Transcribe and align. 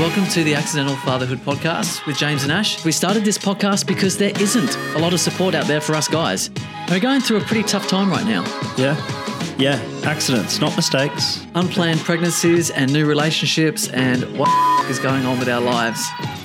welcome 0.00 0.24
to 0.24 0.42
the 0.42 0.54
Accidental 0.54 0.96
Fatherhood 0.96 1.40
Podcast 1.40 2.06
with 2.06 2.16
James 2.16 2.42
and 2.42 2.50
Ash. 2.50 2.82
We 2.86 2.90
started 2.90 3.22
this 3.22 3.36
podcast 3.36 3.86
because 3.86 4.16
there 4.16 4.32
isn't 4.40 4.74
a 4.94 4.98
lot 4.98 5.12
of 5.12 5.20
support 5.20 5.54
out 5.54 5.66
there 5.66 5.82
for 5.82 5.94
us 5.94 6.08
guys. 6.08 6.48
We're 6.90 7.00
going 7.00 7.20
through 7.20 7.36
a 7.36 7.42
pretty 7.42 7.64
tough 7.64 7.86
time 7.86 8.08
right 8.08 8.24
now. 8.24 8.44
Yeah. 8.78 8.96
Yeah. 9.58 9.78
Accidents, 10.04 10.58
not 10.58 10.74
mistakes. 10.74 11.46
Unplanned 11.54 12.00
pregnancies 12.00 12.70
and 12.70 12.90
new 12.90 13.04
relationships 13.04 13.90
and 13.90 14.22
what 14.38 14.48
is 14.88 14.98
going 14.98 15.26
on 15.26 15.38
with 15.38 15.50
our 15.50 15.60
lives. 15.60 16.02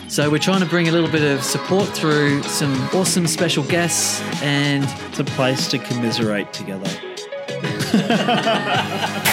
So 0.09 0.29
we're 0.29 0.37
trying 0.37 0.59
to 0.59 0.67
bring 0.67 0.89
a 0.89 0.91
little 0.91 1.09
bit 1.09 1.23
of 1.23 1.41
support 1.41 1.87
through 1.87 2.43
some 2.43 2.73
awesome 2.93 3.25
special 3.25 3.63
guests 3.63 4.21
and 4.43 4.83
It's 5.11 5.21
a 5.21 5.23
place 5.23 5.69
to 5.69 5.80
commiserate 5.80 6.52
together. 6.52 6.91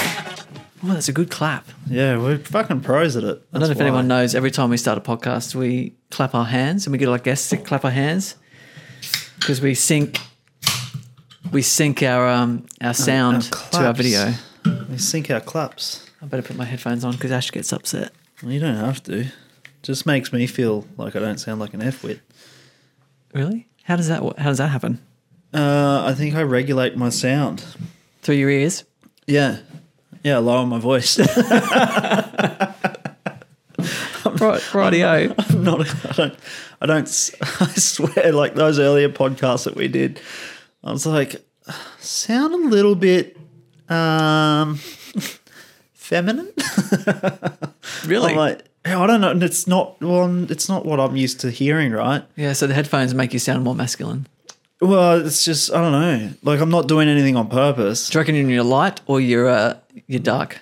oh, 0.85 0.89
that's 0.89 1.09
a 1.09 1.13
good 1.13 1.31
clap. 1.31 1.67
Yeah, 1.89 2.19
we're 2.19 2.39
fucking 2.39 2.81
pros 2.81 3.17
at 3.17 3.25
it. 3.25 3.43
I 3.53 3.59
don't 3.59 3.69
know 3.69 3.73
if 3.73 3.81
anyone 3.81 4.09
knows. 4.09 4.35
Every 4.35 4.51
time 4.51 4.71
we 4.71 4.77
start 4.77 4.99
a 4.99 5.01
podcast, 5.01 5.55
we 5.55 5.95
clap 6.11 6.35
our 6.35 6.45
hands 6.45 6.87
and 6.87 6.93
we 6.93 6.99
get 6.99 7.09
our 7.09 7.19
guests 7.19 7.49
to 7.51 7.57
clap 7.57 7.85
our 7.85 7.91
hands 7.91 8.37
because 9.39 9.61
we 9.61 9.75
sync 9.75 10.19
we 11.53 11.63
sync 11.63 12.03
our 12.03 12.29
um 12.29 12.67
our 12.81 12.95
sound 12.95 13.43
to 13.73 13.85
our 13.85 13.93
video. 13.93 14.33
We 14.91 14.99
sync 14.99 15.31
our 15.31 15.41
claps. 15.41 16.07
I 16.21 16.27
better 16.27 16.43
put 16.43 16.57
my 16.57 16.65
headphones 16.65 17.05
on 17.05 17.13
because 17.13 17.33
Ash 17.33 17.51
gets 17.51 17.73
upset. 17.73 18.13
Well, 18.43 18.53
you 18.53 18.61
don't 18.61 18.77
have 18.77 19.03
to. 19.05 19.27
Just 19.83 20.07
makes 20.07 20.33
me 20.33 20.47
feel 20.47 20.87
like 20.97 21.17
I 21.17 21.19
don't 21.19 21.39
sound 21.39 21.61
like 21.61 21.75
an 21.75 21.83
F 21.83 22.05
wit. 22.05 22.21
Really? 23.35 23.69
How 23.85 23.97
does 23.97 24.09
that 24.09 24.23
how 24.39 24.49
does 24.49 24.59
that 24.59 24.69
happen? 24.69 25.01
Uh, 25.53 26.05
I 26.07 26.15
think 26.15 26.35
I 26.35 26.43
regulate 26.43 26.97
my 26.97 27.09
sound. 27.11 27.65
Through 28.23 28.37
your 28.37 28.51
ears? 28.51 28.85
Yeah. 29.27 29.59
Yeah, 30.23 30.39
lower 30.39 30.67
my 30.67 30.79
voice. 30.79 31.19
Right, 34.41 34.61
rightio. 34.73 35.35
I'm 35.51 35.65
not. 35.65 35.81
I 36.07 36.13
don't. 36.15 36.35
I 36.81 36.87
don't. 36.87 37.31
I 37.61 37.67
swear, 37.75 38.33
like 38.33 38.55
those 38.55 38.79
earlier 38.79 39.09
podcasts 39.09 39.65
that 39.65 39.77
we 39.77 39.89
did, 39.89 40.21
I 40.83 40.91
was 40.93 41.07
like, 41.07 41.37
sound 41.99 42.55
a 42.55 42.69
little 42.69 42.95
bit 42.95 43.37
um 43.89 44.77
feminine. 45.93 46.51
really? 48.07 48.31
I'm 48.33 48.37
like, 48.37 48.63
I 48.85 49.07
don't 49.07 49.21
know. 49.21 49.31
and 49.31 49.43
It's 49.43 49.67
not. 49.67 50.01
Well, 50.01 50.51
it's 50.51 50.69
not 50.69 50.87
what 50.87 50.99
I'm 50.99 51.17
used 51.17 51.41
to 51.41 51.51
hearing, 51.51 51.93
right? 51.93 52.25
yeah. 52.37 52.53
So 52.53 52.67
the 52.67 52.75
headphones 52.75 53.15
make 53.15 53.33
you 53.33 53.39
sound 53.39 53.65
more 53.65 53.75
masculine. 53.75 54.27
Well, 54.81 55.25
it's 55.25 55.45
just 55.45 55.73
I 55.73 55.81
don't 55.81 55.93
know. 55.93 56.31
Like 56.43 56.61
I'm 56.61 56.71
not 56.71 56.89
doing 56.89 57.09
anything 57.09 57.37
on 57.37 57.49
purpose. 57.49 58.09
Do 58.09 58.19
you 58.19 58.21
reckon 58.21 58.35
you're 58.49 58.65
light 58.65 59.01
or 59.07 59.21
you're 59.21 59.49
uh, 59.49 59.75
you're 60.07 60.21
dark, 60.21 60.61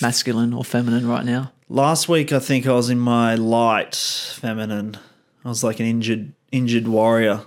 masculine 0.00 0.52
or 0.52 0.64
feminine 0.64 1.06
right 1.08 1.24
now? 1.24 1.52
Last 1.68 2.08
week, 2.08 2.32
I 2.32 2.38
think 2.38 2.66
I 2.66 2.72
was 2.72 2.90
in 2.90 2.98
my 3.00 3.34
light 3.34 3.94
feminine. 3.94 4.96
I 5.44 5.48
was 5.48 5.64
like 5.64 5.80
an 5.80 5.86
injured 5.86 6.32
injured 6.52 6.86
warrior. 6.88 7.42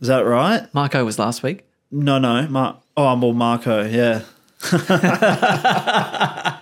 Is 0.00 0.08
that 0.08 0.20
right? 0.20 0.72
Marco 0.74 1.04
was 1.04 1.18
last 1.18 1.42
week. 1.42 1.66
No, 1.90 2.18
no. 2.18 2.46
Mar- 2.48 2.80
oh, 2.96 3.06
I'm 3.06 3.22
all 3.22 3.32
Marco. 3.34 3.84
Yeah. 3.86 4.22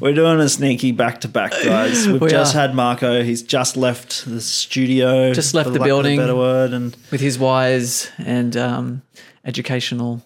We're 0.00 0.14
doing 0.14 0.40
a 0.40 0.48
sneaky 0.48 0.92
back 0.92 1.20
to 1.22 1.28
back, 1.28 1.52
guys. 1.64 2.06
We've 2.06 2.20
We 2.20 2.28
just 2.30 2.54
are. 2.54 2.60
had 2.60 2.74
Marco. 2.74 3.22
He's 3.22 3.42
just 3.42 3.76
left 3.76 4.24
the 4.26 4.40
studio. 4.40 5.32
Just 5.32 5.54
left 5.54 5.66
for 5.68 5.72
the 5.72 5.78
lack 5.80 5.86
of 5.90 5.92
a 5.92 5.94
building. 6.02 6.18
better 6.18 6.36
word 6.36 6.72
and 6.72 6.96
with 7.10 7.20
his 7.20 7.38
wise 7.38 8.10
and 8.18 8.56
um, 8.56 9.02
educational. 9.44 10.22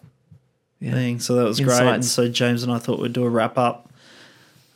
Thing. 0.80 1.20
So 1.20 1.34
that 1.36 1.44
was 1.44 1.60
great. 1.60 1.80
And 1.80 2.04
so 2.04 2.28
James 2.28 2.62
and 2.62 2.72
I 2.72 2.78
thought 2.78 3.00
we'd 3.00 3.12
do 3.12 3.24
a 3.24 3.30
wrap 3.30 3.56
up, 3.58 3.90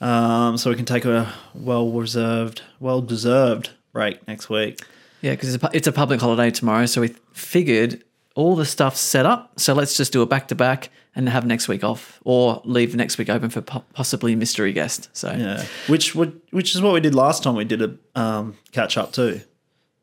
um, 0.00 0.56
so 0.56 0.70
we 0.70 0.76
can 0.76 0.84
take 0.86 1.04
a 1.04 1.32
well 1.54 1.90
reserved, 1.90 2.62
well 2.78 3.00
deserved 3.02 3.70
break 3.92 4.26
next 4.26 4.48
week. 4.48 4.80
Yeah, 5.20 5.32
because 5.32 5.54
it's, 5.54 5.62
a 5.62 5.70
it's 5.74 5.86
a 5.86 5.92
public 5.92 6.20
holiday 6.20 6.50
tomorrow, 6.50 6.86
so 6.86 7.00
we 7.02 7.08
figured 7.32 8.02
all 8.34 8.56
the 8.56 8.64
stuff's 8.64 9.00
set 9.00 9.26
up. 9.26 9.58
So 9.60 9.74
let's 9.74 9.96
just 9.96 10.12
do 10.12 10.22
a 10.22 10.26
back 10.26 10.48
to 10.48 10.54
back 10.54 10.88
and 11.14 11.28
have 11.28 11.44
next 11.44 11.68
week 11.68 11.82
off, 11.84 12.20
or 12.24 12.62
leave 12.64 12.94
next 12.94 13.18
week 13.18 13.28
open 13.28 13.50
for 13.50 13.60
po- 13.60 13.84
possibly 13.92 14.34
mystery 14.36 14.72
guest. 14.72 15.10
So 15.12 15.32
Yeah, 15.32 15.64
which 15.88 16.14
would 16.14 16.40
which 16.50 16.74
is 16.74 16.80
what 16.80 16.94
we 16.94 17.00
did 17.00 17.14
last 17.14 17.42
time. 17.42 17.54
We 17.56 17.64
did 17.64 17.82
a 17.82 17.94
um, 18.18 18.56
catch 18.72 18.96
up 18.96 19.12
too. 19.12 19.40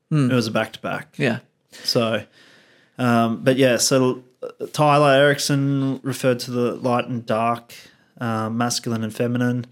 Hmm. 0.10 0.30
It 0.30 0.36
was 0.36 0.48
a 0.48 0.52
back 0.52 0.74
to 0.74 0.80
back. 0.80 1.16
yeah, 1.18 1.40
So, 1.72 2.24
um, 2.98 3.44
but 3.44 3.58
yeah, 3.58 3.78
so 3.78 4.24
Tyler 4.74 5.14
Erickson 5.14 6.00
referred 6.04 6.40
to 6.40 6.52
the 6.52 6.76
light 6.76 7.08
and 7.08 7.26
dark, 7.26 7.74
um, 8.20 8.58
masculine 8.58 9.04
and 9.04 9.14
feminine, 9.14 9.66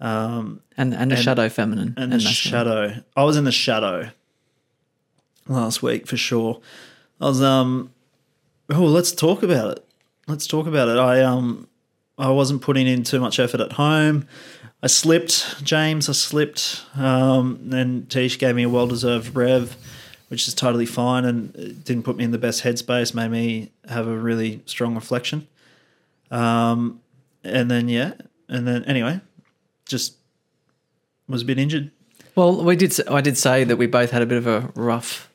um, 0.00 0.60
and 0.76 0.94
and 0.94 1.10
the 1.10 1.16
shadow 1.16 1.48
feminine 1.48 1.94
and, 1.96 2.12
the 2.12 2.16
masculine. 2.16 2.32
shadow. 2.32 3.02
I 3.16 3.24
was 3.24 3.36
in 3.36 3.44
the 3.44 3.52
shadow 3.52 4.10
last 5.46 5.82
week 5.82 6.06
for 6.06 6.16
sure. 6.16 6.60
I 7.20 7.26
was 7.26 7.42
um. 7.42 7.92
Oh, 8.70 8.84
let's 8.84 9.12
talk 9.12 9.42
about 9.42 9.78
it. 9.78 9.84
Let's 10.26 10.46
talk 10.46 10.66
about 10.66 10.88
it. 10.88 10.98
I 10.98 11.22
um, 11.22 11.68
I 12.18 12.30
wasn't 12.30 12.62
putting 12.62 12.86
in 12.86 13.02
too 13.02 13.20
much 13.20 13.38
effort 13.38 13.60
at 13.60 13.72
home. 13.72 14.26
I 14.82 14.86
slipped, 14.86 15.64
James. 15.64 16.08
I 16.08 16.12
slipped. 16.12 16.82
Um, 16.94 17.58
then 17.62 18.06
Tish 18.08 18.38
gave 18.38 18.54
me 18.54 18.62
a 18.62 18.68
well-deserved 18.68 19.34
rev, 19.34 19.76
which 20.28 20.46
is 20.48 20.54
totally 20.54 20.86
fine, 20.86 21.24
and 21.24 21.54
it 21.56 21.84
didn't 21.84 22.04
put 22.04 22.16
me 22.16 22.24
in 22.24 22.30
the 22.30 22.38
best 22.38 22.62
headspace. 22.62 23.14
Made 23.14 23.30
me 23.30 23.72
have 23.88 24.06
a 24.06 24.16
really 24.16 24.62
strong 24.66 24.94
reflection. 24.94 25.46
Um, 26.30 27.00
and 27.44 27.70
then 27.70 27.88
yeah, 27.88 28.12
and 28.48 28.66
then 28.66 28.84
anyway, 28.84 29.20
just 29.86 30.14
was 31.28 31.42
a 31.42 31.44
bit 31.44 31.58
injured. 31.58 31.90
Well, 32.34 32.62
we 32.64 32.76
did. 32.76 32.94
I 33.08 33.20
did 33.20 33.36
say 33.38 33.64
that 33.64 33.76
we 33.76 33.86
both 33.86 34.10
had 34.10 34.22
a 34.22 34.26
bit 34.26 34.38
of 34.38 34.46
a 34.46 34.70
rough 34.74 35.30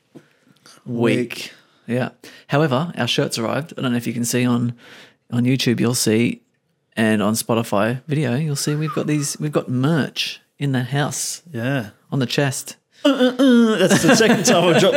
week. 0.86 1.52
Yeah. 1.86 2.10
However, 2.48 2.92
our 2.96 3.06
shirts 3.08 3.38
arrived. 3.38 3.74
I 3.76 3.82
don't 3.82 3.92
know 3.92 3.96
if 3.98 4.06
you 4.06 4.12
can 4.14 4.24
see 4.24 4.44
on 4.46 4.74
on 5.30 5.44
YouTube. 5.44 5.80
You'll 5.80 5.94
see, 5.94 6.42
and 6.96 7.22
on 7.22 7.34
Spotify 7.34 8.02
video, 8.06 8.36
you'll 8.36 8.56
see 8.56 8.74
we've 8.74 8.94
got 8.94 9.06
these. 9.06 9.36
We've 9.38 9.52
got 9.52 9.68
merch 9.68 10.40
in 10.58 10.72
the 10.72 10.84
house 10.84 11.42
Yeah. 11.52 11.90
on 12.12 12.20
the 12.20 12.26
chest. 12.26 12.76
That's 13.04 14.02
the 14.02 14.16
second 14.16 14.44
time 14.46 14.64
I've 14.74 14.80
dropped 14.80 14.96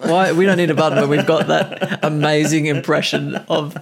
Why 0.02 0.32
we 0.32 0.44
don't 0.46 0.58
need 0.58 0.70
a 0.70 0.74
button 0.74 0.98
when 1.00 1.08
we've 1.08 1.26
got 1.26 1.46
that 1.48 2.04
amazing 2.04 2.66
impression 2.66 3.34
of 3.48 3.74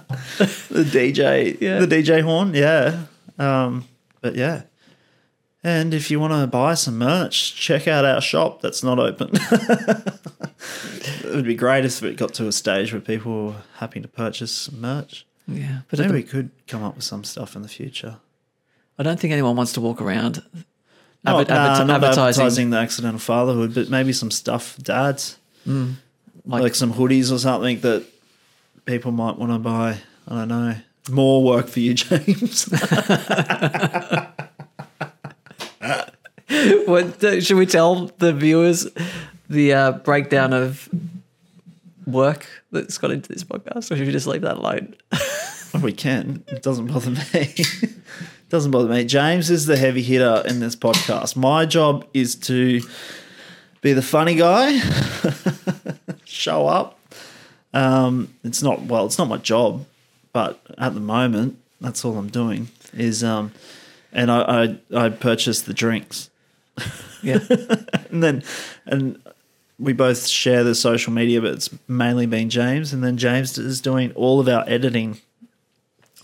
The 0.69 0.83
DJ, 0.83 1.57
Yeah. 1.59 1.79
the 1.79 1.87
DJ 1.87 2.21
horn, 2.21 2.53
yeah. 2.53 3.03
Um, 3.37 3.85
but 4.21 4.35
yeah. 4.35 4.63
And 5.63 5.93
if 5.93 6.09
you 6.09 6.19
want 6.19 6.31
to 6.33 6.47
buy 6.47 6.75
some 6.75 6.97
merch, 6.97 7.53
check 7.55 7.87
out 7.87 8.05
our 8.05 8.21
shop 8.21 8.61
that's 8.61 8.81
not 8.83 8.99
open. 8.99 9.31
it 9.33 11.25
would 11.35 11.43
be 11.45 11.55
great 11.55 11.83
if 11.83 12.01
it 12.03 12.15
got 12.15 12.33
to 12.35 12.47
a 12.47 12.51
stage 12.53 12.93
where 12.93 13.01
people 13.01 13.47
were 13.47 13.55
happy 13.77 13.99
to 13.99 14.07
purchase 14.07 14.51
some 14.53 14.79
merch. 14.79 15.25
yeah. 15.47 15.79
But 15.89 15.99
Maybe 15.99 16.09
at 16.09 16.15
we 16.15 16.23
could 16.23 16.51
come 16.67 16.83
up 16.83 16.95
with 16.95 17.03
some 17.03 17.25
stuff 17.25 17.55
in 17.57 17.63
the 17.63 17.67
future. 17.67 18.17
I 18.99 19.03
don't 19.03 19.19
think 19.19 19.31
anyone 19.31 19.55
wants 19.55 19.73
to 19.73 19.81
walk 19.81 20.01
around 20.01 20.41
Not, 21.23 21.41
adver- 21.41 21.53
nah, 21.53 21.59
adver- 21.73 21.85
not 21.85 21.95
advertising. 21.95 22.41
advertising 22.41 22.69
the 22.71 22.77
accidental 22.77 23.19
fatherhood, 23.19 23.73
but 23.75 23.89
maybe 23.89 24.11
some 24.13 24.31
stuff 24.31 24.73
for 24.73 24.81
dads. 24.81 25.37
like, 25.65 25.87
like 26.45 26.75
some 26.75 26.93
hoodies 26.93 27.31
or 27.31 27.37
something 27.39 27.79
that 27.81 28.05
people 28.85 29.11
might 29.11 29.37
want 29.37 29.51
to 29.51 29.59
buy. 29.59 29.97
I 30.27 30.35
don't 30.35 30.47
know. 30.47 30.75
More 31.09 31.43
work 31.43 31.67
for 31.67 31.79
you, 31.79 31.93
James. 31.95 32.65
what, 36.85 37.23
uh, 37.23 37.41
should 37.41 37.57
we 37.57 37.65
tell 37.65 38.07
the 38.17 38.33
viewers 38.33 38.87
the 39.49 39.73
uh, 39.73 39.91
breakdown 39.93 40.53
of 40.53 40.89
work 42.05 42.47
that's 42.71 42.97
got 42.97 43.11
into 43.11 43.29
this 43.31 43.43
podcast, 43.43 43.91
or 43.91 43.95
should 43.97 44.05
we 44.07 44.11
just 44.11 44.27
leave 44.27 44.41
that 44.41 44.57
alone? 44.57 44.95
we 45.81 45.93
can. 45.93 46.43
It 46.47 46.61
doesn't 46.63 46.87
bother 46.87 47.11
me. 47.11 47.53
Doesn't 48.49 48.71
bother 48.71 48.89
me. 48.89 49.03
James 49.03 49.49
is 49.49 49.65
the 49.65 49.77
heavy 49.77 50.01
hitter 50.01 50.43
in 50.45 50.59
this 50.59 50.75
podcast. 50.75 51.35
My 51.35 51.65
job 51.65 52.05
is 52.13 52.35
to 52.35 52.81
be 53.81 53.93
the 53.93 54.01
funny 54.01 54.35
guy, 54.35 54.79
show 56.25 56.67
up. 56.67 56.99
Um, 57.73 58.33
it's 58.43 58.63
not 58.63 58.83
well. 58.83 59.05
It's 59.05 59.17
not 59.17 59.27
my 59.27 59.37
job, 59.37 59.85
but 60.33 60.59
at 60.77 60.93
the 60.93 60.99
moment, 60.99 61.59
that's 61.81 62.03
all 62.05 62.17
I'm 62.17 62.29
doing. 62.29 62.69
Is 62.93 63.23
um, 63.23 63.51
and 64.11 64.31
I 64.31 64.77
I, 64.93 65.05
I 65.05 65.09
purchase 65.09 65.61
the 65.61 65.73
drinks. 65.73 66.29
Yeah, 67.21 67.39
and 68.09 68.23
then 68.23 68.43
and 68.85 69.21
we 69.79 69.93
both 69.93 70.25
share 70.27 70.63
the 70.63 70.73
social 70.73 71.13
media, 71.13 71.41
but 71.41 71.53
it's 71.53 71.69
mainly 71.87 72.25
been 72.25 72.49
James, 72.49 72.93
and 72.93 73.03
then 73.03 73.17
James 73.17 73.57
is 73.57 73.81
doing 73.81 74.11
all 74.13 74.39
of 74.39 74.47
our 74.47 74.63
editing. 74.67 75.19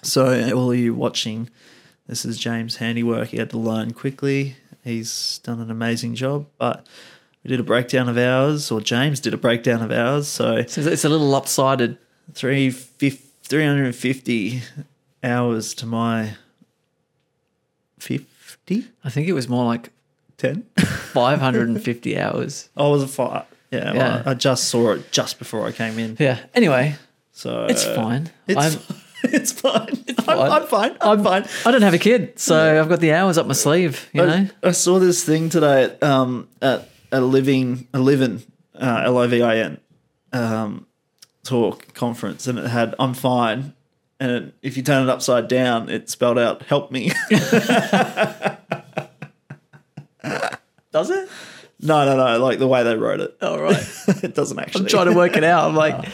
So 0.01 0.51
all 0.53 0.71
of 0.71 0.77
you 0.77 0.93
watching, 0.93 1.49
this 2.07 2.25
is 2.25 2.37
James' 2.37 2.77
handiwork. 2.77 3.29
He 3.29 3.37
had 3.37 3.49
to 3.51 3.57
learn 3.57 3.91
quickly. 3.93 4.55
He's 4.83 5.39
done 5.43 5.59
an 5.61 5.71
amazing 5.71 6.15
job, 6.15 6.47
but 6.57 6.85
we 7.43 7.49
did 7.49 7.59
a 7.59 7.63
breakdown 7.63 8.09
of 8.09 8.17
ours, 8.17 8.71
or 8.71 8.81
James 8.81 9.19
did 9.19 9.33
a 9.33 9.37
breakdown 9.37 9.81
of 9.81 9.91
ours. 9.91 10.27
So 10.27 10.65
so 10.65 10.81
it's 10.81 11.05
a 11.05 11.09
little 11.09 11.27
lopsided. 11.27 11.97
350 12.33 14.61
hours 15.23 15.73
to 15.75 15.85
my 15.85 16.35
50? 17.99 18.87
I 19.03 19.09
think 19.09 19.27
it 19.27 19.33
was 19.33 19.47
more 19.49 19.65
like 19.65 19.89
10? 20.37 20.65
550 20.77 22.19
hours. 22.19 22.69
I 22.75 22.87
was 22.87 23.03
a 23.03 23.07
five. 23.07 23.45
Yeah, 23.71 23.93
well, 23.93 24.23
I 24.25 24.33
just 24.35 24.65
saw 24.65 24.91
it 24.91 25.11
just 25.11 25.39
before 25.39 25.65
I 25.65 25.71
came 25.71 25.97
in. 25.97 26.15
Yeah. 26.19 26.37
Anyway, 26.53 26.95
So 27.31 27.65
it's 27.65 27.83
fine. 27.83 28.29
It's, 28.47 28.77
it's 29.33 29.51
fine. 29.53 30.03
I'm, 30.07 30.23
fine. 30.23 30.51
I'm 30.51 30.67
fine. 30.67 30.97
I'm 30.99 31.23
fine. 31.23 31.45
I 31.65 31.71
don't 31.71 31.81
have 31.81 31.93
a 31.93 31.99
kid, 31.99 32.37
so 32.37 32.81
I've 32.81 32.89
got 32.89 32.99
the 32.99 33.13
hours 33.13 33.37
up 33.37 33.47
my 33.47 33.53
sleeve. 33.53 34.09
You 34.13 34.25
know. 34.25 34.49
I, 34.63 34.67
I 34.67 34.71
saw 34.71 34.99
this 34.99 35.23
thing 35.23 35.49
today 35.49 35.83
at 35.83 36.03
um 36.03 36.49
at 36.61 36.89
a 37.11 37.21
living 37.21 37.87
a 37.93 37.99
living 37.99 38.43
uh, 38.75 39.03
L 39.05 39.17
I 39.17 39.27
V 39.27 39.41
I 39.41 39.57
N 39.57 39.79
um 40.33 40.87
talk 41.43 41.93
conference 41.93 42.47
and 42.47 42.57
it 42.59 42.67
had 42.67 42.95
I'm 42.99 43.13
fine 43.13 43.73
and 44.19 44.53
if 44.61 44.77
you 44.77 44.83
turn 44.83 45.03
it 45.03 45.09
upside 45.09 45.47
down 45.47 45.89
it 45.89 46.09
spelled 46.09 46.39
out 46.39 46.63
help 46.63 46.91
me. 46.91 47.11
Does 50.91 51.09
it? 51.09 51.29
no 51.79 52.05
no 52.05 52.15
no 52.15 52.39
like 52.39 52.59
the 52.59 52.67
way 52.67 52.83
they 52.83 52.95
wrote 52.95 53.19
it. 53.19 53.37
All 53.41 53.59
right. 53.59 53.77
it 54.23 54.33
doesn't 54.33 54.57
actually. 54.59 54.81
I'm 54.81 54.87
trying 54.87 55.07
to 55.07 55.13
work 55.13 55.37
it 55.37 55.43
out. 55.43 55.67
I'm 55.67 55.75
like, 55.75 56.09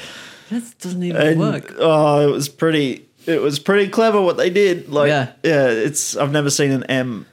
that 0.50 0.76
doesn't 0.80 1.04
even 1.04 1.22
And, 1.22 1.40
work. 1.40 1.74
Oh, 1.78 2.28
it 2.28 2.32
was 2.32 2.50
pretty. 2.50 3.06
It 3.26 3.42
was 3.42 3.60
pretty 3.60 3.90
clever 3.90 4.20
what 4.22 4.38
they 4.38 4.50
did. 4.50 4.90
Like, 4.90 5.10
Yeah. 5.10 5.32
yeah, 5.44 5.68
it's. 5.68 6.16
I've 6.18 6.32
never 6.32 6.50
seen 6.50 6.72
an 6.72 6.84
M 6.86 7.26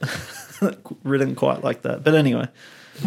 written 1.03 1.35
quite 1.35 1.63
like 1.63 1.81
that. 1.83 2.03
But 2.03 2.13
anyway, 2.15 2.47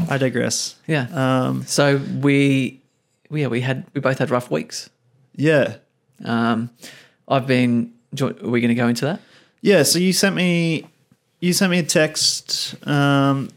I 0.09 0.19
digress. 0.19 0.77
Yeah. 0.87 1.07
Um, 1.13 1.65
So 1.67 1.99
we, 2.21 2.81
we- 3.29 3.43
yeah, 3.43 3.49
we 3.49 3.61
had 3.61 3.87
we 3.95 4.01
both 4.01 4.19
had 4.19 4.31
rough 4.31 4.51
weeks. 4.51 4.91
yeah, 5.37 5.77
Um, 6.25 6.71
I've 7.29 7.47
been. 7.47 7.93
Are 8.21 8.33
we 8.43 8.61
going 8.61 8.69
to 8.71 8.75
go 8.75 8.89
into 8.89 9.05
that? 9.05 9.21
yeah. 9.61 9.85
So 9.85 9.99
you 10.01 10.13
sent 10.13 10.35
me, 10.35 10.85
you 11.39 11.53
sent 11.53 11.71
me 11.71 11.79
a 11.79 11.85
text. 11.85 12.75
Um, 12.87 13.51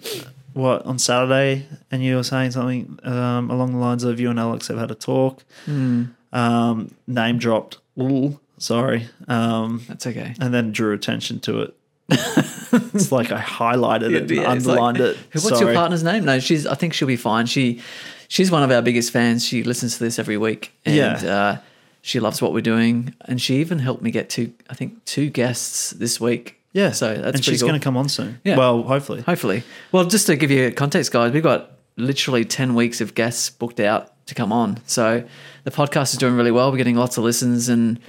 what 0.53 0.85
on 0.85 0.99
Saturday, 0.99 1.65
and 1.89 2.03
you 2.03 2.15
were 2.17 2.23
saying 2.23 2.51
something 2.51 2.99
um, 3.03 3.49
along 3.49 3.71
the 3.71 3.79
lines 3.79 4.03
of 4.03 4.19
you 4.19 4.29
and 4.29 4.39
Alex 4.39 4.67
have 4.67 4.77
had 4.77 4.91
a 4.91 4.95
talk. 4.95 5.43
Hmm. 5.65 6.03
Um, 6.33 6.93
name 7.07 7.37
dropped. 7.37 7.77
Ooh, 7.99 8.39
sorry. 8.57 9.07
Um, 9.27 9.81
That's 9.87 10.05
okay. 10.07 10.35
and 10.41 10.53
then 10.53 10.71
drew 10.71 10.93
attention 10.93 11.39
to 11.41 11.61
it. 11.61 11.75
it's 12.09 13.11
like 13.11 13.31
I 13.31 13.39
highlighted 13.41 14.13
it, 14.13 14.23
and 14.23 14.31
Yeah, 14.31 14.41
like, 14.41 14.49
underlined 14.49 14.97
it. 14.99 15.17
What's 15.33 15.61
your 15.61 15.73
partner's 15.73 16.03
name? 16.03 16.25
No, 16.25 16.39
she's. 16.39 16.65
I 16.67 16.75
think 16.75 16.93
she'll 16.93 17.07
be 17.07 17.15
fine. 17.15 17.45
She, 17.45 17.81
she's 18.27 18.51
one 18.51 18.63
of 18.63 18.71
our 18.71 18.81
biggest 18.81 19.11
fans. 19.11 19.45
She 19.45 19.63
listens 19.63 19.97
to 19.97 20.03
this 20.03 20.19
every 20.19 20.37
week, 20.37 20.73
and 20.85 20.95
Yeah. 20.95 21.13
uh, 21.35 21.57
she 22.01 22.19
loves 22.19 22.41
what 22.41 22.51
we're 22.53 22.61
doing. 22.61 23.13
And 23.21 23.41
she 23.41 23.57
even 23.57 23.79
helped 23.79 24.01
me 24.03 24.11
get 24.11 24.29
two. 24.29 24.53
I 24.69 24.73
think 24.75 25.03
two 25.05 25.29
guests 25.29 25.91
this 25.91 26.19
week. 26.19 26.59
Yeah, 26.73 26.89
So 26.89 27.13
that's 27.15 27.35
and 27.35 27.45
she's 27.45 27.61
cool. 27.61 27.69
going 27.69 27.79
to 27.79 27.83
come 27.83 27.95
on 27.95 28.09
soon. 28.09 28.41
Yeah. 28.43 28.57
Well, 28.57 28.81
hopefully. 28.81 29.21
Hopefully. 29.21 29.63
Well, 29.91 30.05
just 30.05 30.25
to 30.25 30.35
give 30.35 30.49
you 30.49 30.71
context, 30.71 31.11
guys, 31.11 31.31
we've 31.31 31.43
got 31.43 31.69
literally 31.97 32.43
10 32.45 32.73
weeks 32.73 32.99
of 32.99 33.13
guests 33.13 33.51
booked 33.51 33.79
out 33.79 34.11
to 34.27 34.35
come 34.35 34.51
on. 34.51 34.79
So 34.85 35.23
the 35.63 35.71
podcast 35.71 36.13
is 36.13 36.19
doing 36.19 36.35
really 36.35 36.51
well. 36.51 36.71
We're 36.71 36.77
getting 36.77 36.95
lots 36.95 37.17
of 37.17 37.23
listens 37.23 37.69
and 37.69 37.99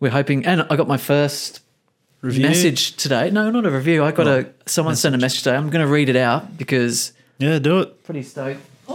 we're 0.00 0.10
hoping. 0.10 0.44
And 0.46 0.62
I 0.70 0.76
got 0.76 0.88
my 0.88 0.96
first 0.96 1.60
Review? 2.22 2.42
message 2.46 2.96
today. 2.96 3.30
No, 3.30 3.50
not 3.50 3.66
a 3.66 3.70
review. 3.70 4.04
I 4.04 4.12
got 4.12 4.26
a, 4.26 4.36
What? 4.42 4.68
someone 4.68 4.96
sent 4.96 5.14
a 5.14 5.18
message 5.18 5.42
today. 5.42 5.56
I'm 5.56 5.70
going 5.70 5.84
to 5.84 5.90
read 5.92 6.08
it 6.08 6.16
out 6.16 6.56
because 6.56 7.12
Yeah, 7.38 7.58
do 7.58 7.80
it. 7.80 8.04
pretty 8.04 8.22
stoked. 8.22 8.60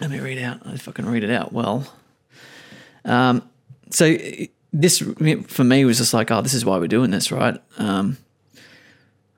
Let 0.00 0.10
me 0.10 0.20
read 0.20 0.38
out 0.38 0.60
if 0.66 0.88
I 0.88 0.92
can 0.92 1.06
read 1.08 1.24
it 1.24 1.30
out 1.30 1.52
well. 1.52 1.86
Um, 3.04 3.42
so 3.90 4.16
this 4.72 5.02
for 5.48 5.64
me 5.64 5.84
was 5.84 5.98
just 5.98 6.14
like, 6.14 6.30
oh, 6.30 6.40
this 6.40 6.54
is 6.54 6.64
why 6.64 6.78
we're 6.78 6.86
doing 6.88 7.10
this, 7.10 7.32
right? 7.32 7.60
Um, 7.78 8.16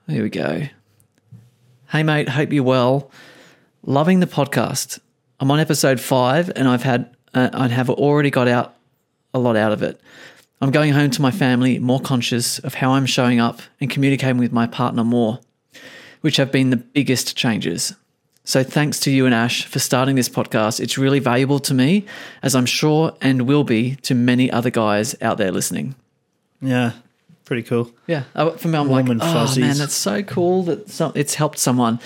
here 0.07 0.23
we 0.23 0.29
go. 0.29 0.63
Hey 1.89 2.03
mate, 2.03 2.29
hope 2.29 2.53
you're 2.53 2.63
well. 2.63 3.11
Loving 3.83 4.19
the 4.19 4.27
podcast. 4.27 4.99
I'm 5.39 5.49
on 5.49 5.59
episode 5.59 5.99
five, 5.99 6.51
and 6.55 6.67
I've 6.67 6.83
had 6.83 7.15
uh, 7.33 7.49
I 7.51 7.67
have 7.67 7.89
already 7.89 8.29
got 8.29 8.47
out 8.47 8.75
a 9.33 9.39
lot 9.39 9.55
out 9.55 9.71
of 9.71 9.81
it. 9.81 9.99
I'm 10.61 10.69
going 10.69 10.93
home 10.93 11.09
to 11.09 11.21
my 11.21 11.31
family 11.31 11.79
more 11.79 11.99
conscious 11.99 12.59
of 12.59 12.75
how 12.75 12.91
I'm 12.91 13.07
showing 13.07 13.39
up 13.39 13.59
and 13.79 13.89
communicating 13.89 14.37
with 14.37 14.51
my 14.51 14.67
partner 14.67 15.03
more, 15.03 15.39
which 16.21 16.37
have 16.37 16.51
been 16.51 16.69
the 16.69 16.77
biggest 16.77 17.35
changes. 17.35 17.95
So 18.43 18.63
thanks 18.63 18.99
to 19.01 19.11
you 19.11 19.25
and 19.25 19.33
Ash 19.33 19.65
for 19.65 19.79
starting 19.79 20.15
this 20.15 20.29
podcast. 20.29 20.79
It's 20.79 20.99
really 20.99 21.19
valuable 21.19 21.59
to 21.61 21.73
me, 21.73 22.05
as 22.43 22.53
I'm 22.53 22.67
sure 22.67 23.15
and 23.19 23.47
will 23.47 23.63
be 23.63 23.95
to 24.03 24.13
many 24.13 24.51
other 24.51 24.69
guys 24.69 25.15
out 25.23 25.39
there 25.39 25.51
listening. 25.51 25.95
Yeah, 26.61 26.91
pretty 27.45 27.63
cool. 27.63 27.91
Yeah, 28.05 28.25
uh, 28.35 28.51
for 28.51 28.67
me, 28.67 28.77
I'm 28.77 28.89
Warm 28.89 29.05
like, 29.05 29.11
and 29.11 29.21
oh 29.23 29.33
fuzzies." 29.33 29.61
man, 29.65 29.77
that's 29.77 29.95
so 29.95 30.21
cool 30.21 30.61
that 30.63 30.87
some, 30.89 31.13
it's 31.15 31.33
helped 31.33 31.57
someone 31.57 31.99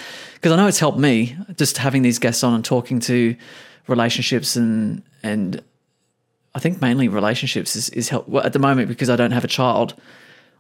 because 0.46 0.60
I 0.60 0.62
know 0.62 0.68
it's 0.68 0.78
helped 0.78 1.00
me 1.00 1.36
just 1.58 1.80
having 1.80 2.04
these 2.04 2.20
guests 2.20 2.44
on 2.44 2.54
and 2.54 2.64
talking 2.64 3.00
to 3.00 3.36
relationships 3.88 4.56
and 4.56 5.02
and 5.24 5.64
I 6.54 6.60
think 6.60 6.80
mainly 6.80 7.08
relationships 7.08 7.76
is 7.76 7.90
is 7.90 8.10
help 8.10 8.28
well, 8.28 8.46
at 8.46 8.54
the 8.54 8.60
moment 8.60 8.88
because 8.88 9.10
I 9.10 9.16
don't 9.16 9.32
have 9.32 9.44
a 9.44 9.48
child. 9.48 9.96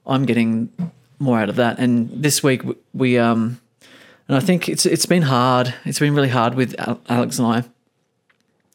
I'm 0.08 0.26
getting 0.26 0.72
more 1.20 1.40
out 1.40 1.50
of 1.50 1.58
that, 1.58 1.78
and 1.78 2.10
this 2.10 2.42
week 2.42 2.64
we 2.96 3.20
um, 3.20 3.62
and 4.28 4.36
I 4.36 4.40
think 4.40 4.68
it's 4.68 4.88
it's 4.88 5.06
been 5.06 5.22
hard. 5.22 5.72
It's 5.86 6.00
been 6.00 6.16
really 6.16 6.30
hard 6.30 6.56
with 6.56 6.74
Alex 7.08 7.38
and 7.38 7.48
I 7.48 7.64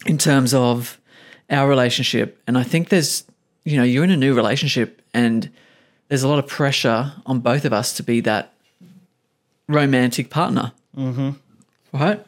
in 0.07 0.17
terms 0.17 0.55
of 0.55 0.97
our 1.51 1.69
relationship. 1.69 2.41
And 2.47 2.57
I 2.57 2.63
think 2.63 2.89
there's, 2.89 3.25
you 3.65 3.79
know, 3.79 3.83
you're 3.83 4.05
in 4.05 4.13
a 4.13 4.17
new 4.17 4.33
relationship 4.33 5.03
and 5.13 5.51
there's 6.07 6.23
a 6.23 6.29
lot 6.29 6.39
of 6.39 6.47
pressure 6.47 7.15
on 7.27 7.41
both 7.41 7.65
of 7.65 7.73
us 7.73 7.95
to 7.95 8.05
be 8.05 8.21
that 8.21 8.53
romantic 9.67 10.31
partner. 10.31 10.71
Mm-hmm. 10.97 11.31
Right? 11.93 12.25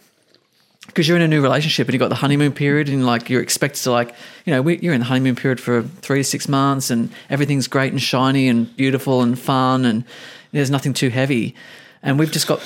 Because 0.86 1.06
you're 1.06 1.16
in 1.16 1.22
a 1.22 1.28
new 1.28 1.40
relationship 1.42 1.86
and 1.86 1.94
you've 1.94 2.00
got 2.00 2.08
the 2.08 2.16
honeymoon 2.16 2.52
period 2.52 2.88
and 2.88 3.06
like 3.06 3.30
you're 3.30 3.40
expected 3.42 3.82
to 3.84 3.92
like, 3.92 4.14
you 4.44 4.52
know, 4.52 4.60
we, 4.62 4.78
you're 4.78 4.92
in 4.92 5.00
the 5.00 5.06
honeymoon 5.06 5.36
period 5.36 5.60
for 5.60 5.82
three 5.82 6.18
to 6.18 6.24
six 6.24 6.48
months 6.48 6.90
and 6.90 7.10
everything's 7.30 7.68
great 7.68 7.92
and 7.92 8.02
shiny 8.02 8.48
and 8.48 8.76
beautiful 8.76 9.22
and 9.22 9.38
fun 9.38 9.84
and 9.84 10.04
there's 10.50 10.70
nothing 10.70 10.92
too 10.92 11.08
heavy. 11.08 11.54
And 12.02 12.18
we've 12.18 12.32
just 12.32 12.48
got, 12.48 12.60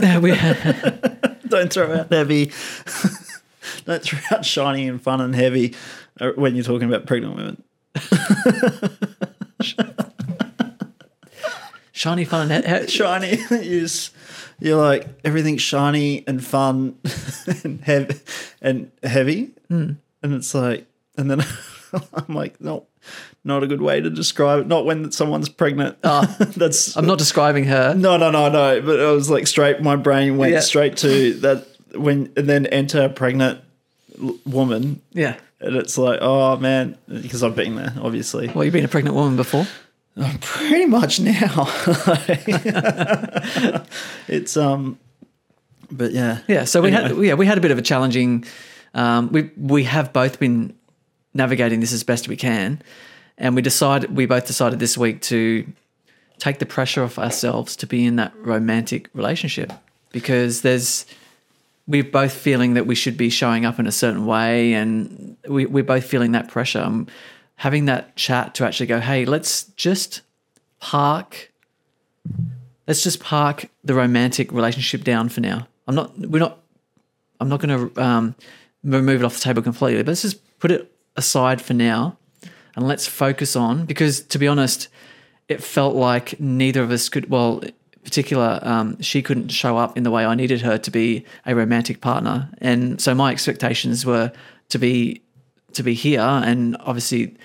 we, 0.20 0.30
Don't 1.48 1.72
throw 1.72 1.94
out 1.94 2.10
heavy. 2.12 2.50
Don't 3.84 4.02
throw 4.02 4.18
out 4.32 4.44
shiny 4.44 4.88
and 4.88 5.00
fun 5.00 5.20
and 5.20 5.34
heavy 5.34 5.74
uh, 6.20 6.32
when 6.34 6.56
you're 6.56 6.64
talking 6.64 6.88
about 6.88 7.06
pregnant 7.06 7.36
women. 7.36 7.62
shiny 11.92 12.24
fun 12.24 12.50
and 12.50 12.64
he- 12.64 12.80
he- 12.80 12.88
Shiny 12.88 13.38
is 13.50 14.10
you're 14.60 14.80
like 14.80 15.06
everything's 15.24 15.62
shiny 15.62 16.24
and 16.26 16.44
fun 16.44 16.98
and 17.64 17.80
heavy 17.80 18.20
and 18.62 18.90
heavy, 19.02 19.50
Hmm. 19.68 19.92
and 20.22 20.34
it's 20.34 20.54
like, 20.54 20.86
and 21.18 21.30
then 21.30 21.42
I'm 22.14 22.34
like, 22.34 22.60
no, 22.60 22.86
not 23.44 23.62
a 23.62 23.66
good 23.66 23.80
way 23.82 24.00
to 24.00 24.10
describe 24.10 24.60
it. 24.60 24.66
Not 24.66 24.84
when 24.84 25.10
someone's 25.12 25.48
pregnant. 25.48 26.00
That's 26.02 26.96
Oh. 26.96 27.00
I'm 27.00 27.06
not 27.06 27.18
describing 27.18 27.64
her. 27.64 27.94
No, 27.94 28.16
no, 28.16 28.30
no, 28.30 28.48
no. 28.48 28.80
But 28.82 29.00
I 29.00 29.10
was 29.12 29.30
like 29.30 29.46
straight. 29.46 29.80
My 29.82 29.96
brain 29.96 30.36
went 30.36 30.52
Yeah. 30.52 30.60
straight 30.60 30.96
to 30.98 31.34
that 31.40 31.66
when, 31.94 32.32
and 32.36 32.48
then 32.48 32.66
enter 32.66 33.02
a 33.04 33.08
pregnant 33.08 33.60
woman, 34.44 35.00
Yeah. 35.12 35.36
and 35.60 35.76
it's 35.76 35.96
like, 35.98 36.18
oh 36.22 36.56
man, 36.56 36.96
because 37.08 37.42
I've 37.42 37.56
been 37.56 37.76
there, 37.76 37.92
obviously. 38.00 38.48
Well, 38.48 38.64
you've 38.64 38.72
been 38.72 38.84
a 38.84 38.88
pregnant 38.88 39.14
woman 39.16 39.36
before. 39.36 39.66
Pretty 40.40 40.86
much 40.86 41.20
now. 41.20 41.66
it's 44.28 44.56
um, 44.56 44.98
but 45.90 46.12
yeah, 46.12 46.38
Yeah, 46.48 46.64
so 46.64 46.80
we 46.80 46.90
had 46.90 47.16
yeah 47.18 47.34
we 47.34 47.46
had 47.46 47.58
a 47.58 47.60
bit 47.60 47.70
of 47.70 47.78
a 47.78 47.82
challenging. 47.82 48.44
Um, 48.94 49.30
we 49.30 49.50
we 49.58 49.84
have 49.84 50.12
both 50.12 50.38
been 50.38 50.74
navigating 51.34 51.80
this 51.80 51.92
as 51.92 52.02
best 52.02 52.28
we 52.28 52.36
can, 52.36 52.80
and 53.36 53.54
we 53.54 53.60
decided 53.60 54.16
we 54.16 54.24
both 54.24 54.46
decided 54.46 54.78
this 54.78 54.96
week 54.96 55.20
to 55.22 55.70
take 56.38 56.60
the 56.60 56.66
pressure 56.66 57.02
off 57.02 57.18
ourselves 57.18 57.76
to 57.76 57.86
be 57.86 58.04
in 58.04 58.16
that 58.16 58.32
romantic 58.36 59.08
relationship 59.12 59.72
because 60.12 60.62
there's 60.62 61.04
we're 61.86 62.04
both 62.04 62.32
feeling 62.32 62.74
that 62.74 62.86
we 62.86 62.94
should 62.94 63.16
be 63.16 63.30
showing 63.30 63.64
up 63.64 63.78
in 63.78 63.86
a 63.86 63.92
certain 63.92 64.26
way, 64.26 64.72
and 64.72 65.36
we, 65.46 65.66
we're 65.66 65.84
both 65.84 66.04
feeling 66.04 66.32
that 66.32 66.48
pressure. 66.48 66.80
Um, 66.80 67.06
having 67.56 67.86
that 67.86 68.16
chat 68.16 68.54
to 68.54 68.64
actually 68.64 68.86
go, 68.86 69.00
hey, 69.00 69.24
let's 69.24 69.64
just 69.76 70.22
park 70.78 71.50
let's 72.86 73.02
just 73.02 73.20
park 73.20 73.68
the 73.84 73.94
romantic 73.94 74.52
relationship 74.52 75.04
down 75.04 75.28
for 75.28 75.40
now. 75.40 75.66
I'm 75.86 75.94
not. 75.94 76.18
We're 76.18 76.38
not. 76.38 76.58
I'm 77.40 77.48
not 77.48 77.60
going 77.60 77.92
to 77.92 78.02
um, 78.02 78.34
remove 78.82 79.20
it 79.20 79.24
off 79.24 79.34
the 79.34 79.40
table 79.40 79.62
completely, 79.62 80.02
but 80.02 80.08
let's 80.08 80.22
just 80.22 80.58
put 80.58 80.70
it 80.70 80.90
aside 81.16 81.60
for 81.60 81.74
now, 81.74 82.16
and 82.74 82.86
let's 82.86 83.06
focus 83.06 83.56
on 83.56 83.84
because, 83.84 84.20
to 84.22 84.38
be 84.38 84.48
honest, 84.48 84.88
it 85.48 85.62
felt 85.62 85.94
like 85.94 86.40
neither 86.40 86.82
of 86.82 86.90
us 86.90 87.08
could. 87.08 87.30
Well, 87.30 87.62
particular, 88.04 88.60
um, 88.62 89.00
she 89.02 89.20
couldn't 89.20 89.48
show 89.48 89.76
up 89.76 89.96
in 89.96 90.04
the 90.04 90.10
way 90.10 90.24
I 90.24 90.34
needed 90.34 90.62
her 90.62 90.78
to 90.78 90.90
be 90.90 91.24
a 91.44 91.54
romantic 91.54 92.00
partner, 92.00 92.50
and 92.58 93.00
so 93.00 93.14
my 93.14 93.30
expectations 93.32 94.06
were 94.06 94.32
to 94.68 94.78
be 94.78 95.22
to 95.76 95.82
be 95.82 95.94
here, 95.94 96.20
and 96.20 96.76
obviously 96.80 97.36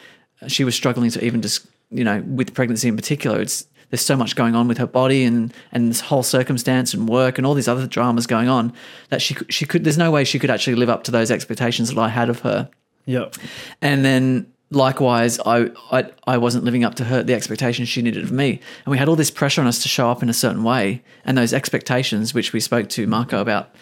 uh, 0.41 0.47
she 0.47 0.63
was 0.63 0.75
struggling 0.75 1.09
to 1.11 1.23
even 1.23 1.41
just 1.41 1.67
you 1.89 2.03
know 2.03 2.21
with 2.21 2.53
pregnancy 2.53 2.87
in 2.87 2.95
particular. 2.95 3.41
It's 3.41 3.65
there's 3.89 4.01
so 4.01 4.15
much 4.15 4.35
going 4.35 4.55
on 4.55 4.67
with 4.67 4.77
her 4.77 4.87
body 4.87 5.23
and 5.23 5.53
and 5.71 5.89
this 5.89 6.01
whole 6.01 6.23
circumstance 6.23 6.93
and 6.93 7.07
work 7.07 7.37
and 7.37 7.45
all 7.45 7.53
these 7.53 7.67
other 7.67 7.87
dramas 7.87 8.25
going 8.27 8.49
on 8.49 8.73
that 9.09 9.21
she 9.21 9.35
she 9.49 9.65
could 9.65 9.83
there's 9.83 9.97
no 9.97 10.11
way 10.11 10.23
she 10.23 10.39
could 10.39 10.49
actually 10.49 10.75
live 10.75 10.89
up 10.89 11.03
to 11.03 11.11
those 11.11 11.29
expectations 11.29 11.89
that 11.93 11.99
I 11.99 12.09
had 12.09 12.29
of 12.29 12.39
her. 12.39 12.69
Yep. 13.05 13.35
And 13.81 14.05
then 14.05 14.51
likewise, 14.71 15.39
I, 15.45 15.69
I 15.91 16.09
I 16.25 16.37
wasn't 16.37 16.63
living 16.63 16.83
up 16.83 16.95
to 16.95 17.03
her 17.03 17.21
the 17.21 17.33
expectations 17.33 17.89
she 17.89 18.01
needed 18.01 18.23
of 18.23 18.31
me, 18.31 18.59
and 18.85 18.91
we 18.91 18.97
had 18.97 19.07
all 19.07 19.15
this 19.15 19.31
pressure 19.31 19.61
on 19.61 19.67
us 19.67 19.81
to 19.83 19.89
show 19.89 20.09
up 20.09 20.23
in 20.23 20.29
a 20.29 20.33
certain 20.33 20.63
way, 20.63 21.03
and 21.25 21.37
those 21.37 21.53
expectations, 21.53 22.33
which 22.33 22.53
we 22.53 22.59
spoke 22.59 22.89
to 22.89 23.05
Marco 23.05 23.39
about 23.39 23.75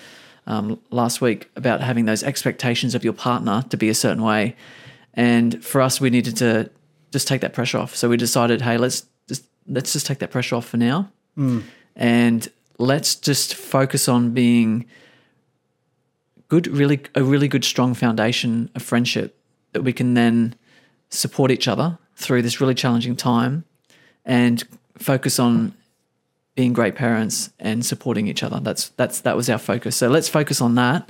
um, 0.49 0.79
last 0.89 1.21
week, 1.21 1.49
about 1.55 1.79
having 1.81 2.05
those 2.05 2.23
expectations 2.23 2.95
of 2.95 3.03
your 3.03 3.13
partner 3.13 3.63
to 3.69 3.77
be 3.77 3.87
a 3.87 3.93
certain 3.93 4.23
way, 4.23 4.55
and 5.13 5.63
for 5.63 5.79
us, 5.79 6.01
we 6.01 6.09
needed 6.09 6.35
to 6.37 6.69
just 7.11 7.27
take 7.27 7.41
that 7.41 7.53
pressure 7.53 7.77
off. 7.77 7.95
So 7.95 8.09
we 8.09 8.17
decided, 8.17 8.61
hey, 8.61 8.77
let's 8.77 9.05
just 9.27 9.45
let's 9.67 9.93
just 9.93 10.05
take 10.05 10.19
that 10.19 10.31
pressure 10.31 10.55
off 10.55 10.65
for 10.65 10.77
now, 10.77 11.09
and 11.95 12.47
let's 12.77 13.15
just 13.15 13.55
focus 13.55 14.09
on 14.09 14.31
being 14.31 14.85
good, 16.49 16.67
really 16.67 16.99
a 17.15 17.23
really 17.23 17.47
good 17.47 17.63
strong 17.63 17.93
foundation 17.93 18.69
of 18.75 18.81
friendship 18.81 19.37
that 19.73 19.83
we 19.83 19.93
can 19.93 20.15
then 20.15 20.55
support 21.09 21.51
each 21.51 21.67
other 21.67 21.97
through 22.15 22.41
this 22.41 22.59
really 22.59 22.75
challenging 22.75 23.15
time 23.15 23.63
and 24.25 24.63
focus 24.97 25.39
on 25.39 25.73
being 26.59 26.73
great 26.73 26.93
parents 26.93 27.49
and 27.57 27.85
supporting 27.85 28.27
each 28.27 28.43
other. 28.43 28.59
That's 28.59 28.89
that's 28.89 29.21
that 29.21 29.37
was 29.37 29.49
our 29.49 29.57
focus. 29.57 29.95
So 29.95 30.09
let's 30.09 30.27
focus 30.27 30.59
on 30.59 30.75
that. 30.75 31.09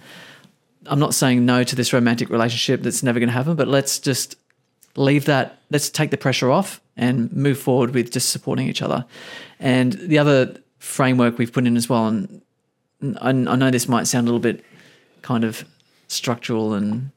I'm 0.86 1.00
not 1.00 1.16
saying 1.16 1.44
no 1.44 1.64
to 1.64 1.76
this 1.76 1.92
romantic 1.92 2.30
relationship 2.30 2.84
that's 2.84 3.02
never 3.02 3.20
going 3.20 3.30
to 3.30 3.34
happen, 3.34 3.56
but 3.56 3.68
let's 3.68 3.98
just 3.98 4.36
leave 4.96 5.26
that. 5.26 5.58
Let's 5.72 5.90
take 5.90 6.12
the 6.12 6.18
pressure 6.18 6.52
off 6.52 6.80
and 6.96 7.34
move 7.34 7.58
forward 7.58 7.96
with 7.96 8.12
just 8.12 8.30
supporting 8.30 8.68
each 8.68 8.84
other. 8.84 9.06
And 9.60 9.94
the 9.94 10.20
other 10.20 10.56
framework 10.78 11.40
we've 11.40 11.52
put 11.52 11.66
in 11.66 11.76
as 11.76 11.90
well, 11.90 12.06
and 12.06 12.42
I, 13.20 13.32
know 13.32 13.72
this 13.72 13.88
might 13.88 14.06
sound 14.06 14.28
a 14.28 14.32
little 14.32 14.40
bit 14.40 14.64
kind 15.24 15.44
of 15.44 15.66
structural 16.10 16.76
and 16.76 17.10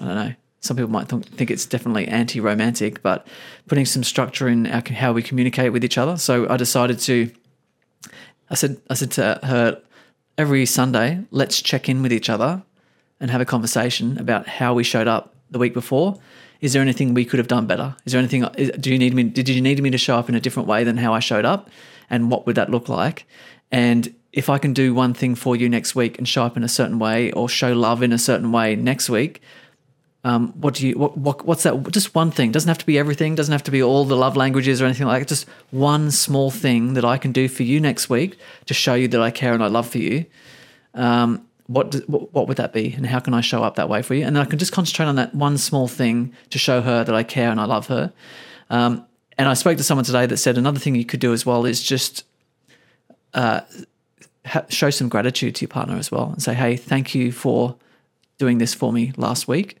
I 0.00 0.04
don't 0.04 0.14
know. 0.14 0.34
Some 0.60 0.76
people 0.76 0.90
might 0.90 1.08
th- 1.08 1.24
think 1.24 1.50
it's 1.50 1.66
definitely 1.66 2.06
anti-romantic, 2.06 3.02
but 3.02 3.26
putting 3.66 3.86
some 3.86 4.04
structure 4.04 4.46
in 4.46 4.66
our, 4.66 4.82
how 4.92 5.12
we 5.12 5.22
communicate 5.22 5.72
with 5.72 5.82
each 5.82 5.98
other. 5.98 6.16
So 6.16 6.48
I 6.48 6.56
decided 6.56 7.00
to. 7.00 7.32
I 8.50 8.54
said. 8.54 8.80
I 8.90 8.94
said 8.94 9.10
to 9.12 9.38
her 9.42 9.80
every 10.36 10.66
Sunday, 10.66 11.24
let's 11.30 11.62
check 11.62 11.88
in 11.88 12.02
with 12.02 12.12
each 12.12 12.28
other 12.28 12.62
and 13.20 13.30
have 13.30 13.40
a 13.40 13.44
conversation 13.44 14.18
about 14.18 14.48
how 14.48 14.74
we 14.74 14.82
showed 14.82 15.08
up 15.08 15.34
the 15.50 15.58
week 15.58 15.74
before. 15.74 16.18
Is 16.60 16.72
there 16.72 16.82
anything 16.82 17.14
we 17.14 17.24
could 17.24 17.38
have 17.38 17.48
done 17.48 17.66
better? 17.66 17.96
Is 18.04 18.12
there 18.12 18.18
anything? 18.18 18.46
Do 18.78 18.90
you 18.90 18.98
need 18.98 19.14
me? 19.14 19.24
Did 19.24 19.48
you 19.48 19.60
need 19.60 19.82
me 19.82 19.90
to 19.90 19.98
show 19.98 20.18
up 20.18 20.28
in 20.28 20.34
a 20.34 20.40
different 20.40 20.68
way 20.68 20.84
than 20.84 20.96
how 20.96 21.14
I 21.14 21.20
showed 21.20 21.44
up? 21.44 21.70
And 22.10 22.30
what 22.30 22.46
would 22.46 22.56
that 22.56 22.70
look 22.70 22.88
like? 22.88 23.26
And 23.70 24.14
if 24.32 24.48
I 24.48 24.58
can 24.58 24.72
do 24.72 24.94
one 24.94 25.14
thing 25.14 25.34
for 25.34 25.56
you 25.56 25.68
next 25.68 25.94
week 25.94 26.18
and 26.18 26.28
show 26.28 26.44
up 26.44 26.56
in 26.56 26.64
a 26.64 26.68
certain 26.68 26.98
way, 26.98 27.32
or 27.32 27.48
show 27.48 27.72
love 27.72 28.02
in 28.02 28.12
a 28.12 28.18
certain 28.18 28.52
way 28.52 28.76
next 28.76 29.08
week, 29.08 29.40
um, 30.22 30.52
what 30.60 30.74
do 30.74 30.86
you 30.86 30.98
what, 30.98 31.16
what 31.16 31.46
what's 31.46 31.62
that? 31.62 31.90
Just 31.90 32.14
one 32.14 32.30
thing. 32.30 32.52
Doesn't 32.52 32.68
have 32.68 32.78
to 32.78 32.86
be 32.86 32.98
everything. 32.98 33.34
Doesn't 33.34 33.52
have 33.52 33.62
to 33.64 33.70
be 33.70 33.82
all 33.82 34.04
the 34.04 34.16
love 34.16 34.36
languages 34.36 34.82
or 34.82 34.84
anything 34.84 35.06
like 35.06 35.22
that. 35.22 35.28
Just 35.28 35.46
one 35.70 36.10
small 36.10 36.50
thing 36.50 36.92
that 36.94 37.04
i 37.04 37.16
can 37.16 37.32
do 37.32 37.48
for 37.48 37.62
you 37.62 37.80
next 37.80 38.10
week 38.10 38.38
to 38.66 38.74
show 38.74 38.94
you 38.94 39.08
that 39.08 39.20
i 39.22 39.30
care 39.30 39.54
and 39.54 39.62
i 39.62 39.66
love 39.66 39.88
for 39.88 39.98
you. 39.98 40.26
Um, 40.94 41.46
what, 41.68 41.92
does- 41.92 42.06
what 42.08 42.32
what 42.34 42.48
would 42.48 42.58
that 42.58 42.72
be? 42.72 42.92
And 42.92 43.06
how 43.06 43.20
can 43.20 43.32
i 43.32 43.40
show 43.40 43.62
up 43.62 43.76
that 43.76 43.88
way 43.88 44.02
for 44.02 44.14
you? 44.14 44.24
And 44.26 44.36
then 44.36 44.42
i 44.42 44.46
can 44.46 44.58
just 44.58 44.72
concentrate 44.72 45.06
on 45.06 45.16
that 45.16 45.34
one 45.34 45.56
small 45.56 45.88
thing 45.88 46.34
to 46.50 46.58
show 46.58 46.82
her 46.82 47.02
that 47.04 47.14
i 47.14 47.22
care 47.22 47.50
and 47.50 47.60
i 47.60 47.64
love 47.64 47.86
her. 47.86 48.12
Um, 48.68 49.06
and 49.38 49.48
i 49.48 49.54
spoke 49.54 49.78
to 49.78 49.84
someone 49.84 50.04
today 50.04 50.26
that 50.26 50.36
said 50.36 50.58
another 50.58 50.78
thing 50.78 50.94
you 50.96 51.04
could 51.06 51.20
do 51.20 51.32
as 51.32 51.46
well 51.46 51.64
is 51.64 51.82
just 51.82 52.24
ha- 53.34 53.64
show 54.68 54.90
some 54.90 55.08
gratitude 55.08 55.54
to 55.56 55.62
your 55.62 55.68
partner 55.68 55.96
as 55.96 56.10
well 56.10 56.30
and 56.32 56.42
say, 56.42 56.54
hey, 56.54 56.76
thank 56.76 57.14
you 57.14 57.32
for 57.32 57.76
doing 58.38 58.58
this 58.58 58.74
for 58.74 58.92
me 58.92 59.12
last 59.16 59.46
week. 59.48 59.76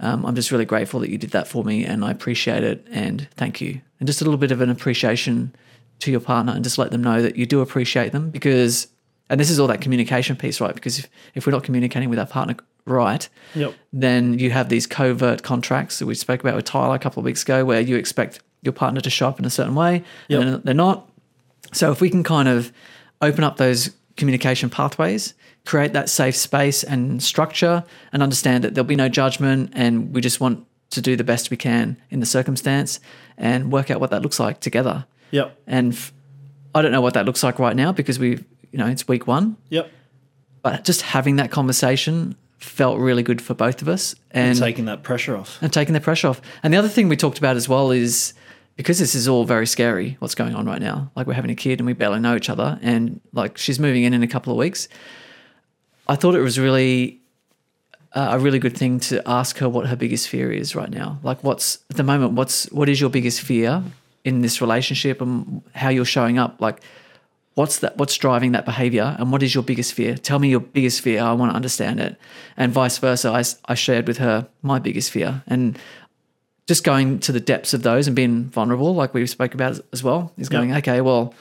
Um, 0.00 0.24
I'm 0.24 0.34
just 0.34 0.50
really 0.52 0.64
grateful 0.64 1.00
that 1.00 1.10
you 1.10 1.18
did 1.18 1.30
that 1.30 1.48
for 1.48 1.64
me 1.64 1.84
and 1.84 2.04
I 2.04 2.10
appreciate 2.12 2.62
it 2.62 2.86
and 2.90 3.26
thank 3.36 3.60
you. 3.60 3.80
And 3.98 4.06
just 4.06 4.20
a 4.20 4.24
little 4.24 4.38
bit 4.38 4.52
of 4.52 4.60
an 4.60 4.70
appreciation 4.70 5.54
to 6.00 6.10
your 6.12 6.20
partner 6.20 6.52
and 6.52 6.62
just 6.62 6.78
let 6.78 6.92
them 6.92 7.02
know 7.02 7.20
that 7.20 7.34
you 7.36 7.46
do 7.46 7.60
appreciate 7.60 8.12
them 8.12 8.30
because, 8.30 8.86
and 9.28 9.40
this 9.40 9.50
is 9.50 9.58
all 9.58 9.66
that 9.66 9.80
communication 9.80 10.36
piece, 10.36 10.60
right? 10.60 10.74
Because 10.74 11.00
if, 11.00 11.08
if 11.34 11.46
we're 11.46 11.52
not 11.52 11.64
communicating 11.64 12.08
with 12.10 12.18
our 12.20 12.26
partner 12.26 12.54
right, 12.84 13.28
Yep. 13.54 13.74
then 13.92 14.38
you 14.38 14.50
have 14.50 14.68
these 14.68 14.86
covert 14.86 15.42
contracts 15.42 15.98
that 15.98 16.06
we 16.06 16.14
spoke 16.14 16.40
about 16.40 16.54
with 16.54 16.64
Tyler 16.64 16.94
a 16.94 16.98
couple 17.00 17.20
of 17.20 17.24
weeks 17.24 17.42
ago 17.42 17.64
where 17.64 17.80
you 17.80 17.96
expect 17.96 18.40
your 18.62 18.72
partner 18.72 19.00
to 19.00 19.10
show 19.10 19.28
up 19.28 19.38
in 19.40 19.44
a 19.44 19.50
certain 19.50 19.74
way 19.74 20.04
Yep. 20.28 20.40
and 20.42 20.62
they're 20.62 20.74
not. 20.74 21.10
So 21.72 21.90
if 21.90 22.00
we 22.00 22.08
can 22.08 22.22
kind 22.22 22.48
of 22.48 22.72
open 23.20 23.42
up 23.42 23.56
those 23.56 23.90
communication 24.16 24.70
pathways, 24.70 25.34
create 25.66 25.92
that 25.92 26.08
safe 26.08 26.36
space 26.36 26.82
and 26.84 27.22
structure, 27.22 27.84
and 28.12 28.22
understand 28.22 28.64
that 28.64 28.74
there'll 28.74 28.86
be 28.86 28.96
no 28.96 29.08
judgment, 29.08 29.70
and 29.74 30.14
we 30.14 30.20
just 30.20 30.40
want 30.40 30.66
to 30.90 31.02
do 31.02 31.16
the 31.16 31.24
best 31.24 31.50
we 31.50 31.56
can 31.56 31.96
in 32.10 32.20
the 32.20 32.26
circumstance 32.26 32.98
and 33.36 33.70
work 33.70 33.90
out 33.90 34.00
what 34.00 34.10
that 34.10 34.22
looks 34.22 34.40
like 34.40 34.60
together. 34.60 35.04
Yep. 35.32 35.58
And 35.66 35.92
f- 35.92 36.12
I 36.74 36.80
don't 36.82 36.92
know 36.92 37.02
what 37.02 37.14
that 37.14 37.26
looks 37.26 37.42
like 37.42 37.58
right 37.58 37.76
now 37.76 37.92
because 37.92 38.18
we, 38.18 38.30
you 38.72 38.78
know, 38.78 38.86
it's 38.86 39.06
week 39.06 39.26
one, 39.26 39.56
Yep. 39.68 39.90
but 40.62 40.84
just 40.84 41.02
having 41.02 41.36
that 41.36 41.50
conversation 41.50 42.36
felt 42.56 42.98
really 42.98 43.22
good 43.22 43.40
for 43.42 43.52
both 43.54 43.82
of 43.82 43.88
us. 43.88 44.14
And 44.30 44.58
Taking 44.58 44.86
that 44.86 45.02
pressure 45.02 45.36
off. 45.36 45.58
and 45.62 45.70
taking 45.72 45.92
the 45.92 46.00
pressure 46.00 46.28
off. 46.28 46.40
And 46.62 46.72
the 46.72 46.78
other 46.78 46.88
thing 46.88 47.08
we 47.08 47.16
talked 47.16 47.38
about 47.38 47.56
as 47.56 47.68
well 47.68 47.90
is 47.90 48.32
because 48.76 48.98
this 48.98 49.14
is 49.14 49.28
all 49.28 49.44
very 49.44 49.66
scary, 49.66 50.16
what's 50.20 50.34
going 50.34 50.54
on 50.54 50.64
right 50.66 50.80
now. 50.80 51.10
Like 51.14 51.26
we're 51.26 51.34
having 51.34 51.50
a 51.50 51.54
kid 51.54 51.80
and 51.80 51.86
we 51.86 51.92
barely 51.92 52.18
know 52.20 52.34
each 52.34 52.48
other, 52.48 52.78
and 52.80 53.20
like 53.34 53.58
she's 53.58 53.78
moving 53.78 54.04
in 54.04 54.14
in 54.14 54.22
a 54.22 54.28
couple 54.28 54.52
of 54.52 54.58
weeks. 54.58 54.88
I 56.08 56.16
thought 56.16 56.34
it 56.34 56.40
was 56.40 56.58
really 56.58 57.20
uh, 58.14 58.28
a 58.32 58.38
really 58.38 58.58
good 58.58 58.76
thing 58.76 59.00
to 59.00 59.22
ask 59.28 59.58
her 59.58 59.68
what 59.68 59.86
her 59.86 59.96
biggest 59.96 60.28
fear 60.28 60.50
is 60.50 60.74
right 60.74 60.90
now. 60.90 61.18
Like, 61.22 61.44
what's 61.44 61.78
at 61.90 61.96
the 61.96 62.02
moment? 62.02 62.32
What's 62.32 62.64
what 62.72 62.88
is 62.88 63.00
your 63.00 63.10
biggest 63.10 63.40
fear 63.42 63.82
in 64.24 64.40
this 64.42 64.60
relationship 64.60 65.20
and 65.20 65.62
how 65.74 65.90
you're 65.90 66.04
showing 66.06 66.38
up? 66.38 66.60
Like, 66.60 66.80
what's 67.54 67.80
that? 67.80 67.96
What's 67.98 68.16
driving 68.16 68.52
that 68.52 68.64
behavior? 68.64 69.14
And 69.18 69.30
what 69.30 69.42
is 69.42 69.54
your 69.54 69.62
biggest 69.64 69.92
fear? 69.92 70.16
Tell 70.16 70.38
me 70.38 70.48
your 70.48 70.60
biggest 70.60 71.02
fear. 71.02 71.20
I 71.22 71.32
want 71.32 71.52
to 71.52 71.56
understand 71.56 72.00
it. 72.00 72.16
And 72.56 72.72
vice 72.72 72.96
versa. 72.98 73.30
I 73.66 73.74
shared 73.74 74.08
with 74.08 74.18
her 74.18 74.48
my 74.62 74.78
biggest 74.78 75.10
fear 75.10 75.42
and 75.46 75.78
just 76.66 76.84
going 76.84 77.18
to 77.20 77.32
the 77.32 77.40
depths 77.40 77.72
of 77.72 77.82
those 77.82 78.06
and 78.06 78.14
being 78.14 78.44
vulnerable, 78.44 78.94
like 78.94 79.14
we 79.14 79.26
spoke 79.26 79.54
about 79.54 79.70
as- 79.72 79.82
as 79.90 80.02
well, 80.04 80.32
is 80.36 80.50
going, 80.50 80.74
okay, 80.74 81.00
well, 81.00 81.32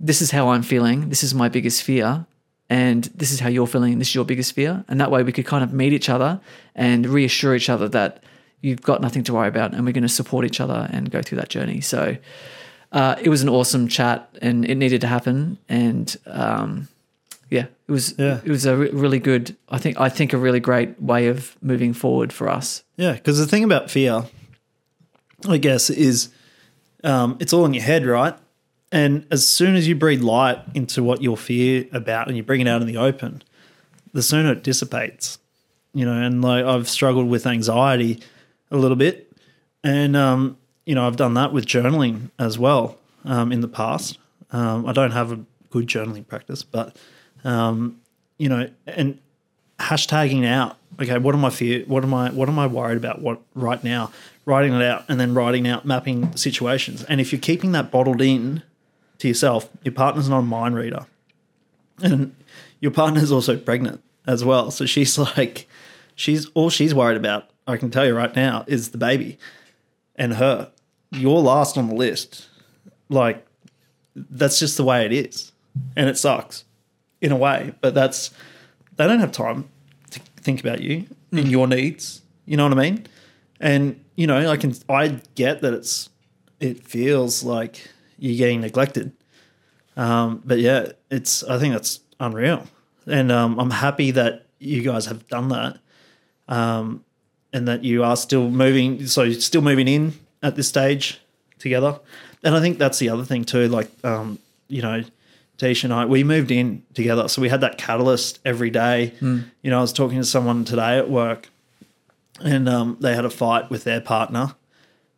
this 0.00 0.22
is 0.22 0.30
how 0.30 0.48
I'm 0.48 0.62
feeling. 0.62 1.10
This 1.10 1.22
is 1.22 1.34
my 1.34 1.50
biggest 1.50 1.82
fear. 1.82 2.24
And 2.70 3.04
this 3.14 3.30
is 3.32 3.40
how 3.40 3.48
you're 3.48 3.66
feeling. 3.66 3.98
This 3.98 4.08
is 4.08 4.14
your 4.14 4.24
biggest 4.24 4.52
fear. 4.54 4.84
And 4.88 5.00
that 5.00 5.10
way 5.10 5.22
we 5.22 5.32
could 5.32 5.46
kind 5.46 5.62
of 5.62 5.72
meet 5.72 5.92
each 5.92 6.08
other 6.08 6.40
and 6.74 7.06
reassure 7.06 7.54
each 7.54 7.68
other 7.68 7.88
that 7.88 8.22
you've 8.62 8.80
got 8.82 9.02
nothing 9.02 9.22
to 9.24 9.34
worry 9.34 9.48
about 9.48 9.74
and 9.74 9.84
we're 9.84 9.92
going 9.92 10.02
to 10.02 10.08
support 10.08 10.46
each 10.46 10.60
other 10.60 10.88
and 10.90 11.10
go 11.10 11.20
through 11.20 11.36
that 11.36 11.50
journey. 11.50 11.80
So 11.82 12.16
uh, 12.92 13.16
it 13.20 13.28
was 13.28 13.42
an 13.42 13.48
awesome 13.50 13.86
chat 13.88 14.28
and 14.40 14.64
it 14.64 14.76
needed 14.76 15.02
to 15.02 15.06
happen. 15.06 15.58
And 15.68 16.16
um, 16.26 16.88
yeah, 17.50 17.66
it 17.86 17.92
was 17.92 18.14
Yeah. 18.18 18.40
it 18.42 18.48
was 18.50 18.64
a 18.64 18.74
re- 18.76 18.90
really 18.90 19.18
good, 19.18 19.54
I 19.68 19.76
think, 19.78 20.00
I 20.00 20.08
think 20.08 20.32
a 20.32 20.38
really 20.38 20.60
great 20.60 21.00
way 21.02 21.26
of 21.28 21.56
moving 21.60 21.92
forward 21.92 22.32
for 22.32 22.48
us. 22.48 22.82
Yeah, 22.96 23.12
because 23.12 23.38
the 23.38 23.46
thing 23.46 23.64
about 23.64 23.90
fear, 23.90 24.24
I 25.46 25.58
guess, 25.58 25.90
is 25.90 26.30
um, 27.04 27.36
it's 27.40 27.52
all 27.52 27.66
in 27.66 27.74
your 27.74 27.82
head, 27.84 28.06
right? 28.06 28.34
And 28.94 29.26
as 29.32 29.46
soon 29.46 29.74
as 29.74 29.88
you 29.88 29.96
breathe 29.96 30.22
light 30.22 30.60
into 30.72 31.02
what 31.02 31.20
you're 31.20 31.36
fear 31.36 31.84
about 31.90 32.28
and 32.28 32.36
you 32.36 32.44
bring 32.44 32.60
it 32.60 32.68
out 32.68 32.80
in 32.80 32.86
the 32.86 32.96
open, 32.96 33.42
the 34.12 34.22
sooner 34.22 34.52
it 34.52 34.62
dissipates. 34.62 35.40
You 35.92 36.04
know, 36.04 36.12
and 36.12 36.40
like 36.40 36.64
I've 36.64 36.88
struggled 36.88 37.28
with 37.28 37.44
anxiety 37.44 38.20
a 38.70 38.76
little 38.76 38.96
bit, 38.96 39.32
and 39.82 40.16
um, 40.16 40.58
you 40.86 40.94
know 40.94 41.06
I've 41.06 41.16
done 41.16 41.34
that 41.34 41.52
with 41.52 41.66
journaling 41.66 42.30
as 42.38 42.56
well 42.56 42.96
um, 43.24 43.50
in 43.50 43.62
the 43.62 43.68
past. 43.68 44.18
Um, 44.52 44.86
I 44.86 44.92
don't 44.92 45.10
have 45.10 45.32
a 45.32 45.40
good 45.70 45.88
journaling 45.88 46.26
practice, 46.26 46.62
but 46.62 46.96
um, 47.42 48.00
you 48.38 48.48
know, 48.48 48.70
and 48.86 49.18
hashtagging 49.80 50.46
out. 50.46 50.76
Okay, 51.00 51.18
what 51.18 51.34
am 51.34 51.44
I 51.44 51.50
fear? 51.50 51.84
What 51.86 52.04
am 52.04 52.14
I? 52.14 52.30
What 52.30 52.48
am 52.48 52.60
I 52.60 52.68
worried 52.68 52.96
about? 52.96 53.20
What 53.20 53.40
right 53.54 53.82
now? 53.82 54.12
Writing 54.46 54.72
it 54.72 54.82
out 54.82 55.04
and 55.08 55.18
then 55.18 55.34
writing 55.34 55.66
out 55.66 55.84
mapping 55.84 56.36
situations. 56.36 57.02
And 57.04 57.20
if 57.20 57.32
you're 57.32 57.40
keeping 57.40 57.72
that 57.72 57.90
bottled 57.90 58.20
in 58.20 58.62
to 59.18 59.28
yourself, 59.28 59.68
your 59.82 59.94
partner's 59.94 60.28
not 60.28 60.40
a 60.40 60.42
mind 60.42 60.74
reader, 60.74 61.06
and 62.02 62.34
your 62.80 62.90
partner's 62.90 63.32
also 63.32 63.56
pregnant 63.56 64.02
as 64.26 64.44
well. 64.44 64.70
So 64.70 64.86
she's 64.86 65.16
like, 65.18 65.68
she's 66.14 66.46
all 66.54 66.70
she's 66.70 66.94
worried 66.94 67.16
about. 67.16 67.50
I 67.66 67.76
can 67.76 67.90
tell 67.90 68.06
you 68.06 68.14
right 68.14 68.34
now 68.34 68.64
is 68.66 68.90
the 68.90 68.98
baby 68.98 69.38
and 70.16 70.34
her. 70.34 70.70
You're 71.10 71.40
last 71.40 71.78
on 71.78 71.88
the 71.88 71.94
list. 71.94 72.48
Like 73.08 73.46
that's 74.14 74.58
just 74.58 74.76
the 74.76 74.84
way 74.84 75.04
it 75.06 75.12
is, 75.12 75.52
and 75.96 76.08
it 76.08 76.18
sucks 76.18 76.64
in 77.20 77.32
a 77.32 77.36
way. 77.36 77.74
But 77.80 77.94
that's 77.94 78.30
they 78.96 79.06
don't 79.06 79.20
have 79.20 79.32
time 79.32 79.68
to 80.10 80.20
think 80.36 80.60
about 80.60 80.80
you 80.80 81.06
and 81.32 81.46
mm. 81.46 81.50
your 81.50 81.66
needs. 81.66 82.22
You 82.46 82.56
know 82.56 82.68
what 82.68 82.78
I 82.78 82.82
mean? 82.82 83.06
And 83.60 84.04
you 84.16 84.26
know, 84.26 84.50
I 84.50 84.56
can 84.56 84.74
I 84.88 85.20
get 85.34 85.62
that 85.62 85.72
it's 85.74 86.10
it 86.60 86.86
feels 86.86 87.42
like 87.42 87.88
you're 88.24 88.38
getting 88.38 88.60
neglected. 88.60 89.12
Um, 89.96 90.42
but 90.44 90.58
yeah, 90.58 90.92
it's 91.10 91.44
I 91.44 91.58
think 91.58 91.74
that's 91.74 92.00
unreal, 92.18 92.66
and 93.06 93.30
um, 93.30 93.58
I'm 93.60 93.70
happy 93.70 94.10
that 94.12 94.46
you 94.58 94.82
guys 94.82 95.06
have 95.06 95.28
done 95.28 95.48
that, 95.50 95.78
um, 96.48 97.04
and 97.52 97.68
that 97.68 97.84
you 97.84 98.02
are 98.02 98.16
still 98.16 98.50
moving. 98.50 99.06
So 99.06 99.22
you're 99.22 99.40
still 99.40 99.62
moving 99.62 99.86
in 99.88 100.14
at 100.42 100.56
this 100.56 100.68
stage 100.68 101.20
together, 101.58 102.00
and 102.42 102.54
I 102.56 102.60
think 102.60 102.78
that's 102.78 102.98
the 102.98 103.08
other 103.10 103.24
thing 103.24 103.44
too. 103.44 103.68
Like 103.68 103.88
um, 104.02 104.38
you 104.68 104.82
know, 104.82 105.04
Tish 105.58 105.84
and 105.84 105.92
I, 105.92 106.06
we 106.06 106.24
moved 106.24 106.50
in 106.50 106.82
together, 106.94 107.28
so 107.28 107.40
we 107.40 107.48
had 107.48 107.60
that 107.60 107.78
catalyst 107.78 108.40
every 108.44 108.70
day. 108.70 109.12
You 109.62 109.70
know, 109.70 109.78
I 109.78 109.82
was 109.82 109.92
talking 109.92 110.18
to 110.18 110.24
someone 110.24 110.64
today 110.64 110.98
at 110.98 111.08
work, 111.08 111.50
and 112.42 112.68
um, 112.68 112.96
they 113.00 113.14
had 113.14 113.24
a 113.24 113.30
fight 113.30 113.70
with 113.70 113.84
their 113.84 114.00
partner, 114.00 114.56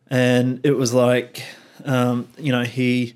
and 0.09 0.59
it 0.63 0.73
was 0.77 0.93
like, 0.93 1.43
um, 1.87 2.27
you 2.37 2.51
know, 2.51 2.63
he 2.63 3.15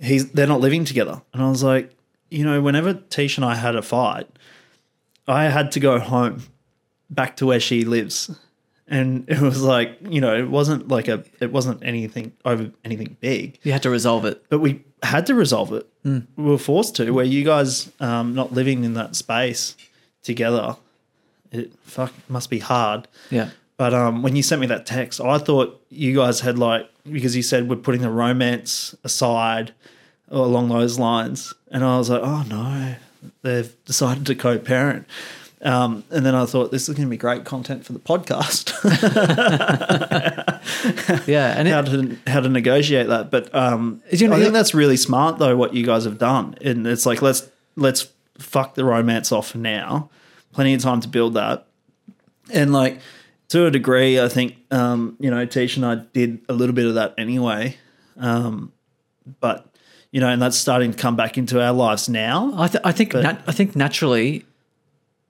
he's 0.00 0.30
they're 0.32 0.46
not 0.46 0.60
living 0.60 0.84
together, 0.84 1.22
and 1.32 1.42
I 1.42 1.48
was 1.48 1.62
like, 1.62 1.90
you 2.30 2.44
know, 2.44 2.60
whenever 2.60 2.94
Tish 2.94 3.36
and 3.36 3.44
I 3.44 3.54
had 3.54 3.76
a 3.76 3.82
fight, 3.82 4.28
I 5.28 5.44
had 5.44 5.70
to 5.72 5.80
go 5.80 5.98
home, 5.98 6.42
back 7.10 7.36
to 7.36 7.46
where 7.46 7.60
she 7.60 7.84
lives, 7.84 8.30
and 8.88 9.24
it 9.28 9.40
was 9.40 9.62
like, 9.62 9.98
you 10.08 10.20
know, 10.20 10.34
it 10.36 10.48
wasn't 10.48 10.88
like 10.88 11.08
a, 11.08 11.22
it 11.40 11.52
wasn't 11.52 11.82
anything 11.84 12.32
over 12.44 12.70
anything 12.84 13.16
big, 13.20 13.58
You 13.62 13.72
had 13.72 13.82
to 13.82 13.90
resolve 13.90 14.24
it. 14.24 14.42
but 14.48 14.58
we 14.60 14.82
had 15.02 15.26
to 15.26 15.34
resolve 15.34 15.72
it. 15.72 15.86
We 16.04 16.22
were 16.36 16.58
forced 16.58 16.96
to. 16.96 17.10
Where 17.10 17.24
you 17.24 17.44
guys 17.44 17.90
um, 18.00 18.34
not 18.34 18.52
living 18.52 18.84
in 18.84 18.94
that 18.94 19.14
space 19.16 19.76
together, 20.22 20.76
it 21.50 21.72
fuck 21.84 22.12
must 22.28 22.50
be 22.50 22.58
hard. 22.60 23.06
Yeah. 23.30 23.50
But 23.76 23.94
um, 23.94 24.22
when 24.22 24.36
you 24.36 24.42
sent 24.42 24.60
me 24.60 24.66
that 24.68 24.86
text, 24.86 25.20
I 25.20 25.38
thought 25.38 25.80
you 25.90 26.14
guys 26.14 26.40
had 26.40 26.58
like 26.58 26.88
because 27.10 27.34
you 27.34 27.42
said 27.42 27.68
we're 27.68 27.76
putting 27.76 28.02
the 28.02 28.10
romance 28.10 28.94
aside 29.02 29.72
along 30.28 30.68
those 30.68 30.98
lines, 30.98 31.52
and 31.70 31.84
I 31.84 31.98
was 31.98 32.10
like, 32.10 32.20
oh 32.22 32.44
no, 32.48 32.94
they've 33.42 33.74
decided 33.84 34.26
to 34.26 34.34
co-parent. 34.34 35.06
Um, 35.62 36.02
and 36.10 36.26
then 36.26 36.34
I 36.34 36.44
thought 36.44 36.72
this 36.72 36.88
is 36.88 36.96
going 36.96 37.06
to 37.06 37.10
be 37.10 37.16
great 37.16 37.44
content 37.44 37.84
for 37.86 37.92
the 37.92 38.00
podcast. 38.00 38.72
Yeah. 41.26 41.54
And 41.56 41.68
how 41.68 41.80
it, 41.80 41.86
to 41.86 42.18
how 42.30 42.40
to 42.40 42.48
negotiate 42.48 43.08
that. 43.08 43.30
But 43.30 43.54
um, 43.54 44.02
you- 44.10 44.32
I 44.32 44.38
think 44.40 44.52
that's 44.52 44.74
really 44.74 44.96
smart 44.96 45.38
though 45.38 45.56
what 45.56 45.74
you 45.74 45.84
guys 45.84 46.04
have 46.04 46.18
done, 46.18 46.56
and 46.62 46.86
it's 46.86 47.06
like 47.06 47.22
let's 47.22 47.48
let's 47.76 48.08
fuck 48.38 48.74
the 48.74 48.84
romance 48.84 49.32
off 49.32 49.54
now. 49.54 50.10
Plenty 50.52 50.74
of 50.74 50.82
time 50.82 51.00
to 51.00 51.08
build 51.08 51.34
that, 51.34 51.66
and 52.52 52.72
like 52.72 53.00
to 53.52 53.66
a 53.66 53.70
degree, 53.70 54.18
I 54.18 54.28
think 54.28 54.56
um, 54.70 55.16
you 55.20 55.30
know 55.30 55.44
Tish 55.44 55.76
and 55.76 55.84
I 55.84 55.96
did 55.96 56.40
a 56.48 56.54
little 56.54 56.74
bit 56.74 56.86
of 56.86 56.94
that 56.94 57.14
anyway, 57.18 57.76
um, 58.16 58.72
but 59.40 59.66
you 60.10 60.20
know, 60.20 60.28
and 60.28 60.40
that's 60.40 60.56
starting 60.56 60.92
to 60.92 60.98
come 60.98 61.16
back 61.16 61.36
into 61.36 61.62
our 61.62 61.72
lives 61.72 62.08
now. 62.08 62.52
I, 62.56 62.68
th- 62.68 62.82
I 62.84 62.92
think 62.92 63.14
nat- 63.14 63.42
I 63.46 63.52
think 63.52 63.76
naturally, 63.76 64.46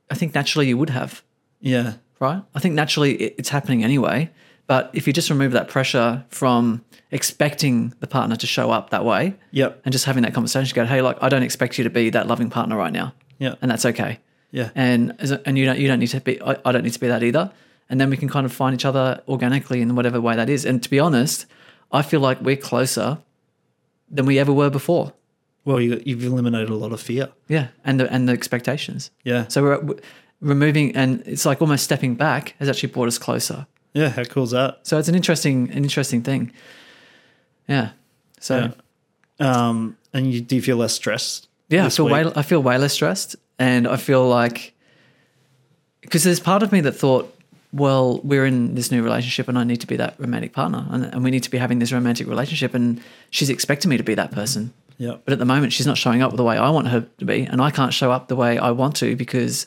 I 0.09 0.14
think 0.14 0.35
naturally 0.35 0.69
you 0.69 0.79
would 0.79 0.91
have 0.91 1.23
Yeah, 1.61 1.95
right. 2.21 2.43
I 2.55 2.61
think 2.61 2.75
naturally 2.76 3.14
it, 3.14 3.35
it's 3.38 3.49
happening 3.49 3.83
anyway. 3.83 4.31
But 4.69 4.91
if 4.93 5.09
you 5.09 5.12
just 5.12 5.29
remove 5.29 5.52
that 5.52 5.69
pressure 5.69 6.25
from 6.29 6.85
expecting 7.11 7.93
the 7.99 8.07
partner 8.07 8.37
to 8.37 8.47
show 8.47 8.71
up 8.71 8.91
that 8.91 9.05
way, 9.05 9.35
yep, 9.50 9.83
and 9.85 9.93
just 9.93 10.05
having 10.05 10.23
that 10.23 10.33
conversation, 10.33 10.75
go, 10.76 10.85
hey, 10.85 11.02
like 11.02 11.19
I 11.21 11.29
don't 11.29 11.43
expect 11.43 11.76
you 11.76 11.85
to 11.85 11.91
be 11.91 12.11
that 12.11 12.29
loving 12.29 12.50
partner 12.50 12.76
right 12.76 12.93
now, 12.93 13.14
yeah, 13.38 13.57
and 13.61 13.69
that's 13.69 13.85
okay. 13.85 14.21
yeah, 14.52 14.70
and 14.77 15.12
and 15.44 15.59
you 15.59 15.64
don't 15.66 15.79
you 15.81 15.88
don't 15.88 15.99
need 15.99 16.07
to 16.11 16.20
be 16.20 16.40
I, 16.40 16.57
I 16.64 16.70
don't 16.70 16.85
need 16.85 16.92
to 16.92 17.01
be 17.01 17.09
that 17.09 17.25
either 17.25 17.51
and 17.92 18.00
then 18.00 18.09
we 18.11 18.16
can 18.16 18.28
kind 18.28 18.44
of 18.46 18.52
find 18.52 18.74
each 18.74 18.85
other 18.87 19.22
organically 19.28 19.81
in 19.83 19.94
whatever 19.94 20.18
way 20.20 20.35
that 20.35 20.48
is 20.48 20.64
and 20.64 20.83
to 20.83 20.88
be 20.90 20.98
honest 20.98 21.46
i 21.92 22.00
feel 22.02 22.20
like 22.20 22.40
we're 22.40 22.57
closer 22.57 23.18
than 24.11 24.24
we 24.26 24.38
ever 24.38 24.52
were 24.52 24.70
before 24.70 25.12
Well, 25.64 25.81
you, 25.81 26.02
you've 26.05 26.24
eliminated 26.24 26.70
a 26.70 26.74
lot 26.74 26.92
of 26.92 27.00
fear. 27.00 27.28
yeah 27.48 27.68
and 27.85 28.00
the 28.00 28.07
and 28.12 28.28
the 28.28 28.33
expectations 28.33 29.11
Yeah, 29.24 29.46
so 29.48 29.62
we're 29.62 29.81
we're 29.81 30.00
removing 30.40 30.96
and 30.96 31.22
it's 31.26 31.44
like 31.46 31.61
almost 31.62 31.85
stepping 31.85 32.14
back 32.16 32.55
has 32.59 32.68
actually 32.68 32.92
brought 32.92 33.09
us 33.09 33.18
closer 33.18 33.66
yeah. 33.94 34.09
How 34.09 34.24
cool 34.24 34.44
is 34.44 34.50
that? 34.52 34.78
so 34.87 34.98
it's 34.98 35.09
an 35.09 35.14
interesting 35.14 35.70
an 35.70 35.83
interesting 35.85 36.22
thing 36.22 36.52
yeah 37.68 37.90
so 38.40 38.55
Yeah. 38.59 38.72
Um, 39.40 39.96
and 40.14 40.33
you 40.33 40.40
do 40.40 40.55
you 40.57 40.62
feel 40.62 40.76
less 40.76 40.92
stressed? 40.92 41.48
Yeah, 41.68 41.87
I 41.87 41.88
feel 41.88 42.05
week? 42.07 42.12
way 42.26 42.33
I 42.37 42.42
feel 42.42 42.62
way 42.62 42.76
less 42.78 42.92
stressed, 42.92 43.35
and 43.59 43.88
I 43.88 43.96
feel 43.96 44.24
like 44.28 44.72
because 46.00 46.22
there's 46.22 46.38
part 46.40 46.62
of 46.62 46.70
me 46.70 46.81
that 46.83 46.92
thought, 46.92 47.26
well, 47.72 48.20
we're 48.22 48.44
in 48.46 48.74
this 48.74 48.90
new 48.90 49.02
relationship, 49.02 49.48
and 49.48 49.58
I 49.58 49.64
need 49.64 49.80
to 49.80 49.87
be 49.87 49.96
that 49.96 50.14
romantic 50.18 50.52
partner, 50.52 50.87
and, 50.90 51.04
and 51.06 51.24
we 51.24 51.30
need 51.30 51.42
to 51.44 51.50
be 51.50 51.58
having 51.58 51.78
this 51.78 51.92
romantic 51.92 52.26
relationship, 52.26 52.74
and 52.74 53.00
she's 53.30 53.48
expecting 53.50 53.88
me 53.88 53.96
to 53.96 54.02
be 54.02 54.14
that 54.14 54.30
person. 54.30 54.72
Yeah, 54.98 55.16
But 55.24 55.32
at 55.32 55.38
the 55.38 55.44
moment, 55.46 55.72
she's 55.72 55.87
not 55.87 55.96
showing 55.98 56.22
up 56.22 56.37
the 56.37 56.44
way 56.44 56.56
I 56.58 56.70
want 56.70 56.88
her 56.88 57.06
to 57.18 57.24
be, 57.24 57.42
and 57.44 57.61
I 57.61 57.70
can't 57.70 57.92
show 57.94 58.12
up 58.12 58.28
the 58.28 58.37
way 58.37 58.58
I 58.58 58.70
want 58.70 58.94
to 58.96 59.16
because 59.16 59.66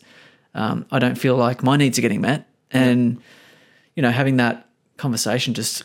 um, 0.54 0.86
I 0.92 1.00
don't 1.00 1.16
feel 1.18 1.36
like 1.36 1.64
my 1.64 1.76
needs 1.78 1.98
are 1.98 2.02
getting 2.02 2.22
met, 2.22 2.48
and 2.72 3.20
you 3.96 4.02
know, 4.04 4.12
having 4.12 4.38
that 4.38 4.70
conversation 4.98 5.54
just 5.54 5.84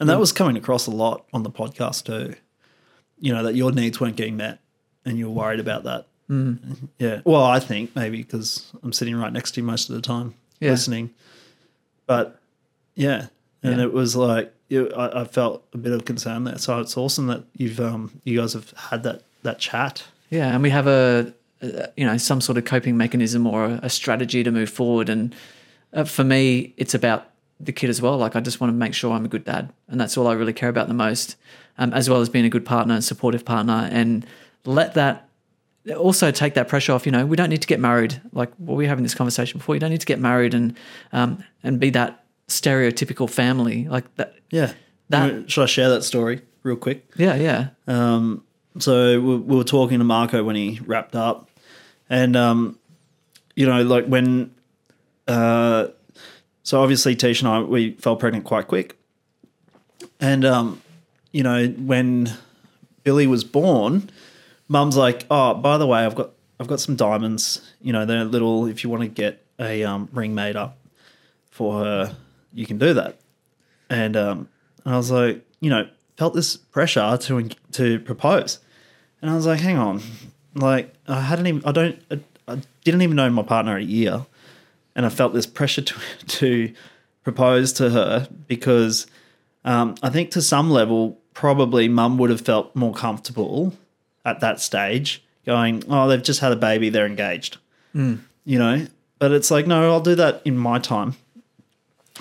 And 0.00 0.08
that 0.08 0.18
was 0.18 0.32
coming 0.32 0.56
across 0.56 0.86
a 0.86 0.90
lot 0.90 1.26
on 1.32 1.42
the 1.42 1.50
podcast 1.50 2.04
too. 2.04 2.34
You 3.18 3.32
know, 3.34 3.42
that 3.42 3.54
your 3.54 3.70
needs 3.70 4.00
weren't 4.00 4.16
getting 4.16 4.36
met 4.36 4.60
and 5.04 5.18
you 5.18 5.28
were 5.28 5.34
worried 5.34 5.60
about 5.60 5.84
that. 5.84 6.06
Mm. 6.30 6.88
Yeah. 6.98 7.20
Well, 7.24 7.42
I 7.42 7.60
think 7.60 7.94
maybe 7.94 8.18
because 8.18 8.72
I'm 8.82 8.92
sitting 8.92 9.14
right 9.16 9.32
next 9.32 9.52
to 9.52 9.60
you 9.60 9.66
most 9.66 9.88
of 9.90 9.94
the 9.96 10.00
time 10.00 10.34
Yeah. 10.60 10.70
listening. 10.70 11.10
But 12.10 12.40
yeah. 12.96 13.28
And 13.62 13.76
Yeah. 13.76 13.84
it 13.84 13.92
was 13.92 14.16
like, 14.16 14.52
you, 14.68 14.90
I, 14.96 15.20
I 15.20 15.24
felt 15.24 15.64
a 15.72 15.78
bit 15.78 15.92
of 15.92 16.04
concern 16.04 16.42
there. 16.42 16.58
So 16.58 16.80
it's 16.80 16.96
awesome 16.96 17.28
that 17.28 17.44
you've, 17.56 17.78
um, 17.78 18.10
you 18.24 18.40
guys 18.40 18.52
have 18.54 18.72
had 18.90 19.04
that, 19.04 19.22
that 19.44 19.60
chat. 19.60 20.02
Yeah, 20.28 20.52
and 20.52 20.60
we 20.60 20.70
have 20.70 20.88
a, 20.88 21.32
a 21.62 21.88
you 21.96 22.04
know 22.04 22.16
some 22.16 22.40
sort 22.40 22.58
of 22.58 22.64
coping 22.64 22.96
mechanism 22.96 23.46
or 23.46 23.64
a, 23.66 23.80
a 23.84 23.90
strategy 23.90 24.42
to 24.42 24.50
move 24.50 24.70
forward. 24.70 25.08
And 25.08 25.32
uh, 25.92 26.02
for 26.02 26.24
me, 26.24 26.74
it's 26.76 26.94
about 26.94 27.30
the 27.60 27.72
kid 27.72 27.90
as 27.90 28.02
well. 28.02 28.16
Like 28.18 28.34
I 28.34 28.40
just 28.40 28.60
want 28.60 28.72
to 28.72 28.76
make 28.76 28.94
sure 28.94 29.12
I'm 29.12 29.24
a 29.24 29.28
good 29.28 29.44
dad, 29.44 29.72
and 29.88 30.00
that's 30.00 30.16
all 30.16 30.26
I 30.26 30.32
really 30.32 30.52
care 30.52 30.68
about 30.68 30.88
the 30.88 30.94
most, 30.94 31.36
um, 31.78 31.92
as 31.92 32.10
well 32.10 32.20
as 32.20 32.28
being 32.28 32.44
a 32.44 32.48
good 32.50 32.64
partner, 32.64 32.94
and 32.94 33.04
supportive 33.04 33.44
partner, 33.44 33.88
and 33.92 34.26
let 34.64 34.94
that 34.94 35.28
also 35.96 36.30
take 36.30 36.54
that 36.54 36.68
pressure 36.68 36.92
off. 36.92 37.06
You 37.06 37.12
know, 37.12 37.24
we 37.26 37.36
don't 37.36 37.48
need 37.50 37.62
to 37.62 37.68
get 37.68 37.80
married. 37.80 38.20
Like 38.32 38.50
well, 38.58 38.76
we 38.76 38.84
were 38.84 38.88
having 38.88 39.02
this 39.02 39.14
conversation 39.14 39.58
before. 39.58 39.74
You 39.74 39.80
don't 39.80 39.90
need 39.90 40.00
to 40.00 40.06
get 40.06 40.18
married 40.20 40.54
and 40.54 40.76
um, 41.12 41.42
and 41.62 41.78
be 41.80 41.90
that 41.90 42.24
stereotypical 42.48 43.28
family 43.30 43.86
like 43.88 44.14
that. 44.16 44.34
Yeah. 44.50 44.72
That- 45.08 45.50
Should 45.50 45.62
I 45.62 45.66
share 45.66 45.88
that 45.90 46.02
story 46.04 46.42
real 46.62 46.76
quick? 46.76 47.04
Yeah, 47.16 47.34
yeah, 47.34 47.68
Um, 47.88 48.44
so 48.78 49.20
we, 49.20 49.36
we 49.36 49.56
were 49.56 49.64
talking 49.64 49.98
to 49.98 50.04
Marco 50.04 50.44
when 50.44 50.54
he 50.54 50.78
wrapped 50.86 51.16
up, 51.16 51.48
and 52.08 52.36
um, 52.36 52.78
you 53.56 53.66
know, 53.66 53.82
like 53.82 54.06
when, 54.06 54.54
uh, 55.26 55.88
so 56.62 56.80
obviously 56.80 57.16
Tish 57.16 57.40
and 57.42 57.48
I 57.50 57.60
we 57.62 57.92
fell 57.94 58.14
pregnant 58.14 58.44
quite 58.44 58.68
quick, 58.68 58.96
and 60.20 60.44
um, 60.44 60.80
you 61.32 61.42
know 61.42 61.66
when 61.68 62.32
Billy 63.02 63.26
was 63.26 63.42
born, 63.42 64.10
Mum's 64.70 64.96
like, 64.96 65.26
oh, 65.28 65.52
by 65.54 65.78
the 65.78 65.86
way, 65.86 66.06
I've 66.06 66.14
got 66.14 66.30
I've 66.60 66.68
got 66.68 66.78
some 66.78 66.94
diamonds. 66.94 67.60
You 67.82 67.92
know, 67.92 68.06
they're 68.06 68.24
little. 68.24 68.66
If 68.66 68.84
you 68.84 68.88
want 68.88 69.02
to 69.02 69.08
get 69.08 69.44
a 69.58 69.82
um, 69.82 70.08
ring 70.12 70.32
made 70.32 70.54
up 70.54 70.78
for 71.50 71.82
her, 71.82 72.16
you 72.54 72.66
can 72.66 72.78
do 72.78 72.94
that. 72.94 73.18
And 73.90 74.16
um, 74.16 74.48
I 74.86 74.96
was 74.96 75.10
like, 75.10 75.44
you 75.58 75.70
know, 75.70 75.88
felt 76.16 76.34
this 76.34 76.56
pressure 76.56 77.18
to 77.20 77.48
to 77.72 77.98
propose, 77.98 78.60
and 79.20 79.28
I 79.28 79.34
was 79.34 79.44
like, 79.44 79.58
hang 79.58 79.76
on, 79.76 80.02
like 80.54 80.94
I 81.08 81.20
hadn't 81.20 81.48
even, 81.48 81.64
I 81.64 81.72
don't, 81.72 82.00
I, 82.08 82.20
I 82.46 82.60
didn't 82.84 83.02
even 83.02 83.16
know 83.16 83.28
my 83.28 83.42
partner 83.42 83.76
a 83.76 83.82
year, 83.82 84.24
and 84.94 85.04
I 85.04 85.08
felt 85.08 85.34
this 85.34 85.46
pressure 85.46 85.82
to 85.82 85.96
to 86.26 86.72
propose 87.24 87.72
to 87.72 87.90
her 87.90 88.28
because 88.46 89.08
um, 89.64 89.96
I 90.00 90.10
think 90.10 90.30
to 90.30 90.42
some 90.42 90.70
level 90.70 91.18
probably 91.34 91.88
mum 91.88 92.18
would 92.18 92.30
have 92.30 92.42
felt 92.42 92.76
more 92.76 92.94
comfortable 92.94 93.74
at 94.24 94.40
that 94.40 94.60
stage, 94.60 95.22
going, 95.46 95.82
oh, 95.88 96.08
they've 96.08 96.22
just 96.22 96.40
had 96.40 96.52
a 96.52 96.56
baby, 96.56 96.88
they're 96.90 97.06
engaged, 97.06 97.58
you 98.44 98.58
know. 98.58 98.86
But 99.18 99.32
it's 99.32 99.50
like, 99.50 99.66
no, 99.66 99.90
I'll 99.90 100.00
do 100.00 100.14
that 100.14 100.42
in 100.44 100.56
my 100.56 100.78
time 100.78 101.16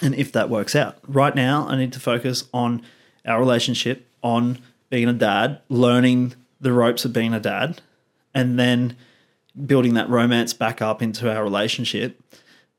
and 0.02 0.16
if 0.16 0.32
that 0.32 0.50
works 0.50 0.76
out. 0.76 0.98
Right 1.08 1.36
now, 1.36 1.68
I 1.68 1.76
need 1.76 1.94
to 1.94 2.00
focus 2.00 2.46
on 2.54 2.82
our 3.26 3.40
relationship, 3.40 4.08
on 4.24 4.60
being 4.90 5.08
a 5.08 5.14
dad, 5.14 5.62
learning 5.70 6.36
the 6.60 6.74
ropes 6.74 7.06
of 7.06 7.14
being 7.14 7.34
a 7.34 7.40
dad, 7.40 7.82
and 8.34 8.58
then 8.60 8.96
building 9.66 9.94
that 9.96 10.10
romance 10.10 10.54
back 10.54 10.82
up 10.82 11.02
into 11.02 11.32
our 11.34 11.44
relationship. 11.44 12.22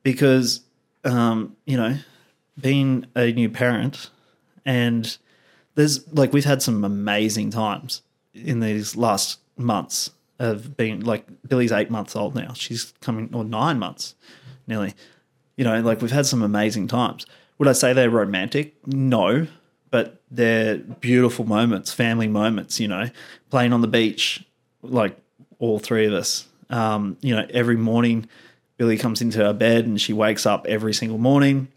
Because, 0.03 0.63
um, 1.05 1.57
you 1.67 1.77
know, 1.77 1.99
being 2.59 3.07
a 3.15 3.33
new 3.33 3.49
parent, 3.51 4.11
and 4.65 5.17
there's 5.75 6.11
like 6.13 6.33
we've 6.33 6.45
had 6.45 6.63
some 6.63 6.85
amazing 6.85 7.51
times 7.51 8.03
in 8.35 8.61
these 8.61 8.97
last 8.97 9.41
months 9.57 10.11
of 10.39 10.77
being 10.77 11.01
like 11.01 11.27
Billy's 11.47 11.73
eight 11.73 11.91
months 11.91 12.17
old 12.17 12.35
now. 12.35 12.53
She's 12.55 12.93
coming 13.01 13.31
or 13.33 13.45
nine 13.45 13.79
months 13.79 14.15
nearly 14.67 14.95
you 15.61 15.65
know, 15.65 15.79
like 15.83 16.01
we've 16.01 16.11
had 16.11 16.25
some 16.25 16.41
amazing 16.41 16.89
times. 16.89 17.27
would 17.59 17.69
I 17.69 17.73
say 17.73 17.93
they're 17.93 18.09
romantic? 18.09 18.75
No, 18.87 19.47
but 19.91 20.23
they're 20.31 20.79
beautiful 20.79 21.45
moments, 21.45 21.93
family 21.93 22.29
moments. 22.29 22.81
You 22.81 22.89
know, 22.89 23.11
playing 23.51 23.75
on 23.75 23.83
the 23.83 23.87
beach, 23.87 24.43
like 24.81 25.19
all 25.59 25.79
three 25.79 26.07
of 26.07 26.15
us. 26.15 26.47
Um, 26.71 27.19
you 27.21 27.37
know, 27.37 27.47
every 27.51 27.77
morning, 27.77 28.27
Billy 28.79 28.97
comes 28.97 29.21
into 29.21 29.45
our 29.45 29.53
bed 29.53 29.85
and 29.85 30.01
she 30.01 30.15
wakes 30.15 30.47
up 30.47 30.65
every 30.67 30.95
single 30.95 31.19
morning, 31.19 31.69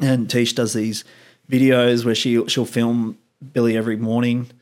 and 0.00 0.30
Tish 0.30 0.52
does 0.52 0.72
these 0.72 1.02
videos 1.50 2.04
where 2.04 2.14
she 2.14 2.46
she'll 2.46 2.64
film 2.64 3.18
Billy 3.52 3.76
every 3.76 3.96
morning, 3.96 4.52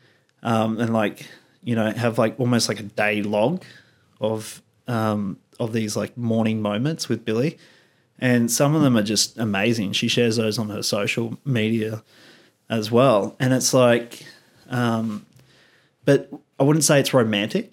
um, 0.43 0.79
and 0.81 0.93
like 0.93 1.27
you 1.63 1.75
know 1.75 1.91
have 1.93 2.19
like 2.19 2.39
almost 2.39 2.69
like 2.69 2.81
a 2.81 2.85
day 2.85 3.23
log 3.23 3.63
of 4.21 4.63
um, 4.87 5.39
of 5.59 5.73
these 5.73 5.97
like 5.97 6.17
morning 6.17 6.63
moments 6.63 7.09
with 7.09 7.25
Billy, 7.25 7.59
and 8.19 8.51
some 8.51 8.75
of 8.75 8.83
them 8.83 8.97
are 8.97 9.03
just 9.03 9.39
amazing. 9.39 9.93
She 9.93 10.09
shares 10.09 10.37
those 10.37 10.59
on 10.59 10.71
her 10.71 10.83
social 10.83 11.37
media 11.45 12.03
as 12.71 12.91
well, 12.91 13.37
and 13.41 13.53
it's 13.53 13.73
like, 13.75 14.25
um, 14.69 15.27
but 16.05 16.31
I 16.59 16.63
wouldn't 16.65 16.85
say 16.85 17.01
it's 17.01 17.15
romantic, 17.15 17.73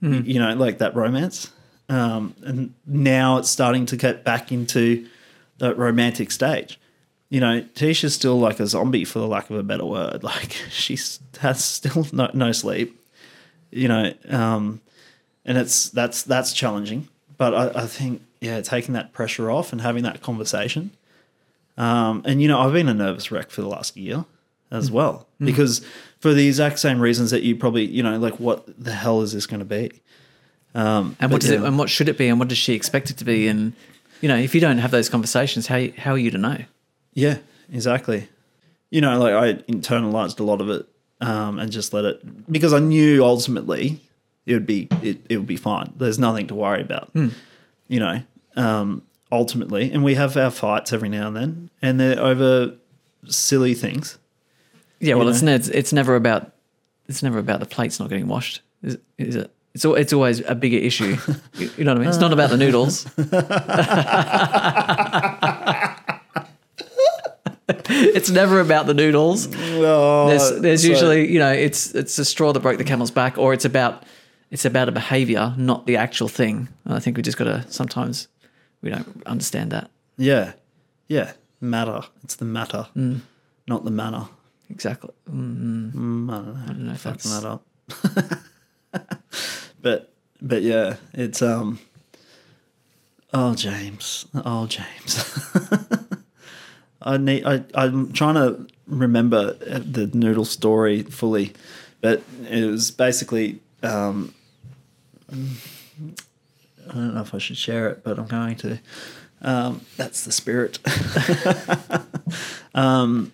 you, 0.00 0.10
you 0.34 0.38
know, 0.40 0.54
like 0.54 0.78
that 0.78 0.94
romance. 0.94 1.50
Um, 1.88 2.34
and 2.42 2.74
now 2.86 3.38
it's 3.38 3.50
starting 3.50 3.86
to 3.86 3.96
get 3.96 4.24
back 4.24 4.50
into 4.50 5.06
that 5.58 5.76
romantic 5.76 6.30
stage. 6.30 6.78
You 7.32 7.40
know, 7.40 7.62
Tisha's 7.74 8.14
still 8.14 8.38
like 8.38 8.60
a 8.60 8.66
zombie, 8.66 9.06
for 9.06 9.18
the 9.18 9.26
lack 9.26 9.48
of 9.48 9.56
a 9.56 9.62
better 9.62 9.86
word. 9.86 10.22
Like 10.32 10.52
she 10.68 10.98
has 11.40 11.64
still 11.64 12.06
no, 12.12 12.28
no 12.34 12.52
sleep. 12.52 13.00
You 13.70 13.88
know, 13.88 14.12
um, 14.28 14.82
and 15.46 15.56
it's 15.56 15.88
that's 15.88 16.22
that's 16.24 16.52
challenging. 16.52 17.08
But 17.38 17.54
I, 17.54 17.84
I 17.84 17.86
think 17.86 18.20
yeah, 18.42 18.60
taking 18.60 18.92
that 18.92 19.14
pressure 19.14 19.50
off 19.50 19.72
and 19.72 19.80
having 19.80 20.02
that 20.02 20.20
conversation. 20.20 20.90
Um, 21.78 22.22
and 22.26 22.42
you 22.42 22.48
know, 22.48 22.60
I've 22.60 22.74
been 22.74 22.86
a 22.88 22.92
nervous 22.92 23.30
wreck 23.32 23.50
for 23.50 23.62
the 23.62 23.68
last 23.68 23.96
year 23.96 24.26
as 24.70 24.90
well 24.90 25.26
because 25.38 25.80
for 26.20 26.34
the 26.34 26.46
exact 26.46 26.80
same 26.80 27.00
reasons 27.00 27.30
that 27.30 27.42
you 27.42 27.56
probably 27.56 27.86
you 27.86 28.02
know 28.02 28.18
like 28.18 28.38
what 28.40 28.64
the 28.82 28.92
hell 28.92 29.22
is 29.22 29.32
this 29.32 29.46
going 29.46 29.60
to 29.60 29.64
be? 29.64 29.90
Um, 30.74 31.16
And 31.18 31.32
what 31.32 31.40
does 31.40 31.50
it? 31.50 31.62
And 31.62 31.78
what 31.78 31.88
should 31.88 32.10
it 32.10 32.18
be? 32.18 32.28
And 32.28 32.38
what 32.38 32.48
does 32.48 32.58
she 32.58 32.74
expect 32.74 33.08
it 33.08 33.16
to 33.16 33.24
be? 33.24 33.48
And 33.48 33.72
you 34.20 34.28
know, 34.28 34.36
if 34.36 34.54
you 34.54 34.60
don't 34.60 34.78
have 34.78 34.90
those 34.90 35.08
conversations, 35.08 35.66
how 35.68 35.86
how 35.96 36.12
are 36.12 36.18
you 36.18 36.30
to 36.30 36.38
know? 36.38 36.58
Yeah, 37.14 37.38
exactly. 37.72 38.28
You 38.90 39.00
know, 39.00 39.18
like 39.18 39.34
I 39.34 39.54
internalized 39.70 40.40
a 40.40 40.44
lot 40.44 40.60
of 40.60 40.70
it 40.70 40.86
um, 41.20 41.58
and 41.58 41.70
just 41.70 41.92
let 41.92 42.04
it 42.04 42.50
because 42.50 42.72
I 42.72 42.78
knew 42.78 43.24
ultimately 43.24 44.00
it 44.44 44.54
would 44.54 44.66
be 44.66 44.88
it, 45.02 45.24
it 45.28 45.36
would 45.38 45.46
be 45.46 45.56
fine. 45.56 45.92
There's 45.96 46.18
nothing 46.18 46.46
to 46.48 46.54
worry 46.54 46.82
about. 46.82 47.10
You 47.14 48.00
know, 48.00 48.22
um, 48.56 49.02
ultimately, 49.30 49.92
and 49.92 50.02
we 50.02 50.14
have 50.14 50.36
our 50.36 50.50
fights 50.50 50.92
every 50.92 51.08
now 51.08 51.28
and 51.28 51.36
then, 51.36 51.70
and 51.80 52.00
they're 52.00 52.20
over 52.20 52.74
silly 53.28 53.74
things. 53.74 54.18
Yeah, 55.00 55.14
well, 55.14 55.28
it's, 55.28 55.42
ne- 55.42 55.54
it's 55.54 55.68
it's 55.68 55.92
never 55.92 56.16
about 56.16 56.52
it's 57.08 57.22
never 57.22 57.38
about 57.38 57.60
the 57.60 57.66
plates 57.66 57.98
not 57.98 58.08
getting 58.08 58.28
washed, 58.28 58.60
is, 58.82 58.98
is 59.18 59.36
it? 59.36 59.50
It's 59.74 59.84
it's 59.84 60.12
always 60.12 60.40
a 60.40 60.54
bigger 60.54 60.76
issue. 60.76 61.16
you 61.54 61.84
know 61.84 61.92
what 61.92 61.96
I 61.96 62.00
mean? 62.00 62.08
It's 62.08 62.18
not 62.18 62.32
about 62.32 62.50
the 62.50 62.56
noodles. 62.56 63.06
it's 68.16 68.30
never 68.30 68.60
about 68.60 68.86
the 68.86 68.94
noodles. 68.94 69.48
Oh, 69.54 70.28
There's 70.28 70.60
there's 70.60 70.82
so- 70.82 70.88
usually 70.88 71.32
you 71.32 71.38
know 71.38 71.52
it's 71.52 71.94
it's 71.94 72.18
a 72.18 72.24
straw 72.24 72.52
that 72.52 72.60
broke 72.60 72.78
the 72.78 72.84
camel's 72.84 73.10
back, 73.10 73.38
or 73.38 73.52
it's 73.52 73.64
about 73.64 74.04
it's 74.50 74.64
about 74.64 74.88
a 74.88 74.92
behaviour, 74.92 75.54
not 75.56 75.86
the 75.86 75.96
actual 75.96 76.28
thing. 76.28 76.68
And 76.84 76.94
I 76.94 76.98
think 77.00 77.16
we 77.16 77.22
just 77.22 77.38
got 77.38 77.44
to 77.44 77.64
sometimes 77.70 78.28
we 78.82 78.90
don't 78.90 79.22
understand 79.26 79.70
that 79.72 79.90
yeah, 80.18 80.52
yeah, 81.08 81.32
matter. 81.60 82.02
It's 82.24 82.36
the 82.36 82.44
matter, 82.44 82.86
not 83.66 83.84
the 83.84 83.90
manner. 83.90 84.28
exactly. 84.70 85.10
Mm, 85.30 85.92
Mm, 85.92 86.30
I 86.30 86.36
don't 86.36 86.54
know. 86.54 86.60
I 86.62 86.66
don't 86.66 86.86
know 86.86 86.92
if 86.92 87.00
fucking 87.00 87.30
that's 87.30 87.40
that 87.40 87.48
up. 87.48 87.62
but 89.82 90.12
but 90.40 90.62
yeah, 90.62 90.96
it's 91.14 91.40
um. 91.42 91.78
Oh 93.34 93.54
James, 93.54 94.26
oh 94.34 94.66
James. 94.66 95.24
I 97.04 97.16
need. 97.16 97.44
I 97.44 97.64
I'm 97.74 98.12
trying 98.12 98.34
to 98.34 98.66
remember 98.86 99.54
the 99.54 100.10
noodle 100.12 100.44
story 100.44 101.02
fully, 101.02 101.52
but 102.00 102.22
it 102.48 102.64
was 102.66 102.90
basically. 102.90 103.60
Um, 103.82 104.34
I 105.32 106.94
don't 106.94 107.14
know 107.14 107.20
if 107.20 107.34
I 107.34 107.38
should 107.38 107.56
share 107.56 107.88
it, 107.88 108.04
but 108.04 108.18
I'm 108.18 108.26
going 108.26 108.56
to. 108.56 108.80
Um, 109.40 109.80
that's 109.96 110.24
the 110.24 110.32
spirit. 110.32 110.78
um, 112.74 113.32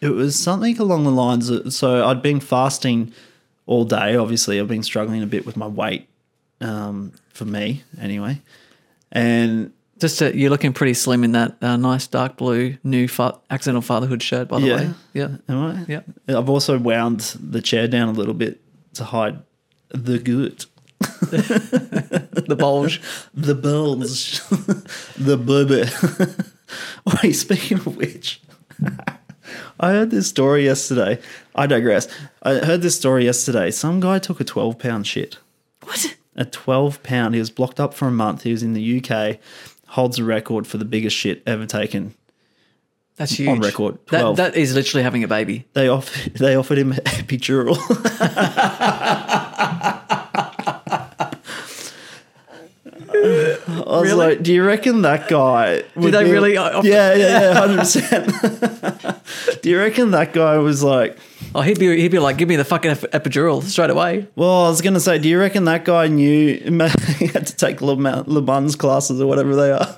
it 0.00 0.10
was 0.10 0.36
something 0.38 0.78
along 0.78 1.04
the 1.04 1.10
lines 1.10 1.48
of 1.50 1.72
so 1.72 2.06
I'd 2.06 2.22
been 2.22 2.40
fasting 2.40 3.12
all 3.66 3.84
day. 3.84 4.16
Obviously, 4.16 4.60
I've 4.60 4.68
been 4.68 4.82
struggling 4.82 5.22
a 5.22 5.26
bit 5.26 5.46
with 5.46 5.56
my 5.56 5.66
weight. 5.66 6.08
Um, 6.60 7.12
for 7.32 7.44
me, 7.44 7.84
anyway, 8.00 8.40
and 9.12 9.72
Just 9.98 10.20
uh 10.20 10.26
you're 10.26 10.50
looking 10.50 10.72
pretty 10.74 10.92
slim 10.94 11.24
in 11.24 11.32
that 11.32 11.56
uh, 11.62 11.76
nice 11.76 12.06
dark 12.06 12.36
blue 12.36 12.76
new 12.84 13.08
fa- 13.08 13.38
accidental 13.50 13.80
fatherhood 13.82 14.22
shirt, 14.22 14.48
by 14.48 14.60
the 14.60 14.66
Yeah. 14.66 14.76
way. 14.76 14.90
Yeah, 15.14 15.28
am 15.48 15.58
I? 15.58 15.84
yeah. 15.88 16.00
I've 16.28 16.50
also 16.50 16.78
wound 16.78 17.20
the 17.40 17.62
chair 17.62 17.88
down 17.88 18.08
a 18.08 18.12
little 18.12 18.34
bit 18.34 18.60
to 18.94 19.04
hide 19.04 19.38
the 19.88 20.18
good, 20.18 20.66
The 21.30 22.56
bulge. 22.58 23.00
the 23.34 23.54
bulge, 23.54 24.40
the 25.18 25.36
booby. 25.36 25.84
Wait, 27.22 27.32
speaking 27.32 27.78
of 27.78 27.96
which, 27.96 28.40
I 29.80 29.90
heard 29.90 30.10
this 30.10 30.28
story 30.28 30.64
yesterday. 30.64 31.20
I 31.54 31.66
digress. 31.66 32.08
I 32.42 32.54
heard 32.56 32.82
this 32.82 32.96
story 32.96 33.24
yesterday. 33.24 33.70
Some 33.70 34.00
guy 34.00 34.18
took 34.18 34.40
a 34.40 34.44
12 34.44 34.78
pound 34.78 35.06
shit. 35.06 35.38
what? 35.84 36.16
A 36.38 36.44
12 36.44 37.02
pound. 37.02 37.34
He 37.34 37.40
was 37.40 37.50
blocked 37.50 37.80
up 37.80 37.94
for 37.94 38.08
a 38.08 38.10
month. 38.10 38.42
He 38.42 38.52
was 38.52 38.62
in 38.62 38.74
the 38.74 38.98
UK, 39.02 39.38
holds 39.86 40.16
the 40.16 40.24
record 40.24 40.66
for 40.66 40.78
the 40.78 40.84
biggest 40.84 41.16
shit 41.16 41.42
ever 41.46 41.66
taken. 41.66 42.14
That's 43.16 43.32
huge. 43.32 43.48
On 43.48 43.60
record, 43.60 43.98
That, 44.10 44.20
12. 44.20 44.36
that 44.36 44.56
is 44.56 44.74
literally 44.74 45.02
having 45.02 45.24
a 45.24 45.28
baby. 45.28 45.64
They 45.72 45.88
off 45.88 46.12
they 46.34 46.54
offered 46.54 46.78
him 46.78 46.92
epidural. 47.04 47.76
I 53.08 53.58
was 54.00 54.02
Really? 54.12 54.14
like, 54.14 54.42
do 54.42 54.52
you 54.52 54.64
reckon 54.64 55.02
that 55.02 55.28
guy? 55.28 55.82
would 55.94 56.12
they 56.12 56.24
be- 56.24 56.30
really 56.30 56.56
offer- 56.56 56.86
Yeah, 56.86 57.14
yeah, 57.14 57.40
yeah, 57.40 57.54
hundred 57.60 57.78
percent. 57.78 59.62
Do 59.62 59.70
you 59.70 59.78
reckon 59.78 60.10
that 60.12 60.32
guy 60.32 60.58
was 60.58 60.82
like? 60.82 61.16
Oh, 61.56 61.62
he'd 61.62 61.78
be 61.78 61.96
he'd 61.96 62.10
be 62.10 62.18
like, 62.18 62.36
give 62.36 62.50
me 62.50 62.56
the 62.56 62.66
fucking 62.66 62.90
epidural 62.90 63.62
straight 63.62 63.88
away. 63.88 64.26
Well, 64.36 64.66
I 64.66 64.68
was 64.68 64.82
gonna 64.82 65.00
say, 65.00 65.18
do 65.18 65.26
you 65.26 65.40
reckon 65.40 65.64
that 65.64 65.86
guy 65.86 66.06
knew 66.06 66.58
he 67.18 67.28
had 67.28 67.46
to 67.46 67.56
take 67.56 67.80
Le, 67.80 67.94
Le 67.94 68.72
classes 68.72 69.22
or 69.22 69.26
whatever 69.26 69.56
they 69.56 69.72
are? 69.72 69.86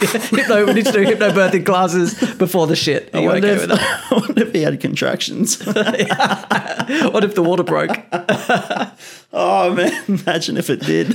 Hypno, 0.00 0.66
we 0.66 0.72
need 0.72 0.86
to 0.86 0.92
do 0.92 1.04
hypnobirthing 1.04 1.64
classes 1.64 2.14
before 2.38 2.66
the 2.66 2.74
shit. 2.74 3.14
Are 3.14 3.18
I 3.18 3.20
you 3.20 3.28
wonder, 3.28 3.46
okay 3.46 3.54
if, 3.54 3.68
with 3.68 3.78
that? 3.78 4.04
I 4.10 4.14
wonder 4.14 4.42
if 4.42 4.52
he 4.52 4.62
had 4.62 4.80
contractions. 4.80 5.64
What 5.64 7.22
if 7.22 7.36
the 7.36 7.42
water 7.44 7.62
broke? 7.62 7.96
oh 9.32 9.72
man, 9.74 9.92
imagine 10.08 10.56
if 10.56 10.70
it 10.70 10.80
did. 10.80 11.14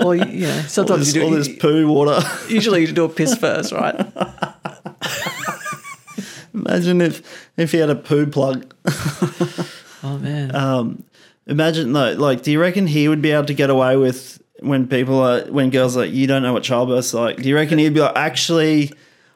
Well, 0.00 0.16
you, 0.16 0.46
know, 0.48 0.56
all 0.56 0.62
sometimes 0.62 1.12
this, 1.12 1.14
you 1.14 1.22
all 1.22 1.30
this 1.30 1.48
poo 1.56 1.86
water. 1.86 2.20
Usually 2.48 2.80
you 2.80 2.92
do 2.92 3.04
a 3.04 3.08
piss 3.08 3.36
first, 3.36 3.70
right? 3.70 3.94
Imagine 6.56 7.00
if 7.00 7.48
if 7.56 7.72
he 7.72 7.78
had 7.78 7.90
a 7.90 7.96
poo 7.96 8.26
plug. 8.26 8.74
Oh 10.02 10.18
man. 10.18 10.54
Um, 10.54 11.02
imagine 11.46 11.92
though, 11.92 12.12
like, 12.12 12.42
do 12.42 12.52
you 12.52 12.60
reckon 12.60 12.86
he 12.86 13.08
would 13.08 13.22
be 13.22 13.32
able 13.32 13.46
to 13.46 13.54
get 13.54 13.70
away 13.70 13.96
with 13.96 14.40
when 14.60 14.86
people 14.86 15.18
are 15.20 15.40
when 15.46 15.70
girls 15.70 15.96
are 15.96 16.00
like 16.00 16.12
you 16.12 16.26
don't 16.28 16.42
know 16.42 16.52
what 16.52 16.62
childbirth's 16.62 17.12
like? 17.12 17.38
Do 17.38 17.48
you 17.48 17.56
reckon 17.56 17.78
he'd 17.78 17.94
be 17.94 18.00
like, 18.00 18.14
actually, 18.14 18.92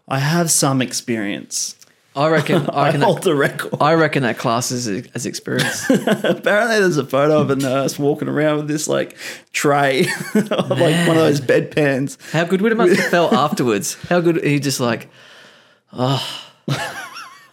I 0.06 0.18
have 0.20 0.48
some 0.50 0.80
experience. 0.80 1.74
I 2.14 2.28
reckon. 2.28 2.68
I 2.72 2.92
hold 2.92 3.18
That, 3.18 3.24
the 3.24 3.35
record. 3.35 3.74
I 3.80 3.94
reckon 3.94 4.22
that 4.22 4.38
class 4.38 4.70
is 4.70 4.87
as 5.14 5.26
experience. 5.26 5.88
Apparently, 5.90 6.78
there's 6.78 6.98
a 6.98 7.06
photo 7.06 7.40
of 7.40 7.50
a 7.50 7.56
nurse 7.56 7.98
walking 7.98 8.28
around 8.28 8.59
with 8.59 8.68
this 8.68 8.87
like 8.87 9.16
tray, 9.52 10.06
of, 10.35 10.50
like 10.70 11.09
one 11.09 11.16
of 11.16 11.22
those 11.24 11.40
bedpans. 11.40 12.16
How 12.33 12.44
good 12.44 12.61
would 12.61 12.70
it 12.70 12.76
must 12.76 12.94
have 13.00 13.11
felt 13.11 13.33
afterwards? 13.33 13.94
How 14.09 14.20
good 14.20 14.44
he 14.44 14.61
just 14.61 14.78
like 14.78 15.09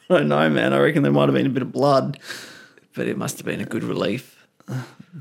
I 0.10 0.20
don't 0.20 0.30
know, 0.30 0.50
man. 0.50 0.74
I 0.74 0.80
reckon 0.80 1.04
there 1.04 1.12
might 1.12 1.28
have 1.28 1.34
been 1.34 1.46
a 1.46 1.50
bit 1.50 1.62
of 1.62 1.72
blood, 1.72 2.18
but 2.96 3.08
it 3.08 3.18
must 3.18 3.38
have 3.38 3.46
been 3.46 3.60
a 3.60 3.66
good 3.66 3.84
relief. 3.84 4.48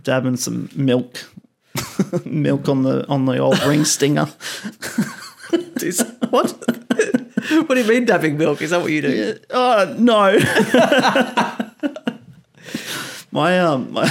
dabbing 0.03 0.37
some 0.37 0.69
milk, 0.75 1.29
milk 2.25 2.69
on 2.69 2.83
the 2.85 3.07
on 3.09 3.25
the 3.27 3.39
old 3.39 3.61
ring 3.65 3.85
stinger. 3.97 4.27
What? 6.31 6.53
what 7.67 7.69
do 7.69 7.81
you 7.81 7.89
mean 7.89 8.05
dabbing 8.05 8.39
milk? 8.39 8.63
Is 8.63 8.71
that 8.71 8.81
what 8.81 8.93
you 8.93 9.03
do? 9.03 9.39
Oh 9.51 9.95
no. 9.99 10.39
my 13.33 13.59
um 13.59 13.93
my 13.93 14.09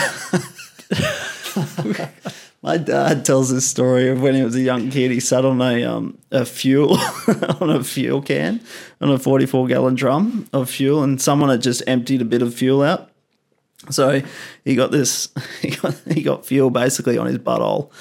My 2.65 2.77
dad 2.77 3.25
tells 3.25 3.53
this 3.53 3.67
story 3.67 4.09
of 4.09 4.23
when 4.23 4.33
he 4.33 4.41
was 4.41 4.55
a 4.55 4.59
young 4.59 4.89
kid. 4.89 5.11
He 5.11 5.19
sat 5.19 5.45
on 5.45 5.61
a 5.61 5.83
um 5.83 6.17
a 6.31 6.45
fuel 6.45 6.97
on 7.61 7.69
a 7.69 7.83
fuel 7.83 8.23
can 8.23 8.59
on 8.99 9.11
a 9.11 9.19
forty 9.19 9.45
four 9.45 9.67
gallon 9.67 9.93
drum 9.93 10.49
of 10.51 10.67
fuel, 10.67 11.03
and 11.03 11.21
someone 11.21 11.51
had 11.51 11.61
just 11.61 11.83
emptied 11.85 12.23
a 12.23 12.25
bit 12.25 12.41
of 12.41 12.55
fuel 12.55 12.81
out. 12.81 13.11
So 13.91 14.23
he 14.63 14.75
got 14.75 14.89
this. 14.89 15.29
He 15.61 15.69
got 15.75 15.93
he 16.11 16.23
got 16.23 16.47
fuel 16.47 16.71
basically 16.71 17.19
on 17.19 17.27
his 17.27 17.37
butthole, 17.37 17.91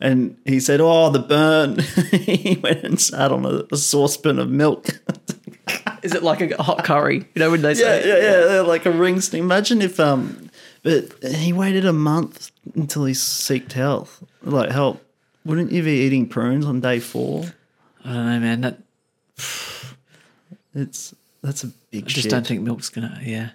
and 0.00 0.36
he 0.44 0.60
said, 0.60 0.80
"Oh, 0.80 1.10
the 1.10 1.18
burn." 1.18 1.80
he 2.12 2.60
went 2.62 2.84
and 2.84 3.00
sat 3.00 3.32
on 3.32 3.44
a, 3.44 3.64
a 3.72 3.76
saucepan 3.76 4.38
of 4.38 4.48
milk. 4.48 5.00
Is 6.04 6.14
it 6.14 6.22
like 6.22 6.40
a 6.40 6.62
hot 6.62 6.84
curry? 6.84 7.28
You 7.34 7.40
know 7.40 7.50
when 7.50 7.62
they 7.62 7.70
yeah, 7.70 7.74
say 7.74 8.08
yeah, 8.08 8.18
yeah, 8.18 8.54
yeah, 8.54 8.60
like 8.60 8.86
a 8.86 8.92
ring 8.92 9.20
sting. 9.20 9.42
Imagine 9.42 9.82
if 9.82 9.98
um, 9.98 10.48
but 10.84 11.12
he 11.24 11.52
waited 11.52 11.84
a 11.84 11.92
month 11.92 12.51
until 12.74 13.04
he 13.04 13.12
seeked 13.14 13.72
health, 13.72 14.22
like 14.42 14.70
help. 14.70 15.04
Wouldn't 15.44 15.72
you 15.72 15.82
be 15.82 16.00
eating 16.02 16.28
prunes 16.28 16.64
on 16.64 16.80
day 16.80 17.00
four? 17.00 17.44
I 18.04 18.12
don't 18.12 18.26
know, 18.26 18.40
man. 18.40 18.60
That 18.62 18.78
It's 20.74 21.14
that's 21.42 21.64
a 21.64 21.68
big 21.90 22.04
I 22.04 22.06
just 22.06 22.22
shit. 22.22 22.30
don't 22.30 22.46
think 22.46 22.62
milk's 22.62 22.88
gonna. 22.88 23.18
Yeah. 23.22 23.50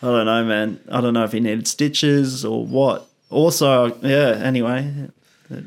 I 0.00 0.06
don't 0.06 0.26
know, 0.26 0.44
man. 0.44 0.80
I 0.90 1.00
don't 1.00 1.14
know 1.14 1.24
if 1.24 1.32
he 1.32 1.40
needed 1.40 1.66
stitches 1.66 2.44
or 2.44 2.64
what. 2.64 3.08
Also, 3.30 3.96
yeah. 4.02 4.40
Anyway, 4.42 5.08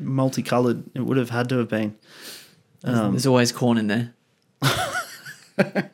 multicolored. 0.00 0.84
It 0.94 1.00
would 1.00 1.18
have 1.18 1.30
had 1.30 1.48
to 1.50 1.58
have 1.58 1.68
been. 1.68 1.96
Um, 2.84 3.12
There's 3.12 3.26
always 3.26 3.52
corn 3.52 3.78
in 3.78 3.86
there. 3.88 4.14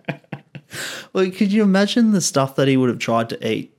Well, 1.14 1.30
could 1.30 1.50
you 1.52 1.62
imagine 1.62 2.12
the 2.12 2.20
stuff 2.20 2.54
that 2.56 2.68
he 2.68 2.76
would 2.76 2.90
have 2.90 2.98
tried 2.98 3.30
to 3.30 3.50
eat? 3.50 3.74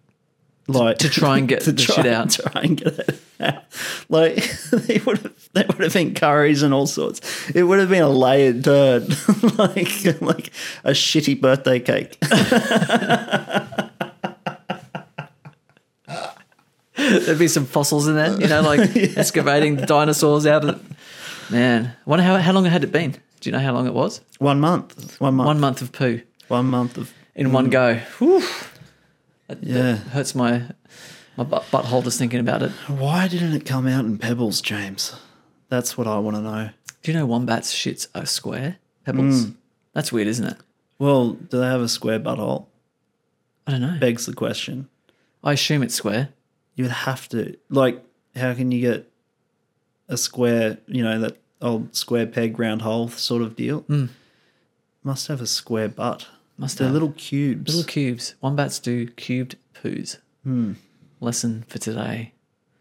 Like 0.69 0.99
to 0.99 1.09
try 1.09 1.37
and 1.37 1.47
get 1.47 1.61
the 1.65 1.77
shit 1.77 2.05
out. 2.05 2.31
Try 2.31 2.61
and 2.61 2.77
get 2.77 2.99
it 2.99 3.21
out. 3.39 3.63
Like 4.07 4.35
they 4.71 4.99
would 4.99 5.17
have, 5.19 5.49
they 5.53 5.65
would 5.65 5.79
have 5.79 5.93
been 5.93 6.13
curries 6.13 6.63
and 6.63 6.73
all 6.73 6.87
sorts. 6.87 7.49
It 7.49 7.63
would 7.63 7.79
have 7.79 7.89
been 7.89 8.03
a 8.03 8.09
layered 8.09 8.63
turd, 8.63 9.09
like 9.57 10.05
like 10.21 10.51
a 10.83 10.91
shitty 10.91 11.39
birthday 11.41 11.79
cake. 11.79 12.17
There'd 16.95 17.39
be 17.39 17.47
some 17.47 17.65
fossils 17.65 18.07
in 18.07 18.15
there, 18.15 18.39
you 18.39 18.47
know, 18.47 18.61
like 18.61 18.95
excavating 19.17 19.77
dinosaurs 19.77 20.45
out 20.45 20.65
of. 20.65 21.51
Man, 21.51 21.85
I 21.85 22.09
wonder 22.09 22.23
how 22.23 22.37
how 22.37 22.51
long 22.51 22.65
had 22.65 22.83
it 22.83 22.91
been? 22.91 23.11
Do 23.11 23.49
you 23.49 23.51
know 23.51 23.59
how 23.59 23.73
long 23.73 23.87
it 23.87 23.93
was? 23.93 24.21
One 24.37 24.59
month, 24.59 25.19
one 25.19 25.33
month, 25.33 25.47
One 25.47 25.59
month 25.59 25.81
of 25.81 25.91
poo 25.91 26.21
one 26.49 26.65
month 26.65 26.97
of 26.97 27.13
in 27.35 27.51
one 27.51 27.67
mm. 27.67 27.71
go. 27.71 27.95
Whew. 28.17 28.43
That- 29.49 29.61
that 29.61 29.67
Yeah. 29.67 29.95
hurts 29.97 30.33
my 30.35 30.63
my 31.37 31.43
butt, 31.45 31.63
butthole 31.71 32.03
just 32.03 32.17
thinking 32.19 32.39
about 32.39 32.61
it. 32.61 32.71
Why 32.87 33.27
didn't 33.27 33.53
it 33.53 33.65
come 33.65 33.87
out 33.87 34.03
in 34.05 34.17
pebbles, 34.17 34.61
James? 34.61 35.15
That's 35.69 35.97
what 35.97 36.05
I 36.07 36.17
want 36.19 36.35
to 36.37 36.41
know. 36.41 36.69
Do 37.01 37.11
you 37.11 37.17
know 37.17 37.25
wombats 37.25 37.73
shits 37.73 38.07
are 38.13 38.25
square 38.25 38.77
pebbles? 39.05 39.45
Mm. 39.45 39.55
That's 39.93 40.11
weird, 40.11 40.27
isn't 40.27 40.45
it? 40.45 40.57
Well, 40.97 41.31
do 41.33 41.59
they 41.59 41.65
have 41.65 41.79
a 41.81 41.87
square 41.87 42.19
butthole? 42.19 42.65
I 43.65 43.71
don't 43.71 43.81
know. 43.81 43.97
Begs 43.99 44.25
the 44.25 44.33
question. 44.33 44.89
I 45.43 45.53
assume 45.53 45.81
it's 45.81 45.95
square. 45.95 46.29
You 46.75 46.83
would 46.83 46.91
have 46.91 47.29
to. 47.29 47.55
Like, 47.69 48.03
how 48.35 48.53
can 48.53 48.71
you 48.71 48.81
get 48.81 49.09
a 50.09 50.17
square, 50.17 50.79
you 50.87 51.01
know, 51.03 51.19
that 51.21 51.37
old 51.61 51.95
square 51.95 52.25
peg, 52.27 52.59
round 52.59 52.81
hole 52.81 53.07
sort 53.09 53.41
of 53.41 53.55
deal? 53.55 53.85
Must 55.03 55.27
have 55.27 55.39
a 55.41 55.47
square 55.47 55.87
butt. 55.87 56.27
Must 56.59 56.77
They're 56.77 56.87
have. 56.87 56.93
little 56.93 57.13
cubes. 57.13 57.73
Little 57.73 57.89
cubes. 57.89 58.35
Wombats 58.41 58.79
do 58.79 59.07
cubed 59.07 59.55
poos. 59.73 60.17
Hmm. 60.43 60.73
Lesson 61.21 61.63
for 61.69 61.77
today. 61.79 62.33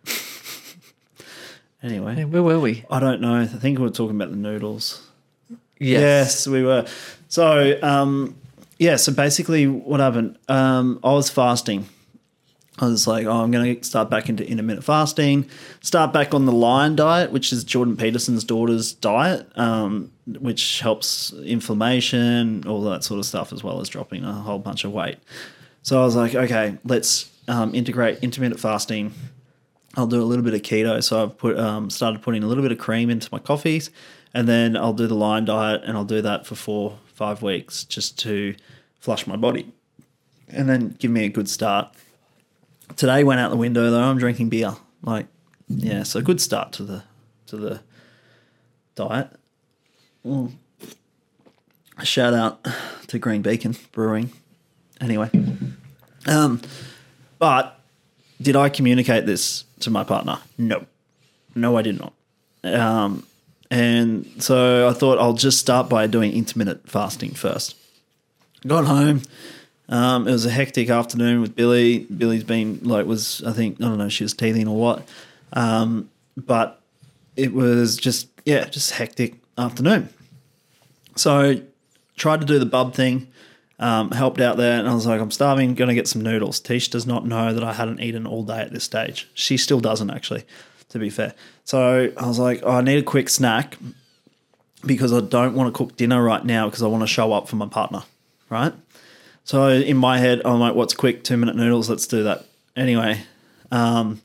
anyway, 1.82 2.16
Hey, 2.16 2.24
where 2.24 2.42
were 2.42 2.58
we? 2.58 2.84
I 2.90 2.98
don't 2.98 3.20
know. 3.20 3.36
I 3.36 3.46
think 3.46 3.78
we 3.78 3.84
were 3.84 3.90
talking 3.90 4.16
about 4.16 4.30
the 4.30 4.36
noodles. 4.36 5.06
Yes. 5.78 6.00
Yes, 6.00 6.46
we 6.48 6.64
were. 6.64 6.86
So, 7.28 7.78
um, 7.80 8.36
yeah, 8.80 8.96
so 8.96 9.12
basically 9.12 9.68
what 9.68 10.00
happened, 10.00 10.38
um, 10.48 10.98
I 11.04 11.12
was 11.12 11.30
fasting. 11.30 11.88
I 12.80 12.86
was 12.86 13.06
like, 13.06 13.26
oh, 13.26 13.42
I'm 13.42 13.52
going 13.52 13.76
to 13.76 13.84
start 13.84 14.10
back 14.10 14.28
into 14.28 14.48
intermittent 14.48 14.84
fasting, 14.84 15.48
start 15.82 16.12
back 16.12 16.34
on 16.34 16.46
the 16.46 16.52
lion 16.52 16.96
diet, 16.96 17.30
which 17.30 17.52
is 17.52 17.62
Jordan 17.62 17.96
Peterson's 17.96 18.42
daughter's 18.44 18.92
diet, 18.92 19.48
um, 19.56 20.10
which 20.36 20.80
helps 20.80 21.32
inflammation, 21.32 22.66
all 22.66 22.82
that 22.82 23.04
sort 23.04 23.18
of 23.18 23.26
stuff, 23.26 23.52
as 23.52 23.64
well 23.64 23.80
as 23.80 23.88
dropping 23.88 24.24
a 24.24 24.32
whole 24.32 24.58
bunch 24.58 24.84
of 24.84 24.92
weight. 24.92 25.16
So 25.82 26.00
I 26.00 26.04
was 26.04 26.16
like, 26.16 26.34
okay, 26.34 26.76
let's 26.84 27.30
um, 27.48 27.74
integrate 27.74 28.18
intermittent 28.22 28.60
fasting. 28.60 29.14
I'll 29.96 30.06
do 30.06 30.22
a 30.22 30.24
little 30.24 30.44
bit 30.44 30.54
of 30.54 30.62
keto. 30.62 31.02
So 31.02 31.22
I've 31.22 31.38
put 31.38 31.58
um, 31.58 31.88
started 31.90 32.22
putting 32.22 32.42
a 32.42 32.46
little 32.46 32.62
bit 32.62 32.72
of 32.72 32.78
cream 32.78 33.10
into 33.10 33.28
my 33.32 33.38
coffees, 33.38 33.90
and 34.34 34.46
then 34.46 34.76
I'll 34.76 34.92
do 34.92 35.06
the 35.06 35.14
lion 35.14 35.44
diet, 35.44 35.82
and 35.84 35.96
I'll 35.96 36.04
do 36.04 36.20
that 36.22 36.46
for 36.46 36.54
four 36.54 36.98
five 37.14 37.42
weeks 37.42 37.84
just 37.84 38.18
to 38.20 38.54
flush 39.00 39.26
my 39.26 39.36
body, 39.36 39.72
and 40.48 40.68
then 40.68 40.94
give 40.98 41.10
me 41.10 41.24
a 41.24 41.28
good 41.28 41.48
start. 41.48 41.94
Today 42.96 43.24
went 43.24 43.40
out 43.40 43.50
the 43.50 43.56
window 43.56 43.90
though. 43.90 44.02
I'm 44.02 44.18
drinking 44.18 44.50
beer. 44.50 44.76
Like, 45.02 45.26
yeah, 45.68 46.02
so 46.02 46.20
good 46.20 46.40
start 46.40 46.72
to 46.72 46.82
the 46.84 47.04
to 47.46 47.56
the 47.56 47.80
diet. 48.94 49.30
Mm. 50.24 50.52
Shout 52.02 52.34
out 52.34 52.66
to 53.08 53.18
Green 53.18 53.42
Beacon 53.42 53.76
Brewing. 53.92 54.30
Anyway, 55.00 55.30
um, 56.26 56.60
but 57.38 57.80
did 58.40 58.56
I 58.56 58.68
communicate 58.68 59.26
this 59.26 59.64
to 59.80 59.90
my 59.90 60.04
partner? 60.04 60.38
No. 60.56 60.86
No, 61.54 61.76
I 61.76 61.82
did 61.82 61.98
not. 61.98 62.12
Um, 62.64 63.24
and 63.70 64.26
so 64.38 64.88
I 64.88 64.92
thought 64.92 65.18
I'll 65.18 65.34
just 65.34 65.58
start 65.58 65.88
by 65.88 66.06
doing 66.06 66.32
intermittent 66.32 66.88
fasting 66.88 67.32
first. 67.32 67.76
Got 68.66 68.86
home. 68.86 69.22
Um, 69.88 70.28
it 70.28 70.32
was 70.32 70.44
a 70.44 70.50
hectic 70.50 70.90
afternoon 70.90 71.40
with 71.40 71.56
Billy. 71.56 72.00
Billy's 72.00 72.44
been 72.44 72.80
like 72.82 73.06
was 73.06 73.42
I 73.44 73.52
think 73.52 73.80
I 73.80 73.84
don't 73.84 73.98
know 73.98 74.08
she 74.08 74.24
was 74.24 74.34
teething 74.34 74.68
or 74.68 74.76
what, 74.76 75.08
um, 75.54 76.10
but 76.36 76.80
it 77.36 77.52
was 77.52 77.96
just 77.96 78.28
yeah 78.44 78.64
just 78.64 78.90
hectic 78.92 79.37
afternoon. 79.58 80.08
So 81.16 81.60
tried 82.16 82.40
to 82.40 82.46
do 82.46 82.58
the 82.58 82.66
bub 82.66 82.94
thing, 82.94 83.28
um, 83.78 84.10
helped 84.10 84.40
out 84.40 84.56
there, 84.56 84.78
and 84.78 84.88
I 84.88 84.94
was 84.94 85.06
like, 85.06 85.20
I'm 85.20 85.30
starving, 85.30 85.74
gonna 85.74 85.94
get 85.94 86.08
some 86.08 86.22
noodles. 86.22 86.60
Tish 86.60 86.88
does 86.88 87.06
not 87.06 87.26
know 87.26 87.52
that 87.52 87.64
I 87.64 87.72
hadn't 87.72 88.00
eaten 88.00 88.26
all 88.26 88.44
day 88.44 88.60
at 88.60 88.72
this 88.72 88.84
stage. 88.84 89.28
She 89.34 89.56
still 89.56 89.80
doesn't 89.80 90.10
actually, 90.10 90.44
to 90.90 90.98
be 90.98 91.10
fair. 91.10 91.34
So 91.64 92.12
I 92.16 92.26
was 92.26 92.38
like, 92.38 92.60
oh, 92.62 92.72
I 92.72 92.80
need 92.80 92.98
a 92.98 93.02
quick 93.02 93.28
snack 93.28 93.76
because 94.84 95.12
I 95.12 95.20
don't 95.20 95.54
want 95.54 95.72
to 95.72 95.76
cook 95.76 95.96
dinner 95.96 96.22
right 96.22 96.44
now 96.44 96.66
because 96.66 96.82
I 96.82 96.86
want 96.86 97.02
to 97.02 97.08
show 97.08 97.32
up 97.32 97.48
for 97.48 97.56
my 97.56 97.66
partner, 97.66 98.04
right? 98.48 98.72
So 99.44 99.68
in 99.68 99.96
my 99.96 100.18
head, 100.18 100.42
I'm 100.44 100.60
like, 100.60 100.74
what's 100.74 100.94
quick? 100.94 101.24
Two 101.24 101.36
minute 101.36 101.56
noodles, 101.56 101.88
let's 101.88 102.06
do 102.06 102.24
that. 102.24 102.44
Anyway, 102.76 103.20
um, 103.70 104.20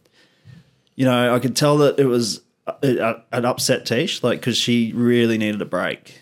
you 0.96 1.06
know, 1.06 1.34
I 1.34 1.40
could 1.40 1.56
tell 1.56 1.78
that 1.78 1.98
it 1.98 2.06
was 2.06 2.42
it, 2.82 3.00
uh, 3.00 3.20
an 3.32 3.46
upset 3.46 3.86
Tish, 3.86 4.24
like, 4.24 4.40
because 4.40 4.58
she 4.58 4.94
really 4.94 5.38
needed 5.38 5.62
a 5.62 5.66
break. 5.66 6.22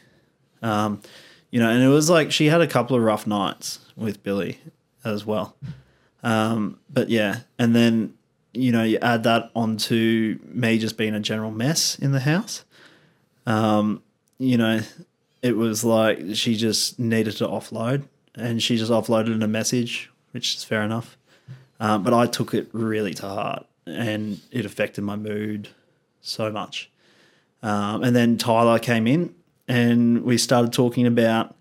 Um, 0.61 1.01
you 1.49 1.59
know, 1.59 1.69
and 1.69 1.83
it 1.83 1.87
was 1.87 2.09
like 2.09 2.31
she 2.31 2.47
had 2.47 2.61
a 2.61 2.67
couple 2.67 2.95
of 2.95 3.03
rough 3.03 3.27
nights 3.27 3.79
with 3.95 4.23
Billy 4.23 4.59
as 5.03 5.25
well. 5.25 5.55
Um, 6.23 6.79
but 6.89 7.09
yeah, 7.09 7.41
and 7.59 7.75
then 7.75 8.13
you 8.53 8.71
know 8.71 8.83
you 8.83 8.97
add 9.01 9.23
that 9.23 9.51
onto 9.55 10.39
me 10.45 10.77
just 10.77 10.97
being 10.97 11.13
a 11.13 11.19
general 11.19 11.51
mess 11.51 11.97
in 11.99 12.11
the 12.11 12.19
house. 12.21 12.63
Um, 13.45 14.01
you 14.37 14.57
know, 14.57 14.81
it 15.41 15.57
was 15.57 15.83
like 15.83 16.19
she 16.33 16.55
just 16.55 16.99
needed 16.99 17.35
to 17.37 17.47
offload, 17.47 18.03
and 18.35 18.61
she 18.61 18.77
just 18.77 18.91
offloaded 18.91 19.33
in 19.33 19.43
a 19.43 19.47
message, 19.47 20.09
which 20.31 20.55
is 20.55 20.63
fair 20.63 20.83
enough. 20.83 21.17
Um, 21.79 22.03
but 22.03 22.13
I 22.13 22.27
took 22.27 22.53
it 22.53 22.69
really 22.71 23.13
to 23.15 23.27
heart, 23.27 23.65
and 23.85 24.39
it 24.51 24.65
affected 24.65 25.03
my 25.03 25.15
mood 25.15 25.69
so 26.21 26.51
much. 26.51 26.89
Um, 27.63 28.03
and 28.03 28.15
then 28.15 28.37
Tyler 28.37 28.79
came 28.79 29.07
in, 29.07 29.35
and 29.67 30.23
we 30.23 30.37
started 30.37 30.73
talking 30.73 31.05
about 31.05 31.55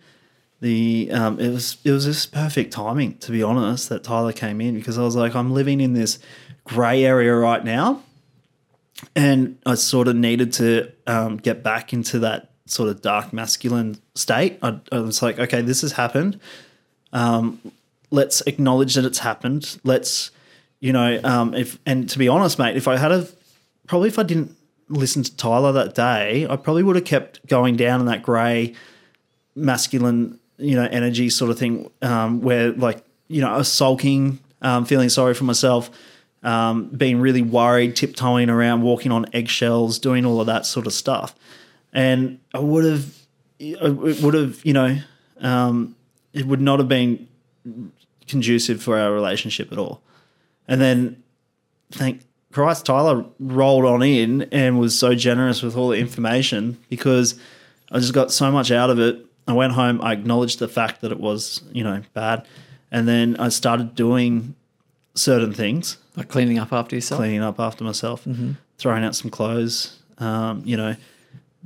the. 0.60 1.10
Um, 1.12 1.38
it 1.38 1.50
was 1.50 1.76
it 1.84 1.90
was 1.92 2.04
just 2.04 2.32
perfect 2.32 2.72
timing, 2.72 3.18
to 3.18 3.32
be 3.32 3.42
honest, 3.42 3.88
that 3.88 4.04
Tyler 4.04 4.32
came 4.32 4.60
in 4.60 4.74
because 4.74 4.98
I 4.98 5.02
was 5.02 5.16
like, 5.16 5.34
I'm 5.34 5.52
living 5.52 5.80
in 5.80 5.92
this 5.92 6.18
grey 6.64 7.04
area 7.04 7.34
right 7.34 7.64
now, 7.64 8.02
and 9.14 9.58
I 9.66 9.74
sort 9.74 10.08
of 10.08 10.16
needed 10.16 10.52
to 10.54 10.90
um, 11.06 11.36
get 11.36 11.62
back 11.62 11.92
into 11.92 12.18
that 12.20 12.50
sort 12.66 12.88
of 12.88 13.02
dark 13.02 13.32
masculine 13.32 13.96
state. 14.14 14.58
I, 14.62 14.78
I 14.92 15.00
was 15.00 15.22
like, 15.22 15.38
okay, 15.38 15.60
this 15.60 15.82
has 15.82 15.92
happened. 15.92 16.40
Um, 17.12 17.60
let's 18.10 18.40
acknowledge 18.42 18.94
that 18.94 19.04
it's 19.04 19.18
happened. 19.18 19.78
Let's, 19.84 20.30
you 20.78 20.92
know, 20.92 21.20
um, 21.24 21.54
if 21.54 21.78
and 21.84 22.08
to 22.08 22.18
be 22.18 22.28
honest, 22.28 22.58
mate, 22.58 22.76
if 22.76 22.88
I 22.88 22.96
had 22.96 23.12
a 23.12 23.28
probably 23.90 24.06
if 24.06 24.20
I 24.20 24.22
didn't 24.22 24.56
listen 24.88 25.24
to 25.24 25.36
Tyler 25.36 25.72
that 25.72 25.96
day, 25.96 26.46
I 26.48 26.54
probably 26.54 26.84
would 26.84 26.94
have 26.94 27.04
kept 27.04 27.44
going 27.48 27.74
down 27.74 27.98
in 27.98 28.06
that 28.06 28.22
grey 28.22 28.74
masculine, 29.56 30.38
you 30.58 30.76
know, 30.76 30.84
energy 30.92 31.28
sort 31.28 31.50
of 31.50 31.58
thing, 31.58 31.90
um, 32.00 32.40
where 32.40 32.70
like, 32.70 33.02
you 33.26 33.40
know, 33.40 33.50
I 33.52 33.56
was 33.56 33.70
sulking, 33.70 34.38
um, 34.62 34.84
feeling 34.84 35.08
sorry 35.08 35.34
for 35.34 35.42
myself, 35.42 35.90
um, 36.44 36.90
being 36.90 37.20
really 37.20 37.42
worried, 37.42 37.96
tiptoeing 37.96 38.48
around, 38.48 38.82
walking 38.82 39.10
on 39.10 39.26
eggshells, 39.32 39.98
doing 39.98 40.24
all 40.24 40.40
of 40.40 40.46
that 40.46 40.66
sort 40.66 40.86
of 40.86 40.92
stuff. 40.92 41.34
And 41.92 42.38
I 42.54 42.60
would 42.60 42.84
have, 42.84 43.12
it 43.58 44.22
would 44.22 44.34
have, 44.34 44.64
you 44.64 44.72
know, 44.72 44.98
um, 45.40 45.96
it 46.32 46.46
would 46.46 46.60
not 46.60 46.78
have 46.78 46.88
been 46.88 47.26
conducive 48.28 48.80
for 48.80 48.96
our 48.96 49.12
relationship 49.12 49.72
at 49.72 49.78
all. 49.78 50.00
And 50.68 50.80
then, 50.80 51.24
thank 51.90 52.22
Christ, 52.52 52.86
Tyler 52.86 53.24
rolled 53.38 53.84
on 53.84 54.02
in 54.02 54.42
and 54.50 54.78
was 54.80 54.98
so 54.98 55.14
generous 55.14 55.62
with 55.62 55.76
all 55.76 55.88
the 55.88 55.98
information 55.98 56.78
because 56.88 57.38
I 57.92 57.98
just 58.00 58.12
got 58.12 58.32
so 58.32 58.50
much 58.50 58.70
out 58.72 58.90
of 58.90 58.98
it. 58.98 59.24
I 59.46 59.52
went 59.52 59.72
home, 59.72 60.00
I 60.02 60.12
acknowledged 60.12 60.58
the 60.58 60.68
fact 60.68 61.00
that 61.00 61.12
it 61.12 61.20
was, 61.20 61.62
you 61.72 61.84
know, 61.84 62.02
bad. 62.14 62.46
And 62.90 63.06
then 63.06 63.36
I 63.38 63.48
started 63.50 63.94
doing 63.94 64.54
certain 65.14 65.52
things, 65.52 65.96
Like 66.16 66.28
cleaning 66.28 66.58
up 66.58 66.72
after 66.72 66.96
yourself. 66.96 67.18
cleaning 67.20 67.42
up 67.42 67.58
after 67.60 67.84
myself, 67.84 68.26
throwing 68.78 69.04
out 69.04 69.14
some 69.14 69.30
clothes, 69.30 69.98
um, 70.18 70.62
you 70.64 70.76
know, 70.76 70.96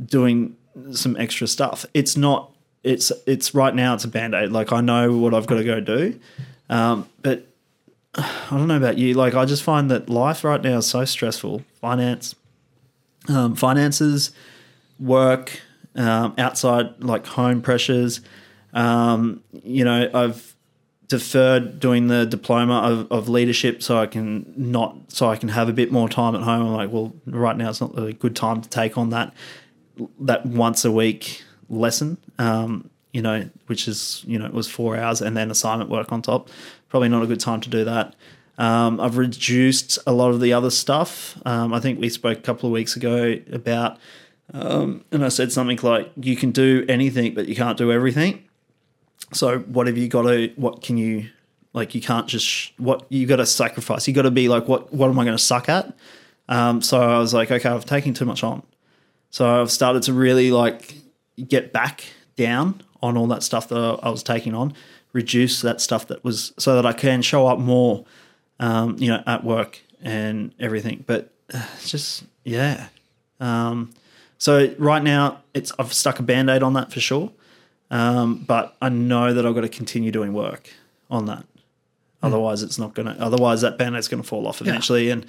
doing 0.05 0.57
some 0.92 1.16
extra 1.16 1.47
stuff. 1.47 1.87
It's 1.94 2.16
not. 2.16 2.51
It's 2.83 3.11
it's 3.27 3.55
right 3.55 3.75
now. 3.75 3.94
It's 3.94 4.05
a 4.05 4.09
band 4.09 4.35
aid. 4.35 4.51
Like 4.53 4.70
I 4.73 4.81
know 4.83 5.16
what 5.16 5.33
I've 5.33 5.47
got 5.47 5.57
to 5.57 5.64
go 5.64 5.81
do, 5.81 6.18
um, 6.68 7.09
but 7.23 7.47
I 8.16 8.46
don't 8.50 8.68
know 8.68 8.77
about 8.77 8.98
you. 8.98 9.14
Like 9.14 9.35
I 9.35 9.44
just 9.44 9.62
find 9.62 9.90
that 9.90 10.09
life 10.09 10.44
right 10.44 10.62
now 10.62 10.79
is 10.79 10.87
so 10.87 11.05
stressful. 11.05 11.62
Finance, 11.81 12.35
um, 13.29 13.55
finances, 13.57 14.33
work, 14.98 15.61
um, 15.96 16.35
outside 16.38 17.03
like 17.03 17.27
home 17.27 17.62
pressures. 17.62 18.20
Um, 18.72 19.42
you 19.53 19.85
know, 19.85 20.11
I've 20.12 20.55
deferred 21.09 21.81
doing 21.81 22.09
the 22.09 22.24
diploma 22.24 22.79
of, 22.79 23.12
of 23.12 23.29
leadership 23.29 23.83
so 23.83 23.98
I 23.98 24.07
can 24.07 24.53
not 24.57 24.96
so 25.09 25.29
I 25.29 25.37
can 25.37 25.48
have 25.50 25.68
a 25.68 25.72
bit 25.72 25.92
more 25.92 26.09
time 26.09 26.35
at 26.35 26.42
home. 26.42 26.66
I'm 26.66 26.72
like, 26.72 26.90
well, 26.90 27.14
right 27.27 27.57
now 27.57 27.70
it's 27.70 27.81
not 27.81 27.98
a 27.98 28.12
good 28.12 28.37
time 28.37 28.62
to 28.62 28.68
take 28.68 28.96
on 28.96 29.11
that 29.11 29.35
that 30.20 30.46
once 30.46 30.85
a 30.85 30.92
week 30.92 31.42
lesson. 31.68 32.18
Um, 32.38 32.90
you 33.12 33.22
know, 33.22 33.48
which 33.66 33.87
is 33.87 34.24
you 34.27 34.38
know 34.38 34.46
it 34.46 34.53
was 34.53 34.68
four 34.68 34.96
hours 34.96 35.20
and 35.20 35.37
then 35.37 35.50
assignment 35.50 35.90
work 35.90 36.11
on 36.12 36.22
top. 36.22 36.48
Probably 36.88 37.09
not 37.09 37.23
a 37.23 37.27
good 37.27 37.40
time 37.40 37.61
to 37.62 37.70
do 37.70 37.85
that. 37.85 38.14
Um, 38.57 39.01
I've 39.01 39.16
reduced 39.16 39.99
a 40.07 40.12
lot 40.12 40.31
of 40.31 40.40
the 40.40 40.53
other 40.53 40.70
stuff. 40.70 41.40
Um, 41.44 41.75
I 41.75 41.81
think 41.81 42.01
we 42.01 42.09
spoke 42.09 42.38
a 42.38 42.42
couple 42.42 42.68
of 42.68 42.73
weeks 42.73 42.94
ago 42.94 43.38
about, 43.53 43.99
um, 44.53 45.05
and 45.11 45.25
I 45.25 45.29
said 45.29 45.51
something 45.51 45.79
like, 45.83 46.12
"You 46.16 46.37
can 46.37 46.53
do 46.53 46.85
anything, 46.88 47.35
but 47.35 47.49
you 47.49 47.57
can't 47.57 47.77
do 47.77 47.90
everything." 47.90 48.44
So 49.33 49.59
what 49.61 49.87
have 49.87 49.99
you 49.99 50.09
got 50.09 50.23
to? 50.23 50.53
What 50.57 50.83
can 50.83 50.97
you? 50.97 51.31
Like 51.73 51.94
you 51.97 52.01
can't 52.01 52.29
just 52.29 52.47
sh- 52.47 52.70
what 52.77 53.05
you 53.09 53.27
got 53.27 53.37
to 53.37 53.47
sacrifice. 53.47 54.07
You 54.07 54.14
got 54.14 54.23
to 54.23 54.31
be 54.31 54.49
like, 54.49 54.68
what? 54.68 54.92
What 54.92 55.11
am 55.11 55.18
I 55.18 55.25
going 55.25 55.37
to 55.37 55.42
suck 55.42 55.68
at? 55.68 55.92
Um, 56.49 56.83
so 56.83 57.01
I 57.01 57.18
was 57.18 57.35
like, 57.35 57.51
okay, 57.51 57.68
I've 57.68 57.85
taken 57.85 58.14
too 58.14 58.25
much 58.25 58.44
on. 58.44 58.62
So 59.31 59.61
I've 59.61 59.73
started 59.73 60.05
to 60.05 60.12
really 60.12 60.53
like 60.53 60.94
get 61.49 61.73
back 61.73 62.05
down 62.37 62.83
on 63.03 63.16
all 63.16 63.27
that 63.29 63.42
stuff 63.42 63.68
that 63.68 63.99
I 64.03 64.09
was 64.11 64.23
taking 64.23 64.55
on, 64.55 64.73
reduce 65.14 65.62
that 65.62 65.81
stuff 65.81 66.07
that 66.09 66.22
was 66.22 66.53
so 66.59 66.74
that 66.74 66.85
I 66.85 66.92
can 66.92 67.22
show 67.22 67.46
up 67.46 67.59
more, 67.59 68.05
um, 68.61 68.96
you 68.98 69.09
know, 69.09 69.22
at 69.27 69.42
work 69.42 69.81
and 70.03 70.53
everything. 70.61 71.05
But 71.07 71.33
uh, 71.55 71.66
just 71.87 72.24
yeah. 72.44 72.88
Um, 73.40 73.94
so 74.37 74.74
right 74.79 75.03
now, 75.03 75.42
it's 75.55 75.72
I've 75.79 75.94
stuck 75.94 76.18
a 76.18 76.22
band 76.22 76.50
aid 76.50 76.62
on 76.62 76.74
that 76.74 76.92
for 76.92 77.00
sure, 77.00 77.33
um, 77.90 78.44
but 78.46 78.77
I 78.83 78.90
know 78.90 79.33
that 79.33 79.46
I've 79.46 79.55
got 79.55 79.62
to 79.62 79.68
continue 79.70 80.11
doing 80.11 80.35
work 80.35 80.68
on 81.11 81.24
that. 81.27 81.46
Otherwise, 82.22 82.62
it's 82.62 82.79
not 82.79 82.94
gonna. 82.94 83.16
Otherwise, 83.20 83.61
that 83.61 83.79
band 83.79 83.96
aid's 83.96 84.09
gonna 84.09 84.22
fall 84.22 84.46
off 84.46 84.61
eventually, 84.61 85.11
and 85.11 85.27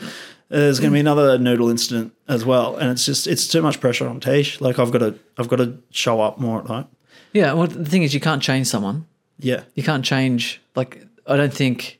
there's 0.50 0.80
gonna 0.80 0.94
be 0.94 1.00
another 1.00 1.38
noodle 1.38 1.70
incident 1.70 2.14
as 2.28 2.46
well. 2.46 2.78
And 2.78 2.90
it's 2.90 3.06
just 3.06 3.28
it's 3.28 3.48
too 3.48 3.62
much 3.62 3.80
pressure 3.80 4.08
on 4.08 4.20
Tish. 4.20 4.62
Like 4.62 4.80
I've 4.80 4.92
got 4.92 5.00
to 5.00 5.20
I've 5.38 5.50
got 5.50 5.58
to 5.58 5.78
show 5.92 6.22
up 6.22 6.40
more 6.40 6.60
at 6.62 6.68
home. 6.68 6.88
Yeah. 7.34 7.52
Well, 7.52 7.68
the 7.68 7.90
thing 7.90 8.04
is, 8.04 8.14
you 8.14 8.22
can't 8.22 8.42
change 8.42 8.68
someone. 8.68 9.08
Yeah, 9.40 9.64
You 9.74 9.84
can't 9.84 10.06
change. 10.06 10.62
Like, 10.76 11.06
I 11.28 11.36
don't 11.36 11.54
think, 11.54 12.00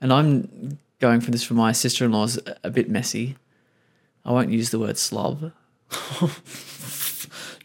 and 0.00 0.12
I'm 0.12 0.78
going 1.00 1.20
for 1.20 1.30
this 1.30 1.42
for 1.44 1.54
my 1.54 1.72
sister 1.72 2.04
in 2.04 2.12
law's 2.12 2.38
a 2.62 2.70
bit 2.70 2.88
messy. 2.90 3.36
I 4.24 4.32
won't 4.32 4.50
use 4.50 4.70
the 4.70 4.78
word 4.78 4.96
slob. 4.98 5.52
you 6.22 6.30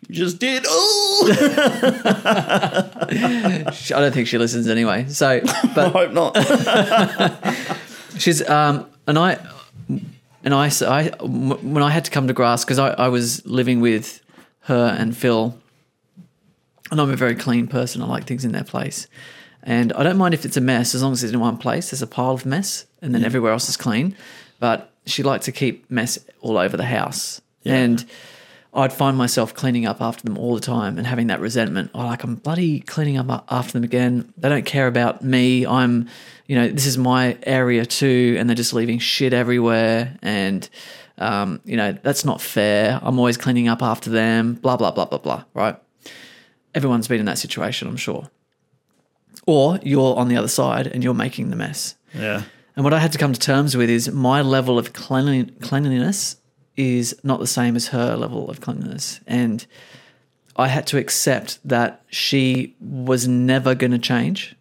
just 0.10 0.40
did. 0.40 0.66
Oh, 0.68 1.30
I 3.10 3.72
don't 3.90 4.14
think 4.14 4.28
she 4.28 4.38
listens 4.38 4.68
anyway. 4.68 5.06
So, 5.08 5.40
but 5.76 5.78
I 5.78 5.90
hope 5.90 6.12
not. 6.12 6.36
she's 8.18 8.48
um, 8.50 8.88
and 9.08 9.18
I, 9.18 9.38
and 10.44 10.54
I, 10.54 10.70
I, 10.82 11.10
when 11.22 11.84
I 11.84 11.90
had 11.92 12.06
to 12.06 12.12
come 12.12 12.28
to 12.28 12.34
grass 12.34 12.64
because 12.66 12.80
I, 12.80 12.90
I 12.92 13.08
was 13.08 13.46
living 13.46 13.82
with 13.82 14.22
her 14.62 14.96
and 15.00 15.16
Phil, 15.16 15.58
and 16.92 17.00
I'm 17.00 17.12
a 17.12 17.16
very 17.16 17.36
clean 17.36 17.68
person. 17.68 18.02
I 18.02 18.08
like 18.08 18.26
things 18.26 18.46
in 18.46 18.52
their 18.52 18.64
place, 18.64 19.08
and 19.64 19.94
I 19.94 20.04
don't 20.04 20.18
mind 20.18 20.34
if 20.34 20.46
it's 20.46 20.58
a 20.58 20.62
mess 20.62 20.96
as 20.96 21.04
long 21.04 21.14
as 21.14 21.24
it's 21.24 21.34
in 21.34 21.40
one 21.40 21.58
place. 21.58 21.92
There's 21.92 22.02
a 22.02 22.08
pile 22.08 22.32
of 22.32 22.46
mess, 22.46 22.86
and 23.02 23.14
then 23.14 23.24
everywhere 23.24 23.52
else 23.52 23.70
is 23.70 23.78
clean. 23.78 24.16
But 24.60 24.92
she 25.06 25.24
liked 25.24 25.46
to 25.46 25.52
keep 25.52 25.90
mess 25.90 26.20
all 26.42 26.58
over 26.58 26.78
the 26.78 26.86
house, 26.86 27.42
and. 27.66 28.06
I'd 28.72 28.94
find 28.94 29.18
myself 29.18 29.56
cleaning 29.56 29.88
up 29.88 30.00
after 30.00 30.24
them 30.24 30.38
all 30.38 30.54
the 30.54 30.62
time 30.62 31.00
and 31.00 31.08
having 31.08 31.28
that 31.28 31.40
resentment. 31.40 31.90
Oh, 31.96 32.06
like 32.06 32.24
I'm 32.24 32.36
bloody 32.36 32.82
cleaning 32.82 33.18
up 33.18 33.44
after 33.50 33.74
them 33.74 33.84
again. 33.84 34.32
They 34.38 34.48
don't 34.48 34.66
care 34.66 34.86
about 34.86 35.24
me. 35.24 35.66
I'm, 35.66 36.08
you 36.46 36.56
know, 36.56 36.68
this 36.68 36.86
is 36.86 36.96
my 36.96 37.36
area 37.44 37.84
too, 37.86 38.36
and 38.38 38.48
they're 38.48 38.56
just 38.56 38.74
leaving 38.74 39.00
shit 39.00 39.34
everywhere. 39.34 40.16
And, 40.22 40.70
um, 41.18 41.62
you 41.66 41.78
know, 41.78 41.94
that's 41.94 42.24
not 42.24 42.42
fair. 42.42 43.00
I'm 43.02 43.18
always 43.18 43.38
cleaning 43.38 43.68
up 43.68 43.82
after 43.82 44.12
them. 44.12 44.54
Blah 44.54 44.78
blah 44.78 44.92
blah 44.92 45.06
blah 45.06 45.18
blah. 45.18 45.46
Right? 45.56 45.76
Everyone's 46.76 47.08
been 47.08 47.20
in 47.20 47.26
that 47.26 47.38
situation, 47.38 47.88
I'm 47.88 47.98
sure. 47.98 48.30
Or 49.46 49.80
you're 49.82 50.16
on 50.18 50.28
the 50.28 50.38
other 50.38 50.48
side 50.48 50.88
and 50.88 51.04
you're 51.04 51.14
making 51.14 51.50
the 51.50 51.56
mess. 51.56 51.96
yeah, 52.14 52.44
And 52.76 52.84
what 52.84 52.94
I 52.94 53.00
had 53.00 53.12
to 53.14 53.18
come 53.18 53.34
to 53.34 53.40
terms 53.40 53.76
with 53.76 53.90
is 53.90 54.12
my 54.12 54.42
level 54.42 54.78
of 54.78 54.94
cleanliness 54.94 56.38
is 56.78 57.16
not 57.24 57.40
the 57.40 57.48
same 57.48 57.76
as 57.76 57.88
her 57.88 58.16
level 58.16 58.50
of 58.50 58.62
cleanliness. 58.62 59.20
And 59.26 59.66
I 60.56 60.68
had 60.68 60.86
to 60.88 60.98
accept 60.98 61.60
that 61.68 62.04
she 62.10 62.76
was 62.80 63.28
never 63.28 63.76
going 63.76 63.92
to 63.92 63.98
change, 64.00 64.56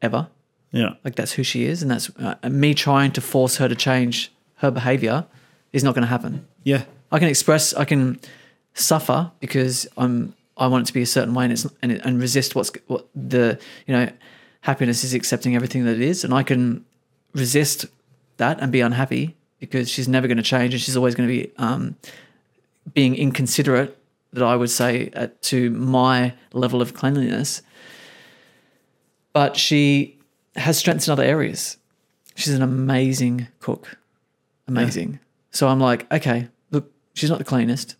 ever. 0.00 0.28
yeah, 0.72 0.94
Like 1.04 1.16
that's 1.16 1.32
who 1.32 1.42
she 1.42 1.64
is. 1.64 1.82
And 1.82 1.90
that's 1.90 2.10
uh, 2.18 2.36
me 2.48 2.72
trying 2.74 3.12
to 3.12 3.20
force 3.20 3.56
her 3.56 3.68
to 3.68 3.74
change 3.74 4.32
her 4.56 4.70
behavior 4.70 5.26
is 5.72 5.84
not 5.84 5.94
going 5.94 6.02
to 6.02 6.08
happen. 6.08 6.46
yeah, 6.64 6.84
I 7.12 7.18
can 7.18 7.28
express, 7.28 7.74
I 7.74 7.84
can 7.84 8.18
suffer 8.74 9.30
because 9.40 9.86
I'm, 9.96 10.34
I 10.56 10.66
want 10.68 10.84
it 10.84 10.86
to 10.86 10.94
be 10.94 11.02
a 11.02 11.06
certain 11.06 11.34
way 11.34 11.44
and 11.44 11.52
it's 11.52 11.66
and, 11.82 11.92
and 11.92 12.20
resist 12.20 12.54
what's 12.54 12.70
what 12.86 13.06
the 13.14 13.58
you 13.86 13.94
know 13.94 14.10
happiness 14.62 15.04
is 15.04 15.14
accepting 15.14 15.54
everything 15.54 15.84
that 15.84 15.94
it 15.94 16.00
is 16.00 16.24
and 16.24 16.34
I 16.34 16.42
can 16.42 16.84
resist 17.34 17.86
that 18.38 18.60
and 18.60 18.72
be 18.72 18.80
unhappy 18.80 19.36
because 19.60 19.88
she's 19.88 20.08
never 20.08 20.26
going 20.26 20.36
to 20.36 20.42
change 20.42 20.74
and 20.74 20.80
she's 20.80 20.96
always 20.96 21.14
going 21.14 21.28
to 21.28 21.34
be 21.34 21.52
um, 21.58 21.96
being 22.92 23.14
inconsiderate 23.14 23.96
that 24.32 24.44
I 24.44 24.56
would 24.56 24.70
say 24.70 25.10
at, 25.12 25.40
to 25.42 25.70
my 25.70 26.34
level 26.52 26.82
of 26.82 26.94
cleanliness. 26.94 27.62
But 29.32 29.56
she 29.56 30.18
has 30.56 30.78
strengths 30.78 31.08
in 31.08 31.12
other 31.12 31.22
areas. 31.22 31.76
She's 32.34 32.54
an 32.54 32.62
amazing 32.62 33.48
cook, 33.60 33.96
amazing. 34.68 35.20
So 35.50 35.68
I'm 35.68 35.80
like, 35.80 36.10
okay, 36.12 36.48
look, 36.70 36.90
she's 37.14 37.30
not 37.30 37.38
the 37.38 37.44
cleanest, 37.44 37.96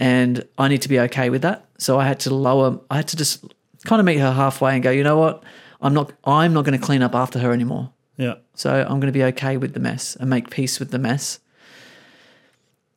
and 0.00 0.48
I 0.56 0.68
need 0.68 0.82
to 0.82 0.88
be 0.88 0.98
okay 1.00 1.28
with 1.30 1.42
that. 1.42 1.66
So 1.78 2.00
I 2.00 2.06
had 2.06 2.18
to 2.20 2.34
lower. 2.34 2.80
I 2.90 2.96
had 2.96 3.08
to 3.08 3.16
just 3.16 3.44
kind 3.84 4.00
of 4.00 4.06
meet 4.06 4.18
her 4.18 4.32
halfway 4.32 4.74
and 4.74 4.82
go, 4.82 4.90
you 4.90 5.04
know 5.04 5.18
what? 5.18 5.44
I'm 5.80 5.94
not. 5.94 6.12
I'm 6.24 6.52
not 6.52 6.64
going 6.64 6.78
to 6.78 6.84
clean 6.84 7.02
up 7.02 7.14
after 7.14 7.38
her 7.38 7.52
anymore. 7.52 7.92
yeah, 8.16 8.34
So 8.54 8.70
I'm 8.72 8.98
going 8.98 9.12
to 9.12 9.12
be 9.12 9.24
okay 9.24 9.56
with 9.56 9.74
the 9.74 9.80
mess 9.80 10.16
and 10.16 10.28
make 10.28 10.50
peace 10.50 10.80
with 10.80 10.90
the 10.90 10.98
mess 10.98 11.38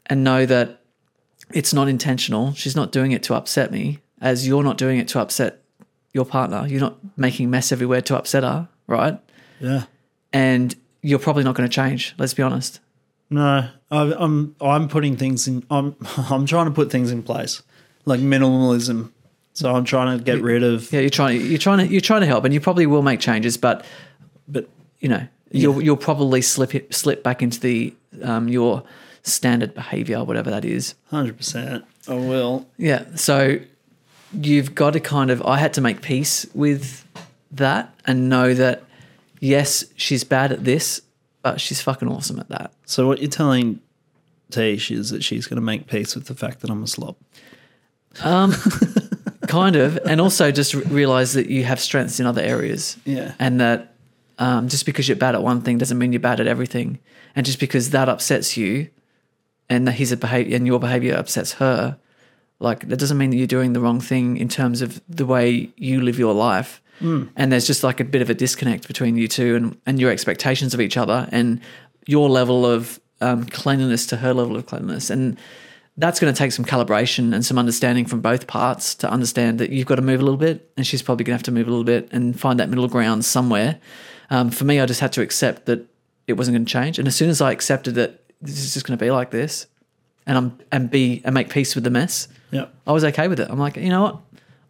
and 0.07 0.23
know 0.23 0.45
that 0.45 0.81
it's 1.51 1.73
not 1.73 1.87
intentional. 1.87 2.53
She's 2.53 2.75
not 2.75 2.91
doing 2.91 3.11
it 3.11 3.21
to 3.23 3.35
upset 3.35 3.71
me, 3.71 3.99
as 4.21 4.47
you're 4.47 4.63
not 4.63 4.77
doing 4.77 4.97
it 4.97 5.07
to 5.09 5.19
upset 5.19 5.61
your 6.13 6.25
partner. 6.25 6.65
You're 6.67 6.81
not 6.81 6.97
making 7.17 7.49
mess 7.49 7.71
everywhere 7.71 8.01
to 8.01 8.17
upset 8.17 8.43
her, 8.43 8.69
right? 8.87 9.19
yeah. 9.59 9.83
And 10.31 10.75
you're 11.01 11.19
probably 11.19 11.43
not 11.43 11.53
going 11.55 11.69
to 11.69 11.73
change. 11.73 12.15
Let's 12.17 12.33
be 12.33 12.41
honest. 12.43 12.79
No, 13.33 13.69
I, 13.91 14.13
I'm 14.13 14.55
I'm 14.61 14.87
putting 14.87 15.17
things 15.17 15.47
in. 15.47 15.65
I'm 15.69 15.95
I'm 16.29 16.45
trying 16.45 16.65
to 16.65 16.71
put 16.71 16.91
things 16.91 17.11
in 17.11 17.23
place, 17.23 17.61
like 18.05 18.19
minimalism. 18.19 19.11
So 19.53 19.73
I'm 19.73 19.85
trying 19.85 20.17
to 20.17 20.23
get 20.23 20.41
rid 20.41 20.63
of. 20.63 20.91
Yeah, 20.91 21.01
you're 21.01 21.09
trying. 21.09 21.41
You're 21.41 21.57
trying 21.59 21.79
to. 21.79 21.87
You're 21.87 22.01
trying 22.01 22.21
to 22.21 22.27
help, 22.27 22.43
and 22.45 22.53
you 22.53 22.59
probably 22.59 22.85
will 22.85 23.03
make 23.03 23.19
changes, 23.19 23.57
but 23.57 23.85
But 24.47 24.67
you 24.99 25.09
know, 25.09 25.27
you'll 25.51 25.81
you'll 25.81 25.97
probably 25.97 26.41
slip 26.41 26.93
slip 26.93 27.23
back 27.23 27.41
into 27.41 27.59
the 27.59 27.93
um, 28.21 28.47
your 28.47 28.83
standard 29.23 29.73
behavior, 29.73 30.23
whatever 30.23 30.49
that 30.51 30.65
is. 30.65 30.95
hundred 31.09 31.37
percent, 31.37 31.85
I 32.07 32.15
will. 32.15 32.67
Yeah. 32.77 33.05
So 33.15 33.59
you've 34.33 34.73
got 34.75 34.93
to 34.93 34.99
kind 34.99 35.31
of, 35.31 35.41
I 35.43 35.57
had 35.57 35.73
to 35.73 35.81
make 35.81 36.01
peace 36.01 36.45
with 36.53 37.05
that 37.51 37.93
and 38.05 38.29
know 38.29 38.53
that, 38.53 38.83
yes, 39.39 39.85
she's 39.95 40.23
bad 40.23 40.51
at 40.51 40.63
this, 40.63 41.01
but 41.43 41.61
she's 41.61 41.81
fucking 41.81 42.07
awesome 42.07 42.39
at 42.39 42.49
that. 42.49 42.73
So 42.85 43.07
what 43.07 43.19
you're 43.19 43.29
telling 43.29 43.79
Tish 44.49 44.89
is 44.89 45.11
that 45.11 45.23
she's 45.23 45.45
going 45.45 45.57
to 45.57 45.61
make 45.61 45.87
peace 45.87 46.15
with 46.15 46.25
the 46.25 46.35
fact 46.35 46.61
that 46.61 46.71
I'm 46.71 46.81
a 46.81 46.87
slob. 46.87 47.15
Um, 48.23 48.53
kind 49.47 49.75
of, 49.75 49.99
and 50.05 50.19
also 50.19 50.51
just 50.51 50.73
re- 50.73 50.83
realize 50.85 51.33
that 51.33 51.49
you 51.49 51.63
have 51.65 51.79
strengths 51.79 52.19
in 52.19 52.25
other 52.25 52.41
areas. 52.41 52.97
Yeah. 53.05 53.33
and 53.39 53.59
that 53.59 53.93
um, 54.39 54.67
just 54.67 54.85
because 54.85 55.07
you're 55.07 55.15
bad 55.17 55.35
at 55.35 55.43
one 55.43 55.61
thing 55.61 55.77
doesn't 55.77 55.97
mean 55.97 56.11
you're 56.11 56.19
bad 56.19 56.39
at 56.39 56.47
everything. 56.47 56.99
And 57.35 57.45
just 57.45 57.59
because 57.59 57.91
that 57.91 58.09
upsets 58.09 58.57
you, 58.57 58.89
and 59.69 59.87
that 59.87 59.93
his 59.93 60.15
behavior 60.15 60.55
and 60.55 60.67
your 60.67 60.79
behavior 60.79 61.15
upsets 61.15 61.53
her, 61.53 61.97
like 62.59 62.87
that 62.87 62.97
doesn't 62.97 63.17
mean 63.17 63.31
that 63.31 63.37
you're 63.37 63.47
doing 63.47 63.73
the 63.73 63.79
wrong 63.79 63.99
thing 63.99 64.37
in 64.37 64.47
terms 64.47 64.81
of 64.81 65.01
the 65.09 65.25
way 65.25 65.71
you 65.77 66.01
live 66.01 66.19
your 66.19 66.33
life. 66.33 66.81
And 67.35 67.51
there's 67.51 67.67
just 67.67 67.83
like 67.83 67.99
a 67.99 68.05
bit 68.05 68.21
of 68.21 68.29
a 68.29 68.33
disconnect 68.33 68.87
between 68.87 69.17
you 69.17 69.27
two 69.27 69.55
and, 69.55 69.77
and 69.85 69.99
your 69.99 70.09
expectations 70.09 70.73
of 70.73 70.79
each 70.81 70.95
other 70.97 71.27
and 71.31 71.59
your 72.07 72.29
level 72.29 72.65
of 72.65 72.99
um, 73.21 73.45
cleanliness 73.45 74.07
to 74.07 74.17
her 74.17 74.33
level 74.33 74.55
of 74.55 74.65
cleanliness. 74.65 75.09
And 75.09 75.37
that's 75.97 76.19
going 76.19 76.33
to 76.33 76.37
take 76.37 76.51
some 76.51 76.65
calibration 76.65 77.33
and 77.33 77.45
some 77.45 77.59
understanding 77.59 78.05
from 78.05 78.21
both 78.21 78.47
parts 78.47 78.95
to 78.95 79.09
understand 79.09 79.59
that 79.59 79.69
you've 79.69 79.85
got 79.85 79.95
to 79.95 80.01
move 80.01 80.19
a 80.19 80.23
little 80.23 80.37
bit 80.37 80.71
and 80.75 80.87
she's 80.87 81.01
probably 81.01 81.23
going 81.23 81.33
to 81.33 81.37
have 81.37 81.43
to 81.43 81.51
move 81.51 81.67
a 81.67 81.69
little 81.69 81.83
bit 81.83 82.09
and 82.11 82.39
find 82.39 82.59
that 82.59 82.69
middle 82.69 82.87
ground 82.87 83.25
somewhere. 83.25 83.79
Um, 84.29 84.49
for 84.49 84.63
me, 84.63 84.79
I 84.79 84.85
just 84.85 85.01
had 85.01 85.13
to 85.13 85.21
accept 85.21 85.65
that 85.67 85.85
it 86.25 86.33
wasn't 86.33 86.55
going 86.55 86.65
to 86.65 86.71
change. 86.71 86.99
And 86.99 87.07
as 87.07 87.15
soon 87.15 87.29
as 87.29 87.41
I 87.41 87.51
accepted 87.51 87.95
that 87.95 88.21
this 88.41 88.57
is 88.57 88.73
just 88.73 88.87
going 88.87 88.97
to 88.97 89.03
be 89.05 89.11
like 89.11 89.29
this 89.31 89.67
and 90.25 90.37
I'm 90.37 90.57
and 90.71 90.89
be 90.89 91.21
and 91.25 91.33
make 91.33 91.49
peace 91.49 91.75
with 91.75 91.83
the 91.83 91.89
mess, 91.89 92.27
Yeah. 92.51 92.67
I 92.87 92.91
was 92.93 93.03
okay 93.03 93.27
with 93.27 93.39
it. 93.39 93.49
I'm 93.49 93.59
like, 93.59 93.75
you 93.75 93.89
know 93.89 94.01
what? 94.03 94.19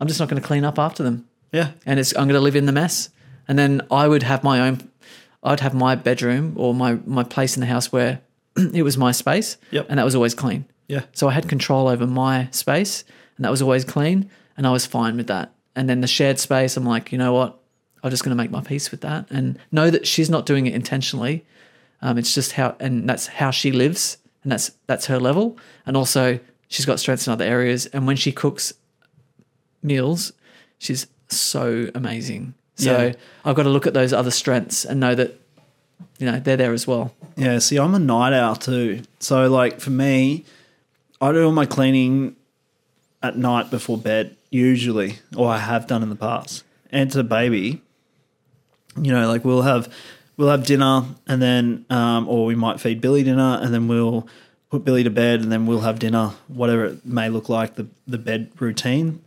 I'm 0.01 0.07
just 0.07 0.19
not 0.19 0.27
going 0.29 0.41
to 0.41 0.45
clean 0.47 0.65
up 0.65 0.77
after 0.79 1.03
them 1.03 1.27
Yeah. 1.53 1.71
and 1.85 1.99
it's 1.99 2.11
I'm 2.15 2.27
going 2.27 2.39
to 2.39 2.41
live 2.41 2.55
in 2.57 2.65
the 2.65 2.71
mess. 2.73 3.09
And 3.47 3.57
then 3.59 3.81
I 3.91 4.07
would 4.07 4.23
have 4.23 4.43
my 4.43 4.59
own, 4.67 4.89
I'd 5.43 5.59
have 5.61 5.73
my 5.73 5.95
bedroom 5.95 6.53
or 6.57 6.73
my 6.73 6.97
my 7.05 7.23
place 7.23 7.55
in 7.55 7.61
the 7.61 7.67
house 7.67 7.91
where 7.91 8.21
it 8.57 8.83
was 8.83 8.97
my 8.97 9.11
space, 9.11 9.57
Yep. 9.71 9.85
and 9.89 9.99
that 9.99 10.03
was 10.05 10.15
always 10.15 10.33
clean. 10.33 10.65
Yeah. 10.87 11.03
So 11.13 11.27
I 11.29 11.31
had 11.33 11.47
control 11.49 11.87
over 11.87 12.05
my 12.07 12.47
space, 12.51 13.03
and 13.37 13.45
that 13.45 13.51
was 13.51 13.61
always 13.61 13.83
clean, 13.85 14.29
and 14.57 14.65
I 14.67 14.71
was 14.71 14.85
fine 14.85 15.15
with 15.17 15.27
that. 15.27 15.53
And 15.75 15.89
then 15.89 16.01
the 16.01 16.07
shared 16.07 16.39
space, 16.39 16.77
I'm 16.77 16.85
like, 16.85 17.11
you 17.11 17.17
know 17.17 17.33
what? 17.33 17.59
I'm 18.03 18.09
just 18.11 18.23
going 18.23 18.35
to 18.37 18.41
make 18.43 18.51
my 18.51 18.61
peace 18.61 18.91
with 18.91 19.01
that, 19.01 19.25
and 19.29 19.57
know 19.71 19.89
that 19.89 20.05
she's 20.07 20.29
not 20.29 20.45
doing 20.45 20.65
it 20.67 20.73
intentionally. 20.73 21.45
Um, 22.01 22.17
it's 22.17 22.33
just 22.33 22.51
how, 22.53 22.75
and 22.79 23.07
that's 23.09 23.27
how 23.27 23.51
she 23.51 23.71
lives, 23.71 24.17
and 24.43 24.51
that's 24.51 24.71
that's 24.87 25.05
her 25.07 25.19
level. 25.19 25.57
And 25.85 25.95
also, 25.97 26.39
she's 26.67 26.85
got 26.85 26.99
strengths 26.99 27.27
in 27.27 27.33
other 27.33 27.45
areas. 27.45 27.85
And 27.87 28.05
when 28.07 28.15
she 28.17 28.31
cooks 28.31 28.73
meals, 29.81 30.31
she's 30.77 31.07
so 31.35 31.89
amazing. 31.95 32.53
So 32.75 33.07
Yeah. 33.07 33.13
I've 33.45 33.55
got 33.55 33.63
to 33.63 33.69
look 33.69 33.87
at 33.87 33.93
those 33.93 34.13
other 34.13 34.31
strengths 34.31 34.85
and 34.85 34.99
know 34.99 35.15
that, 35.15 35.39
you 36.17 36.25
know, 36.25 36.39
they're 36.39 36.57
there 36.57 36.73
as 36.73 36.87
well. 36.87 37.13
Yeah, 37.35 37.59
see, 37.59 37.77
I'm 37.77 37.95
a 37.95 37.99
night 37.99 38.33
owl 38.33 38.55
too. 38.55 39.01
So, 39.19 39.49
like, 39.49 39.79
for 39.79 39.89
me, 39.89 40.45
I 41.21 41.31
do 41.31 41.45
all 41.45 41.51
my 41.51 41.65
cleaning 41.65 42.35
at 43.21 43.37
night 43.37 43.71
before 43.71 43.97
bed, 43.97 44.35
usually, 44.49 45.19
or 45.35 45.49
I 45.49 45.57
have 45.59 45.87
done 45.87 46.03
in 46.03 46.09
the 46.09 46.15
past. 46.15 46.63
And 46.91 47.09
to 47.11 47.17
the 47.17 47.23
baby, 47.23 47.81
you 49.01 49.11
know, 49.11 49.27
like 49.27 49.43
we'll 49.43 49.63
have 49.63 49.91
we'll 50.37 50.49
have 50.49 50.65
dinner, 50.65 51.05
and 51.27 51.41
then, 51.41 51.85
um, 51.89 52.27
or 52.27 52.45
we 52.45 52.55
might 52.55 52.79
feed 52.79 53.01
Billy 53.01 53.23
dinner, 53.23 53.59
and 53.61 53.73
then 53.73 53.87
we'll 53.87 54.27
put 54.69 54.83
Billy 54.85 55.03
to 55.03 55.09
bed, 55.09 55.41
and 55.41 55.51
then 55.51 55.65
we'll 55.65 55.81
have 55.81 55.97
dinner, 55.99 56.31
whatever 56.47 56.85
it 56.85 57.05
may 57.05 57.29
look 57.29 57.49
like. 57.49 57.75
The 57.75 57.87
the 58.07 58.17
bed 58.19 58.51
routine, 58.59 59.21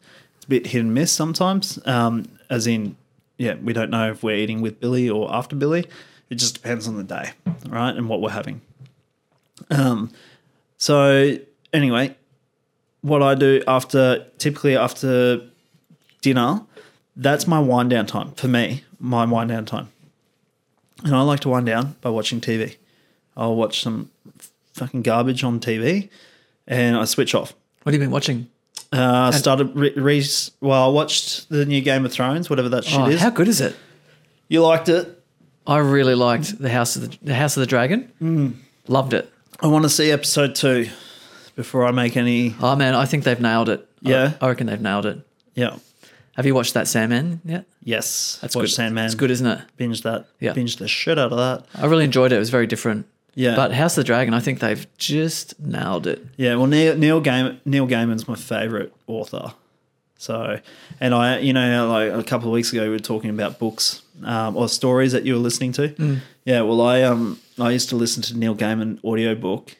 a 0.46 0.48
bit 0.48 0.68
hit 0.68 0.80
and 0.80 0.94
miss 0.94 1.12
sometimes. 1.12 1.78
Um, 1.86 2.26
as 2.48 2.66
in, 2.66 2.96
yeah, 3.38 3.54
we 3.54 3.72
don't 3.72 3.90
know 3.90 4.10
if 4.10 4.22
we're 4.22 4.36
eating 4.36 4.60
with 4.60 4.80
Billy 4.80 5.10
or 5.10 5.32
after 5.34 5.56
Billy. 5.56 5.86
It 6.30 6.36
just 6.36 6.54
depends 6.54 6.88
on 6.88 6.96
the 6.96 7.04
day, 7.04 7.30
right, 7.68 7.94
and 7.94 8.08
what 8.08 8.20
we're 8.20 8.30
having. 8.30 8.60
Um, 9.70 10.10
so 10.76 11.36
anyway, 11.72 12.16
what 13.00 13.22
I 13.22 13.34
do 13.34 13.62
after 13.68 14.26
typically 14.38 14.76
after 14.76 15.42
dinner, 16.22 16.62
that's 17.14 17.46
my 17.46 17.60
wind 17.60 17.90
down 17.90 18.06
time 18.06 18.32
for 18.32 18.48
me. 18.48 18.82
My 18.98 19.24
wind 19.24 19.50
down 19.50 19.66
time, 19.66 19.88
and 21.04 21.14
I 21.14 21.22
like 21.22 21.40
to 21.40 21.48
wind 21.48 21.66
down 21.66 21.96
by 22.00 22.10
watching 22.10 22.40
TV. 22.40 22.76
I'll 23.36 23.54
watch 23.54 23.82
some 23.82 24.10
fucking 24.72 25.02
garbage 25.02 25.44
on 25.44 25.60
TV, 25.60 26.08
and 26.66 26.96
I 26.96 27.04
switch 27.04 27.34
off. 27.34 27.54
What 27.82 27.92
have 27.92 28.00
you 28.00 28.04
been 28.04 28.12
watching? 28.12 28.48
Uh, 28.96 29.30
I 29.32 29.36
started 29.36 29.74
re, 29.76 29.92
re 29.94 30.24
well. 30.60 30.84
I 30.84 30.88
watched 30.88 31.48
the 31.48 31.64
new 31.66 31.80
Game 31.80 32.04
of 32.04 32.12
Thrones, 32.12 32.48
whatever 32.50 32.68
that 32.70 32.84
shit 32.84 32.98
Oh, 33.00 33.06
is. 33.06 33.20
how 33.20 33.30
good 33.30 33.48
is 33.48 33.60
it? 33.60 33.76
you 34.48 34.62
liked 34.62 34.88
it? 34.88 35.12
I 35.66 35.78
really 35.78 36.14
liked 36.14 36.58
the 36.58 36.68
House 36.70 36.96
of 36.96 37.02
the, 37.10 37.18
the 37.22 37.34
House 37.34 37.56
of 37.56 37.60
the 37.60 37.66
Dragon. 37.66 38.12
Mm. 38.22 38.54
Loved 38.86 39.12
it. 39.14 39.32
I 39.60 39.66
want 39.66 39.82
to 39.84 39.88
see 39.88 40.10
episode 40.10 40.54
two 40.54 40.88
before 41.56 41.84
I 41.84 41.90
make 41.90 42.16
any. 42.16 42.54
Oh 42.60 42.76
man, 42.76 42.94
I 42.94 43.04
think 43.06 43.24
they've 43.24 43.40
nailed 43.40 43.68
it. 43.68 43.88
Yeah? 44.00 44.34
I, 44.40 44.48
reckon 44.48 44.66
they've 44.68 44.80
nailed 44.80 45.06
it. 45.06 45.18
Yeah. 45.54 45.76
Have 46.36 46.44
you 46.46 46.54
watched 46.54 46.74
that 46.74 46.86
Sandman 46.86 47.40
yet? 47.44 47.64
Yes. 47.82 48.38
That's 48.42 48.54
Watch 48.54 48.64
good. 48.66 48.70
Sandman. 48.72 49.06
It's 49.06 49.14
good, 49.14 49.30
isn't 49.30 49.46
it? 49.46 49.60
Binge 49.76 50.02
that. 50.02 50.26
Yeah. 50.38 50.52
Binge 50.52 50.76
the 50.76 50.86
shit 50.86 51.18
out 51.18 51.32
of 51.32 51.38
that. 51.38 51.66
I 51.82 51.86
really 51.86 52.04
enjoyed 52.04 52.30
it. 52.30 52.36
It 52.36 52.40
was 52.40 52.50
very 52.50 52.66
different. 52.66 53.06
Yeah. 53.36 53.54
But 53.54 53.72
House 53.72 53.96
of 53.98 54.02
the 54.02 54.06
Dragon, 54.06 54.32
I 54.32 54.40
think 54.40 54.60
they've 54.60 54.86
just 54.96 55.60
nailed 55.60 56.06
it. 56.06 56.24
Yeah, 56.36 56.56
well, 56.56 56.66
Neil 56.66 56.96
Neil, 56.96 57.22
Gaiman, 57.22 57.60
Neil 57.66 57.86
Gaiman's 57.86 58.26
my 58.26 58.34
favorite 58.34 58.92
author. 59.06 59.52
So, 60.18 60.58
and 60.98 61.14
I, 61.14 61.38
you 61.40 61.52
know, 61.52 61.86
like 61.88 62.10
a 62.10 62.24
couple 62.26 62.48
of 62.48 62.54
weeks 62.54 62.72
ago, 62.72 62.84
we 62.84 62.88
were 62.88 62.98
talking 62.98 63.28
about 63.28 63.58
books 63.58 64.02
um, 64.24 64.56
or 64.56 64.68
stories 64.70 65.12
that 65.12 65.24
you 65.24 65.34
were 65.34 65.38
listening 65.38 65.72
to. 65.72 66.18
Yeah, 66.46 66.62
well, 66.62 66.80
I 66.80 67.02
um 67.02 67.38
I 67.60 67.70
used 67.72 67.90
to 67.90 67.96
listen 67.96 68.22
to 68.24 68.36
Neil 68.36 68.56
Gaiman 68.56 69.04
audiobook 69.04 69.76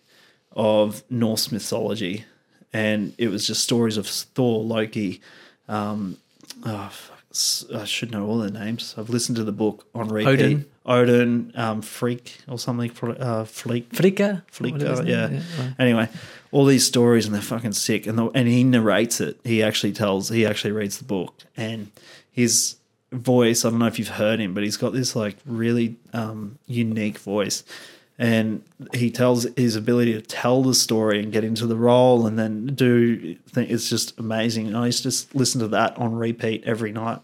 of 0.52 1.02
Norse 1.08 1.50
mythology, 1.50 2.26
and 2.74 3.14
it 3.16 3.28
was 3.28 3.46
just 3.46 3.62
stories 3.62 3.96
of 3.96 4.06
Thor, 4.06 4.62
Loki. 4.62 5.22
Um, 5.66 6.18
oh, 6.64 6.92
I 7.74 7.84
should 7.84 8.10
know 8.10 8.26
all 8.26 8.38
their 8.38 8.50
names. 8.50 8.94
I've 8.96 9.10
listened 9.10 9.36
to 9.36 9.44
the 9.44 9.52
book 9.52 9.86
on 9.94 10.08
repeat. 10.08 10.28
Odin. 10.28 10.64
Odin, 10.86 11.52
um, 11.54 11.82
Freak 11.82 12.38
or 12.48 12.58
something. 12.58 12.90
Uh, 12.90 13.44
Fleek. 13.44 13.92
Whatever 14.72 14.90
his 14.90 15.00
uh, 15.00 15.02
name 15.02 15.34
yeah. 15.34 15.64
right. 15.64 15.74
Anyway, 15.78 16.08
all 16.52 16.64
these 16.64 16.86
stories 16.86 17.26
and 17.26 17.34
they're 17.34 17.42
fucking 17.42 17.72
sick, 17.72 18.06
and 18.06 18.18
the, 18.18 18.26
and 18.30 18.48
he 18.48 18.64
narrates 18.64 19.20
it. 19.20 19.38
He 19.44 19.62
actually 19.62 19.92
tells. 19.92 20.28
He 20.28 20.46
actually 20.46 20.72
reads 20.72 20.98
the 20.98 21.04
book, 21.04 21.42
and 21.56 21.90
his 22.30 22.76
voice. 23.12 23.64
I 23.64 23.70
don't 23.70 23.78
know 23.78 23.86
if 23.86 23.98
you've 23.98 24.08
heard 24.08 24.40
him, 24.40 24.54
but 24.54 24.62
he's 24.62 24.76
got 24.76 24.92
this 24.92 25.16
like 25.16 25.36
really 25.44 25.96
um, 26.12 26.58
unique 26.66 27.18
voice, 27.18 27.64
and 28.18 28.62
he 28.94 29.10
tells 29.10 29.44
his 29.56 29.76
ability 29.76 30.14
to 30.14 30.22
tell 30.22 30.62
the 30.62 30.74
story 30.74 31.22
and 31.22 31.32
get 31.32 31.44
into 31.44 31.66
the 31.66 31.76
role, 31.76 32.26
and 32.26 32.38
then 32.38 32.66
do. 32.66 33.36
It's 33.56 33.90
just 33.90 34.18
amazing. 34.18 34.68
And 34.68 34.76
I 34.76 34.86
used 34.86 35.02
to 35.02 35.36
listen 35.36 35.60
to 35.60 35.68
that 35.68 35.96
on 35.98 36.14
repeat 36.14 36.64
every 36.64 36.92
night 36.92 37.20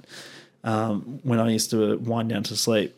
um, 0.65 1.21
when 1.23 1.41
I 1.41 1.51
used 1.51 1.71
to 1.71 1.97
wind 1.99 2.29
down 2.29 2.43
to 2.45 2.57
sleep. 2.57 2.95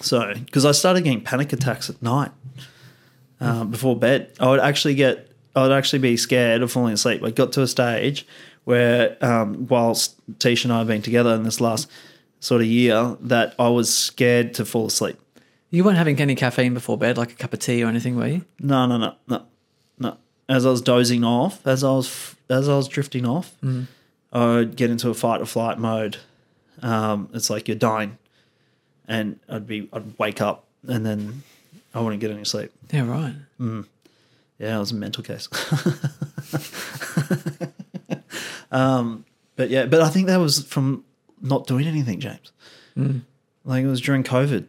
So, 0.00 0.32
because 0.34 0.64
I 0.64 0.72
started 0.72 1.04
getting 1.04 1.22
panic 1.22 1.52
attacks 1.52 1.90
at 1.90 2.00
night 2.02 2.30
um, 3.40 3.70
before 3.70 3.96
bed, 3.96 4.32
I 4.38 4.48
would 4.48 4.60
actually 4.60 4.94
get, 4.94 5.30
I 5.56 5.62
would 5.62 5.72
actually 5.72 5.98
be 5.98 6.16
scared 6.16 6.62
of 6.62 6.70
falling 6.70 6.94
asleep. 6.94 7.22
I 7.24 7.30
got 7.30 7.52
to 7.52 7.62
a 7.62 7.66
stage 7.66 8.26
where, 8.64 9.16
um, 9.24 9.66
whilst 9.66 10.16
Tisha 10.38 10.64
and 10.64 10.72
I 10.72 10.78
have 10.78 10.86
been 10.86 11.02
together 11.02 11.34
in 11.34 11.42
this 11.42 11.60
last 11.60 11.90
sort 12.40 12.60
of 12.60 12.66
year, 12.68 13.16
that 13.20 13.54
I 13.58 13.68
was 13.68 13.92
scared 13.92 14.54
to 14.54 14.64
fall 14.64 14.86
asleep. 14.86 15.18
You 15.70 15.84
weren't 15.84 15.98
having 15.98 16.18
any 16.20 16.34
caffeine 16.34 16.74
before 16.74 16.96
bed, 16.96 17.18
like 17.18 17.32
a 17.32 17.34
cup 17.34 17.52
of 17.52 17.58
tea 17.58 17.82
or 17.84 17.88
anything, 17.88 18.16
were 18.16 18.26
you? 18.26 18.44
No, 18.58 18.86
no, 18.86 18.96
no, 18.96 19.14
no, 19.26 19.42
no. 19.98 20.16
As 20.48 20.64
I 20.64 20.70
was 20.70 20.80
dozing 20.80 21.24
off, 21.24 21.66
as 21.66 21.84
I 21.84 21.90
was, 21.90 22.34
as 22.48 22.68
I 22.68 22.76
was 22.76 22.88
drifting 22.88 23.26
off, 23.26 23.54
I 24.32 24.46
would 24.46 24.76
get 24.76 24.90
into 24.90 25.10
a 25.10 25.14
fight 25.14 25.42
or 25.42 25.46
flight 25.46 25.78
mode. 25.78 26.16
Um, 26.80 27.28
it's 27.34 27.50
like 27.50 27.68
you're 27.68 27.76
dying, 27.76 28.16
and 29.06 29.38
I'd 29.48 29.66
be, 29.66 29.88
I'd 29.92 30.18
wake 30.18 30.40
up, 30.40 30.64
and 30.86 31.04
then 31.04 31.42
I 31.94 32.00
wouldn't 32.00 32.20
get 32.20 32.30
any 32.30 32.44
sleep. 32.44 32.72
Yeah, 32.90 33.06
right. 33.06 33.34
Yeah, 34.58 34.76
it 34.76 34.78
was 34.78 34.92
a 34.92 34.94
mental 34.94 35.22
case. 35.22 35.48
um, 38.72 39.24
but 39.56 39.68
yeah, 39.70 39.86
but 39.86 40.00
I 40.00 40.08
think 40.08 40.28
that 40.28 40.38
was 40.38 40.64
from 40.64 41.04
not 41.42 41.66
doing 41.66 41.86
anything, 41.86 42.20
James. 42.20 42.52
Like 43.64 43.84
it 43.84 43.88
was 43.88 44.00
during 44.00 44.24
COVID. 44.24 44.66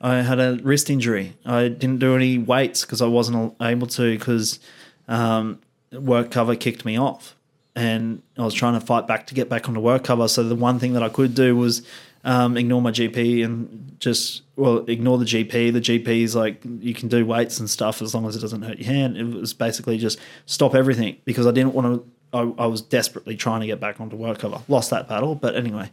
I 0.00 0.22
had 0.22 0.38
a 0.38 0.58
wrist 0.62 0.90
injury. 0.90 1.34
I 1.44 1.68
didn't 1.68 1.98
do 1.98 2.14
any 2.14 2.38
weights 2.38 2.82
because 2.84 3.02
I 3.02 3.06
wasn't 3.06 3.54
able 3.60 3.86
to 3.88 4.16
because 4.16 4.60
um, 5.08 5.60
work 5.92 6.30
cover 6.30 6.54
kicked 6.54 6.84
me 6.84 6.96
off, 6.96 7.34
and 7.74 8.22
I 8.36 8.42
was 8.42 8.54
trying 8.54 8.78
to 8.78 8.84
fight 8.84 9.06
back 9.06 9.26
to 9.28 9.34
get 9.34 9.48
back 9.48 9.68
onto 9.68 9.80
work 9.80 10.04
cover. 10.04 10.28
So 10.28 10.42
the 10.42 10.54
one 10.54 10.78
thing 10.78 10.92
that 10.92 11.02
I 11.02 11.08
could 11.08 11.34
do 11.34 11.56
was 11.56 11.82
um, 12.24 12.56
ignore 12.56 12.82
my 12.82 12.90
GP 12.90 13.44
and 13.44 13.96
just 13.98 14.42
well 14.56 14.78
ignore 14.86 15.18
the 15.18 15.24
GP. 15.24 15.72
The 15.72 15.80
GP 15.80 16.22
is 16.22 16.36
like 16.36 16.62
you 16.80 16.94
can 16.94 17.08
do 17.08 17.26
weights 17.26 17.58
and 17.58 17.68
stuff 17.68 18.00
as 18.00 18.14
long 18.14 18.26
as 18.26 18.36
it 18.36 18.40
doesn't 18.40 18.62
hurt 18.62 18.78
your 18.78 18.92
hand. 18.92 19.16
It 19.16 19.24
was 19.24 19.52
basically 19.52 19.98
just 19.98 20.18
stop 20.46 20.74
everything 20.74 21.16
because 21.24 21.46
I 21.46 21.50
didn't 21.50 21.74
want 21.74 21.86
to. 21.86 22.10
I, 22.30 22.64
I 22.64 22.66
was 22.66 22.82
desperately 22.82 23.36
trying 23.36 23.62
to 23.62 23.66
get 23.66 23.80
back 23.80 24.00
onto 24.00 24.14
work 24.14 24.38
cover. 24.38 24.60
Lost 24.68 24.90
that 24.90 25.08
battle, 25.08 25.34
but 25.34 25.56
anyway. 25.56 25.90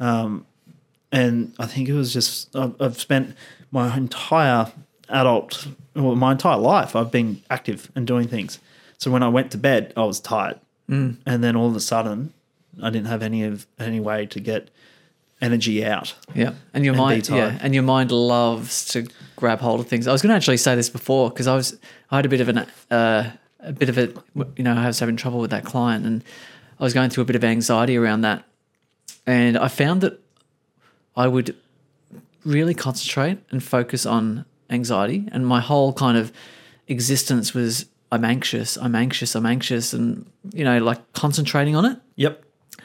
Um, 0.00 0.46
and 1.12 1.54
I 1.58 1.66
think 1.66 1.88
it 1.88 1.94
was 1.94 2.12
just 2.12 2.54
I've, 2.54 2.80
I've 2.80 3.00
spent 3.00 3.36
my 3.70 3.96
entire 3.96 4.72
adult, 5.08 5.66
well, 5.94 6.14
my 6.14 6.32
entire 6.32 6.58
life, 6.58 6.94
I've 6.94 7.10
been 7.10 7.42
active 7.50 7.90
and 7.94 8.06
doing 8.06 8.28
things. 8.28 8.58
So 8.98 9.10
when 9.10 9.22
I 9.22 9.28
went 9.28 9.50
to 9.52 9.58
bed, 9.58 9.92
I 9.96 10.04
was 10.04 10.20
tired, 10.20 10.58
mm. 10.88 11.16
and 11.24 11.44
then 11.44 11.56
all 11.56 11.68
of 11.68 11.76
a 11.76 11.80
sudden, 11.80 12.32
I 12.82 12.90
didn't 12.90 13.06
have 13.06 13.22
any 13.22 13.44
of 13.44 13.66
any 13.78 14.00
way 14.00 14.26
to 14.26 14.40
get 14.40 14.70
energy 15.40 15.84
out. 15.84 16.14
Yeah, 16.34 16.54
and 16.74 16.84
your 16.84 16.94
And 16.94 17.00
mind, 17.00 17.28
yeah, 17.28 17.58
and 17.60 17.74
your 17.74 17.84
mind 17.84 18.10
loves 18.10 18.86
to 18.88 19.06
grab 19.36 19.60
hold 19.60 19.80
of 19.80 19.86
things. 19.86 20.08
I 20.08 20.12
was 20.12 20.20
going 20.20 20.30
to 20.30 20.36
actually 20.36 20.56
say 20.56 20.74
this 20.74 20.90
before 20.90 21.30
because 21.30 21.46
I 21.46 21.54
was, 21.54 21.78
I 22.10 22.16
had 22.16 22.26
a 22.26 22.28
bit 22.28 22.40
of 22.40 22.48
an, 22.48 22.66
uh, 22.90 23.30
a 23.60 23.72
bit 23.72 23.88
of 23.88 23.98
a, 23.98 24.12
you 24.56 24.64
know, 24.64 24.74
I 24.74 24.86
was 24.86 24.98
having 24.98 25.16
trouble 25.16 25.38
with 25.38 25.50
that 25.50 25.64
client, 25.64 26.04
and 26.04 26.24
I 26.80 26.84
was 26.84 26.92
going 26.92 27.10
through 27.10 27.22
a 27.22 27.26
bit 27.26 27.36
of 27.36 27.44
anxiety 27.44 27.96
around 27.96 28.22
that, 28.22 28.44
and 29.26 29.56
I 29.56 29.68
found 29.68 30.00
that 30.00 30.20
I 31.18 31.26
would 31.26 31.56
really 32.44 32.74
concentrate 32.74 33.38
and 33.50 33.62
focus 33.62 34.06
on 34.06 34.44
anxiety, 34.70 35.28
and 35.32 35.44
my 35.46 35.60
whole 35.60 35.92
kind 35.92 36.16
of 36.16 36.32
existence 36.86 37.52
was 37.52 37.86
I'm 38.12 38.24
anxious, 38.24 38.78
I'm 38.78 38.94
anxious, 38.94 39.34
I'm 39.34 39.44
anxious, 39.44 39.92
and 39.92 40.30
you 40.54 40.64
know, 40.64 40.78
like 40.78 41.12
concentrating 41.12 41.74
on 41.76 41.84
it. 41.84 41.98
Yep. 42.16 42.42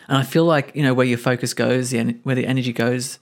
And 0.08 0.18
I 0.18 0.24
feel 0.24 0.46
like 0.46 0.76
you 0.76 0.82
know 0.82 0.96
where 0.96 1.06
your 1.06 1.20
focus 1.20 1.54
goes, 1.54 1.92
the 1.92 2.00
en- 2.00 2.20
where 2.24 2.36
the 2.36 2.48
energy 2.48 2.74
goes, 2.74 3.20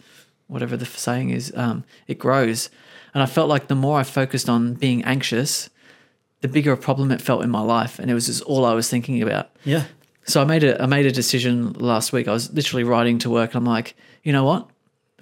whatever 0.47 0.77
the 0.77 0.85
saying 0.85 1.29
is, 1.29 1.51
um, 1.55 1.83
it 2.07 2.17
grows. 2.17 2.69
And 3.13 3.21
I 3.21 3.25
felt 3.25 3.49
like 3.49 3.67
the 3.67 3.75
more 3.75 3.99
I 3.99 4.03
focused 4.03 4.47
on 4.47 4.75
being 4.75 5.03
anxious, 5.03 5.69
the 6.39 6.47
bigger 6.47 6.71
a 6.71 6.77
problem 6.77 7.11
it 7.11 7.21
felt 7.21 7.43
in 7.43 7.49
my 7.49 7.61
life, 7.61 7.99
and 7.99 8.09
it 8.09 8.13
was 8.13 8.27
just 8.27 8.43
all 8.43 8.63
I 8.63 8.73
was 8.73 8.89
thinking 8.89 9.21
about. 9.21 9.49
Yeah. 9.65 9.83
So 10.23 10.41
I 10.41 10.45
made 10.45 10.63
a 10.63 10.81
I 10.81 10.85
made 10.85 11.05
a 11.05 11.11
decision 11.11 11.73
last 11.73 12.13
week. 12.13 12.29
I 12.29 12.31
was 12.31 12.51
literally 12.53 12.85
riding 12.85 13.19
to 13.19 13.29
work, 13.29 13.51
and 13.51 13.57
I'm 13.57 13.65
like, 13.65 13.95
you 14.23 14.31
know 14.31 14.45
what? 14.45 14.69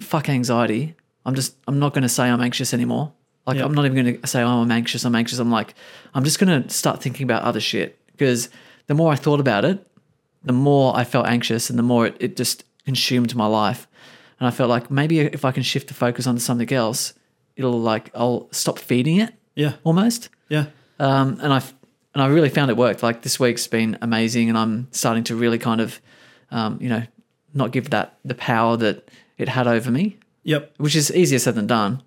Fuck 0.00 0.28
anxiety. 0.28 0.94
I'm 1.24 1.34
just 1.34 1.56
I'm 1.68 1.78
not 1.78 1.92
going 1.94 2.02
to 2.02 2.08
say 2.08 2.24
I'm 2.24 2.40
anxious 2.40 2.72
anymore. 2.74 3.12
Like 3.46 3.56
Yep. 3.56 3.66
I'm 3.66 3.74
not 3.74 3.84
even 3.84 4.04
going 4.04 4.20
to 4.20 4.26
say 4.26 4.42
oh 4.42 4.62
I'm 4.62 4.70
anxious. 4.70 5.04
I'm 5.04 5.14
anxious. 5.14 5.38
I'm 5.38 5.50
like 5.50 5.74
I'm 6.14 6.24
just 6.24 6.38
going 6.38 6.62
to 6.62 6.68
start 6.70 7.02
thinking 7.02 7.24
about 7.24 7.42
other 7.42 7.60
shit 7.60 7.98
because 8.12 8.48
the 8.86 8.94
more 8.94 9.12
I 9.12 9.16
thought 9.16 9.40
about 9.40 9.64
it, 9.64 9.86
the 10.42 10.52
more 10.52 10.96
I 10.96 11.04
felt 11.04 11.26
anxious, 11.26 11.68
and 11.70 11.78
the 11.78 11.82
more 11.82 12.06
it, 12.06 12.16
it 12.18 12.36
just 12.36 12.64
consumed 12.86 13.34
my 13.36 13.46
life. 13.46 13.86
And 14.40 14.46
I 14.48 14.50
felt 14.50 14.70
like 14.70 14.90
maybe 14.90 15.20
if 15.20 15.44
I 15.44 15.52
can 15.52 15.62
shift 15.62 15.88
the 15.88 15.94
focus 15.94 16.26
onto 16.26 16.40
something 16.40 16.72
else, 16.72 17.12
it'll 17.56 17.78
like 17.78 18.10
I'll 18.14 18.48
stop 18.52 18.78
feeding 18.78 19.20
it 19.20 19.34
Yeah. 19.54 19.74
almost 19.84 20.30
Yeah. 20.48 20.66
um, 20.98 21.38
and 21.42 21.52
I 21.52 21.62
and 22.14 22.22
I 22.22 22.26
really 22.28 22.48
found 22.48 22.70
it 22.70 22.76
worked. 22.78 23.02
Like 23.02 23.20
this 23.22 23.38
week's 23.38 23.66
been 23.66 23.98
amazing, 24.00 24.48
and 24.48 24.56
I'm 24.58 24.88
starting 24.92 25.24
to 25.24 25.36
really 25.36 25.58
kind 25.58 25.80
of, 25.80 26.00
um, 26.50 26.78
you 26.80 26.88
know, 26.88 27.02
not 27.54 27.70
give 27.70 27.90
that 27.90 28.18
the 28.24 28.34
power 28.34 28.76
that 28.78 29.08
it 29.40 29.48
had 29.48 29.66
over 29.66 29.90
me, 29.90 30.16
Yep. 30.44 30.74
which 30.78 30.94
is 30.96 31.12
easier 31.12 31.38
said 31.38 31.54
than 31.54 31.66
done. 31.66 32.02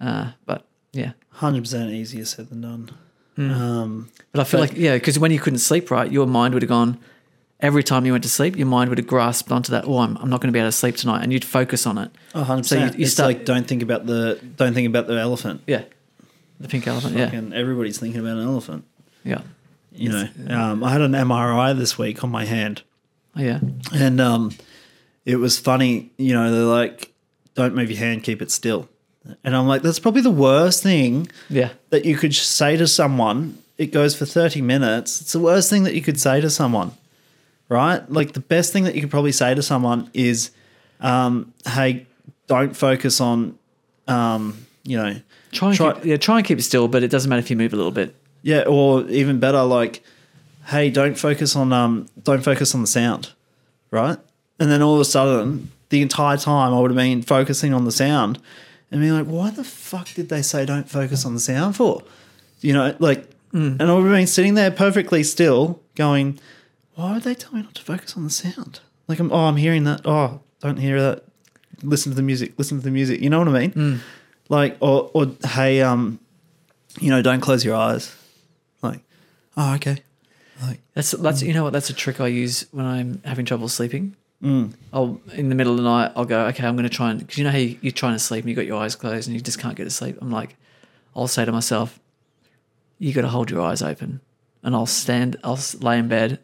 Uh, 0.00 0.32
but 0.46 0.64
yeah, 0.92 1.12
Hundred 1.30 1.62
percent 1.62 1.90
easier 1.90 2.24
said 2.24 2.50
than 2.50 2.60
done. 2.60 2.90
Hmm. 3.36 3.50
Um, 3.50 4.08
but 4.32 4.40
I 4.40 4.44
feel 4.44 4.60
But- 4.60 4.70
like 4.70 4.78
yeah, 4.78 4.94
because 4.94 5.18
when 5.18 5.30
you 5.30 5.38
couldn't 5.40 5.60
sleep 5.60 5.90
right, 5.90 6.10
your 6.10 6.26
mind 6.26 6.54
would 6.54 6.62
have 6.62 6.68
gone. 6.68 6.98
Every 7.60 7.84
time 7.84 8.04
you 8.04 8.10
went 8.12 8.24
to 8.24 8.28
sleep, 8.30 8.56
your 8.58 8.66
mind 8.66 8.88
would 8.90 8.98
have 8.98 9.06
grasped 9.06 9.52
onto 9.52 9.70
that. 9.70 9.84
Oh, 9.86 9.98
I'm, 9.98 10.16
I'm 10.16 10.28
not 10.28 10.40
going 10.40 10.48
to 10.48 10.52
be 10.52 10.58
able 10.58 10.68
to 10.68 10.72
sleep 10.76 10.96
tonight, 10.96 11.22
and 11.22 11.32
you'd 11.32 11.44
focus 11.44 11.86
on 11.86 11.96
it. 11.96 12.10
oh, 12.34 12.42
100%. 12.42 12.64
So 12.66 12.74
you- 12.76 12.82
you 12.86 12.90
it's 13.04 13.12
start- 13.12 13.28
like 13.28 13.44
don't 13.44 13.66
think 13.68 13.82
about 13.82 14.04
the 14.06 14.38
don't 14.56 14.74
think 14.74 14.86
about 14.88 15.06
the 15.06 15.18
elephant. 15.18 15.62
Yeah, 15.66 15.82
the 16.60 16.68
pink 16.68 16.86
elephant. 16.88 17.16
Yeah, 17.16 17.30
And 17.32 17.54
everybody's 17.54 17.98
thinking 17.98 18.20
about 18.20 18.36
an 18.38 18.44
elephant. 18.46 18.84
yeah, 19.24 19.42
You 19.92 20.08
know, 20.10 20.28
um, 20.48 20.82
I 20.84 20.90
had 20.92 21.00
an 21.02 21.12
MRI 21.14 21.72
this 21.78 21.96
week 21.96 22.24
on 22.24 22.30
my 22.30 22.44
hand, 22.44 22.82
oh, 23.36 23.40
yeah, 23.42 23.60
and 23.94 24.20
um, 24.20 24.52
it 25.24 25.36
was 25.36 25.58
funny. 25.58 26.10
You 26.16 26.34
know, 26.34 26.50
they're 26.50 26.62
like, 26.62 27.12
"Don't 27.54 27.74
move 27.74 27.90
your 27.90 27.98
hand, 27.98 28.22
keep 28.22 28.42
it 28.42 28.50
still," 28.50 28.88
and 29.44 29.56
I'm 29.56 29.66
like, 29.66 29.82
"That's 29.82 29.98
probably 29.98 30.22
the 30.22 30.30
worst 30.30 30.82
thing 30.82 31.28
yeah, 31.48 31.70
that 31.90 32.04
you 32.04 32.16
could 32.16 32.34
say 32.34 32.76
to 32.76 32.86
someone. 32.86 33.58
It 33.78 33.86
goes 33.86 34.14
for 34.14 34.26
30 34.26 34.60
minutes. 34.60 35.20
It's 35.20 35.32
the 35.32 35.40
worst 35.40 35.68
thing 35.70 35.82
that 35.84 35.94
you 35.94 36.02
could 36.02 36.20
say 36.20 36.40
to 36.40 36.50
someone, 36.50 36.92
right? 37.68 38.08
Like 38.10 38.32
the 38.32 38.40
best 38.40 38.72
thing 38.72 38.84
that 38.84 38.94
you 38.94 39.00
could 39.00 39.10
probably 39.10 39.32
say 39.32 39.54
to 39.54 39.62
someone 39.62 40.10
is, 40.14 40.50
um, 41.00 41.52
"Hey, 41.66 42.06
don't 42.46 42.76
focus 42.76 43.20
on, 43.20 43.58
um, 44.06 44.66
you 44.84 44.96
know, 44.96 45.16
Try 45.52 45.68
and 45.68 45.76
Try- 45.76 45.92
keep, 45.92 46.04
yeah, 46.06 46.16
try 46.16 46.38
and 46.38 46.46
keep 46.46 46.58
it 46.58 46.62
still, 46.62 46.88
but 46.88 47.02
it 47.02 47.08
doesn't 47.08 47.28
matter 47.28 47.40
if 47.40 47.50
you 47.50 47.56
move 47.56 47.72
a 47.74 47.76
little 47.76 47.92
bit. 47.92 48.14
Yeah, 48.42 48.62
or 48.62 49.06
even 49.08 49.38
better, 49.38 49.62
like, 49.62 50.02
hey, 50.66 50.90
don't 50.90 51.16
focus 51.16 51.54
on 51.54 51.72
um, 51.72 52.06
don't 52.24 52.42
focus 52.42 52.74
on 52.74 52.80
the 52.80 52.86
sound, 52.86 53.30
right? 53.90 54.18
And 54.58 54.70
then 54.70 54.82
all 54.82 54.94
of 54.94 55.00
a 55.00 55.04
sudden, 55.04 55.70
the 55.88 56.02
entire 56.02 56.36
time 56.36 56.72
I 56.72 56.80
would 56.80 56.90
have 56.90 56.96
been 56.96 57.22
focusing 57.22 57.74
on 57.74 57.84
the 57.84 57.92
sound, 57.92 58.40
and 58.90 59.00
being 59.00 59.12
like, 59.12 59.26
why 59.26 59.50
the 59.50 59.64
fuck 59.64 60.08
did 60.14 60.28
they 60.28 60.42
say 60.42 60.64
don't 60.64 60.88
focus 60.88 61.24
on 61.24 61.34
the 61.34 61.40
sound 61.40 61.76
for? 61.76 62.02
You 62.60 62.74
know, 62.74 62.94
like, 62.98 63.28
mm. 63.52 63.80
and 63.80 63.82
I 63.82 63.94
would 63.94 64.04
have 64.04 64.12
been 64.12 64.26
sitting 64.26 64.54
there 64.54 64.70
perfectly 64.70 65.22
still, 65.22 65.80
going, 65.94 66.38
why 66.94 67.14
would 67.14 67.22
they 67.22 67.34
tell 67.34 67.52
me 67.54 67.62
not 67.62 67.74
to 67.74 67.82
focus 67.82 68.16
on 68.16 68.24
the 68.24 68.30
sound? 68.30 68.80
Like, 69.08 69.18
I'm, 69.18 69.32
oh, 69.32 69.46
I'm 69.46 69.56
hearing 69.56 69.84
that. 69.84 70.02
Oh, 70.04 70.40
don't 70.60 70.76
hear 70.76 71.00
that. 71.00 71.24
Listen 71.82 72.12
to 72.12 72.16
the 72.16 72.22
music. 72.22 72.52
Listen 72.58 72.78
to 72.78 72.84
the 72.84 72.90
music. 72.90 73.20
You 73.20 73.30
know 73.30 73.38
what 73.38 73.48
I 73.48 73.60
mean? 73.60 73.72
Mm. 73.72 73.98
Like, 74.48 74.76
or 74.80 75.10
or 75.14 75.32
hey, 75.44 75.80
um, 75.80 76.20
you 77.00 77.10
know, 77.10 77.22
don't 77.22 77.40
close 77.40 77.64
your 77.64 77.74
eyes. 77.74 78.14
Like, 78.82 79.00
oh, 79.56 79.74
okay. 79.74 80.02
Like, 80.62 80.80
That's 80.94 81.10
that's 81.12 81.42
mm. 81.42 81.48
you 81.48 81.54
know 81.54 81.64
what 81.64 81.72
that's 81.72 81.90
a 81.90 81.94
trick 81.94 82.20
I 82.20 82.28
use 82.28 82.66
when 82.70 82.86
I'm 82.86 83.20
having 83.24 83.46
trouble 83.46 83.68
sleeping. 83.68 84.14
Mm. 84.42 84.74
I'll 84.92 85.20
in 85.34 85.48
the 85.50 85.54
middle 85.54 85.72
of 85.72 85.78
the 85.78 85.84
night 85.84 86.10
I'll 86.16 86.24
go 86.24 86.46
okay 86.46 86.66
I'm 86.66 86.74
going 86.74 86.88
to 86.88 86.94
try 86.94 87.10
and 87.10 87.20
because 87.20 87.38
you 87.38 87.44
know 87.44 87.50
how 87.50 87.58
you, 87.58 87.78
you're 87.80 87.92
trying 87.92 88.14
to 88.14 88.18
sleep 88.18 88.42
and 88.42 88.50
you 88.50 88.56
got 88.56 88.66
your 88.66 88.82
eyes 88.82 88.96
closed 88.96 89.28
and 89.28 89.36
you 89.36 89.40
just 89.40 89.60
can't 89.60 89.76
get 89.76 89.84
to 89.84 89.90
sleep. 89.90 90.18
I'm 90.20 90.32
like 90.32 90.56
I'll 91.14 91.28
say 91.28 91.44
to 91.44 91.52
myself, 91.52 92.00
you 92.98 93.12
got 93.12 93.20
to 93.22 93.28
hold 93.28 93.50
your 93.50 93.60
eyes 93.60 93.82
open, 93.82 94.20
and 94.62 94.74
I'll 94.74 94.86
stand 94.86 95.36
I'll 95.44 95.58
lay 95.80 95.98
in 95.98 96.08
bed, 96.08 96.40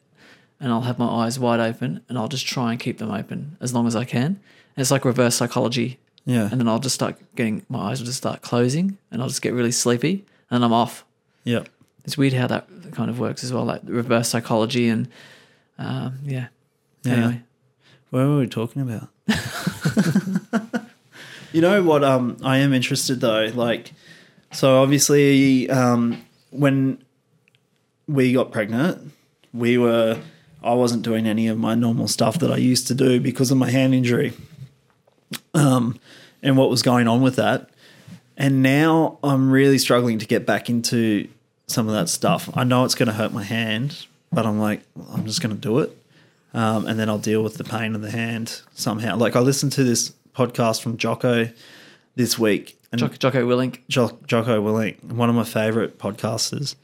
and 0.60 0.72
I'll 0.72 0.82
have 0.82 0.98
my 0.98 1.06
eyes 1.06 1.38
wide 1.38 1.60
open 1.60 2.02
and 2.08 2.18
I'll 2.18 2.28
just 2.28 2.46
try 2.46 2.70
and 2.72 2.80
keep 2.80 2.98
them 2.98 3.10
open 3.10 3.56
as 3.60 3.72
long 3.74 3.86
as 3.86 3.94
I 3.96 4.04
can. 4.04 4.26
And 4.26 4.82
it's 4.82 4.90
like 4.90 5.04
reverse 5.04 5.36
psychology. 5.36 5.98
yeah, 6.24 6.48
And 6.50 6.60
then 6.60 6.68
I'll 6.68 6.78
just 6.78 6.94
start 6.94 7.16
getting 7.34 7.64
my 7.68 7.90
eyes 7.90 8.00
will 8.00 8.06
just 8.06 8.18
start 8.18 8.42
closing 8.42 8.98
and 9.10 9.22
I'll 9.22 9.28
just 9.28 9.42
get 9.42 9.52
really 9.54 9.72
sleepy 9.72 10.24
and 10.50 10.64
I'm 10.64 10.72
off 10.72 11.04
yeah, 11.44 11.64
it's 12.04 12.18
weird 12.18 12.32
how 12.32 12.46
that 12.48 12.68
kind 12.92 13.08
of 13.10 13.18
works 13.18 13.42
as 13.42 13.52
well, 13.52 13.64
like 13.64 13.80
reverse 13.84 14.28
psychology 14.28 14.88
and 14.88 15.08
um, 15.78 16.18
yeah. 16.24 16.48
Yeah. 17.04 17.12
Anyway, 17.12 17.42
What 18.10 18.26
were 18.26 18.38
we 18.38 18.46
talking 18.46 18.82
about? 18.82 19.08
you 21.52 21.60
know 21.60 21.82
what? 21.82 22.02
Um, 22.02 22.38
I 22.42 22.58
am 22.58 22.72
interested 22.72 23.20
though. 23.20 23.50
Like, 23.54 23.92
so 24.52 24.80
obviously, 24.80 25.68
um, 25.68 26.24
when 26.50 27.02
we 28.06 28.32
got 28.32 28.50
pregnant, 28.52 29.12
we 29.52 29.78
were. 29.78 30.20
I 30.60 30.74
wasn't 30.74 31.02
doing 31.02 31.28
any 31.28 31.46
of 31.46 31.56
my 31.56 31.76
normal 31.76 32.08
stuff 32.08 32.40
that 32.40 32.50
I 32.50 32.56
used 32.56 32.88
to 32.88 32.94
do 32.94 33.20
because 33.20 33.52
of 33.52 33.58
my 33.58 33.70
hand 33.70 33.94
injury. 33.94 34.32
Um, 35.54 36.00
and 36.42 36.56
what 36.56 36.68
was 36.68 36.82
going 36.82 37.06
on 37.06 37.22
with 37.22 37.36
that, 37.36 37.70
and 38.36 38.60
now 38.60 39.18
I'm 39.22 39.52
really 39.52 39.78
struggling 39.78 40.18
to 40.18 40.26
get 40.26 40.46
back 40.46 40.68
into 40.68 41.28
some 41.68 41.86
of 41.86 41.94
that 41.94 42.08
stuff. 42.08 42.50
I 42.54 42.64
know 42.64 42.84
it's 42.84 42.96
going 42.96 43.06
to 43.06 43.12
hurt 43.12 43.32
my 43.32 43.44
hand, 43.44 44.06
but 44.32 44.46
I'm 44.46 44.58
like, 44.58 44.82
I'm 45.12 45.26
just 45.26 45.40
going 45.40 45.54
to 45.54 45.60
do 45.60 45.78
it 45.78 45.96
um, 46.54 46.86
and 46.86 46.98
then 46.98 47.08
I'll 47.08 47.18
deal 47.18 47.42
with 47.42 47.54
the 47.54 47.64
pain 47.64 47.94
in 47.94 48.00
the 48.00 48.10
hand 48.10 48.62
somehow. 48.74 49.16
Like 49.16 49.36
I 49.36 49.40
listened 49.40 49.72
to 49.72 49.84
this 49.84 50.12
podcast 50.34 50.82
from 50.82 50.96
Jocko 50.96 51.50
this 52.16 52.38
week, 52.38 52.78
and 52.90 52.98
Jocko, 52.98 53.16
Jocko 53.16 53.46
Willink. 53.46 53.80
Jo- 53.88 54.18
Jocko 54.26 54.62
Willink, 54.62 55.02
one 55.04 55.28
of 55.28 55.34
my 55.34 55.44
favorite 55.44 55.98
podcasters, 55.98 56.74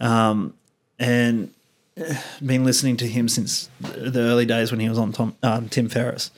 um, 0.00 0.54
and 0.98 1.52
eh, 1.96 2.20
been 2.44 2.64
listening 2.64 2.96
to 2.98 3.06
him 3.06 3.28
since 3.28 3.68
the 3.80 4.20
early 4.20 4.46
days 4.46 4.70
when 4.70 4.80
he 4.80 4.88
was 4.88 4.98
on 4.98 5.12
Tom, 5.12 5.36
um, 5.42 5.68
Tim 5.68 5.88
Ferriss, 5.88 6.30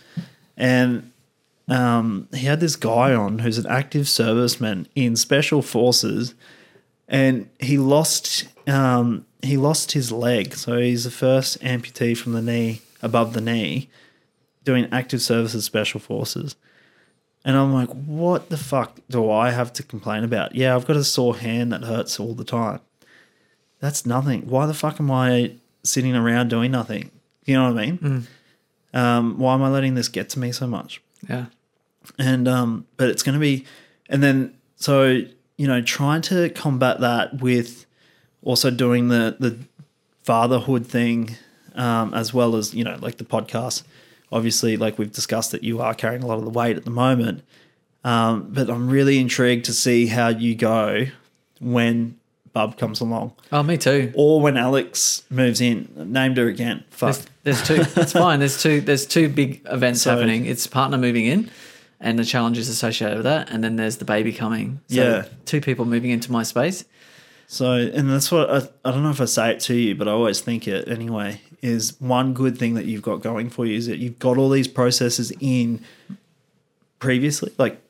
and 0.57 1.11
um, 1.69 2.29
he 2.35 2.47
had 2.47 2.61
this 2.61 2.77
guy 2.77 3.15
on 3.15 3.39
who's 3.41 3.59
an 3.59 3.67
active 3.67 4.07
serviceman 4.07 4.87
in 4.95 5.17
special 5.17 5.63
forces, 5.63 6.35
and 7.09 7.49
he 7.61 7.79
lost 7.79 8.47
um, 8.67 9.27
he 9.43 9.57
lost 9.57 9.93
his 9.93 10.11
leg, 10.11 10.55
so 10.55 10.79
he's 10.79 11.05
the 11.05 11.11
first 11.11 11.61
amputee 11.61 12.17
from 12.17 12.33
the 12.33 12.43
knee 12.43 12.81
above 13.03 13.35
the 13.35 13.41
knee, 13.41 13.89
doing 14.65 14.89
active 14.91 15.21
services 15.23 15.65
special 15.65 16.01
forces. 16.01 16.57
And 17.45 17.57
I'm 17.57 17.75
like, 17.75 17.91
what 17.91 18.49
the 18.49 18.57
fuck 18.57 19.01
do 19.11 19.31
I 19.31 19.51
have 19.51 19.71
to 19.75 19.83
complain 19.83 20.25
about? 20.25 20.55
Yeah, 20.55 20.75
I've 20.75 20.87
got 20.87 20.97
a 20.97 21.05
sore 21.05 21.37
hand 21.37 21.73
that 21.73 21.83
hurts 21.85 22.19
all 22.19 22.33
the 22.35 22.45
time. 22.45 22.81
That's 23.81 24.07
nothing. 24.07 24.49
Why 24.49 24.65
the 24.65 24.73
fuck 24.73 24.99
am 24.99 25.11
I 25.11 25.53
sitting 25.83 26.17
around 26.17 26.49
doing 26.49 26.71
nothing? 26.71 27.11
You 27.45 27.57
know 27.57 27.71
what 27.71 27.79
I 27.83 27.87
mean? 27.87 28.27
Um, 28.95 29.39
why 29.39 29.53
am 29.53 29.63
I 29.63 29.69
letting 29.69 29.95
this 29.95 30.09
get 30.09 30.31
to 30.31 30.39
me 30.39 30.53
so 30.53 30.67
much? 30.67 31.03
Yeah. 31.29 31.47
and 32.19 32.47
um 32.49 32.87
but 32.99 33.09
it's 33.09 33.23
going 33.23 33.33
to 33.35 33.41
be 33.41 33.65
and 34.11 34.23
then 34.23 34.55
so 34.77 35.23
you 35.57 35.67
know 35.67 35.81
trying 35.81 36.23
to 36.23 36.49
combat 36.51 37.01
that 37.01 37.41
with 37.41 37.87
also 38.43 38.71
doing 38.71 39.09
the 39.09 39.37
the 39.39 39.59
fatherhood 40.23 40.87
thing 40.87 41.37
um 41.75 42.13
as 42.15 42.33
well 42.33 42.57
as 42.57 42.73
you 42.75 42.83
know 42.85 42.97
like 43.01 43.17
the 43.19 43.25
podcast 43.25 43.83
obviously, 44.33 44.77
like 44.77 44.99
we've 44.99 45.13
discussed, 45.13 45.53
that 45.53 45.63
you 45.63 45.81
are 45.81 45.95
carrying 45.95 46.21
a 46.25 46.27
lot 46.27 46.39
of 46.39 46.45
the 46.45 46.51
weight 46.51 46.77
at 46.77 46.85
the 46.85 46.91
moment. 46.91 47.45
Um, 48.03 48.49
but 48.51 48.69
I'm 48.69 48.89
really 48.91 49.21
intrigued 49.21 49.67
to 49.67 49.73
see 49.73 50.07
how 50.09 50.27
you 50.29 50.57
go 50.57 51.05
when 51.61 52.19
Bub 52.53 52.77
comes 52.77 53.01
along, 53.01 53.33
Oh, 53.53 53.63
me 53.63 53.77
too. 53.79 54.13
or 54.17 54.41
when 54.41 54.57
Alex 54.57 55.23
moves 55.31 55.61
in. 55.61 55.89
Named 55.95 56.37
her 56.39 56.49
again. 56.49 56.83
Fuck. 56.91 57.17
There's, 57.45 57.63
there's 57.69 57.95
two. 57.95 58.01
It's 58.01 58.13
fine. 58.13 58.41
There's 58.41 58.61
two. 58.61 58.81
There's 58.81 59.07
two 59.07 59.29
big 59.29 59.61
events 59.71 60.03
So- 60.03 60.11
happening. 60.17 60.47
It's 60.47 60.67
partner 60.67 60.99
moving 60.99 61.27
in, 61.27 61.49
and 62.05 62.19
the 62.19 62.25
challenges 62.25 62.69
associated 62.69 63.17
with 63.17 63.25
that, 63.25 63.51
and 63.51 63.65
then 63.65 63.77
there's 63.77 63.97
the 63.97 64.05
baby 64.05 64.33
coming. 64.33 64.81
So 64.89 65.03
Yeah. 65.03 65.25
two 65.47 65.61
people 65.61 65.87
moving 65.87 66.11
into 66.11 66.31
my 66.31 66.43
space. 66.45 66.85
So, 67.47 67.73
and 67.73 68.11
that's 68.11 68.31
what 68.31 68.51
I, 68.51 68.57
I 68.85 68.91
don't 68.93 69.03
know 69.03 69.11
if 69.11 69.21
I 69.21 69.25
say 69.25 69.51
it 69.53 69.61
to 69.61 69.75
you, 69.75 69.95
but 69.95 70.07
I 70.07 70.13
always 70.13 70.41
think 70.41 70.69
it 70.69 70.87
anyway. 70.87 71.41
Is 71.63 71.99
one 72.01 72.35
good 72.35 72.59
thing 72.59 72.75
that 72.75 72.85
you've 72.85 73.03
got 73.03 73.23
going 73.23 73.49
for 73.49 73.65
you 73.65 73.77
is 73.77 73.87
that 73.87 73.99
you've 73.99 74.19
got 74.19 74.37
all 74.37 74.51
these 74.51 74.69
processes 74.69 75.33
in 75.41 75.83
previously, 76.99 77.53
like 77.59 77.81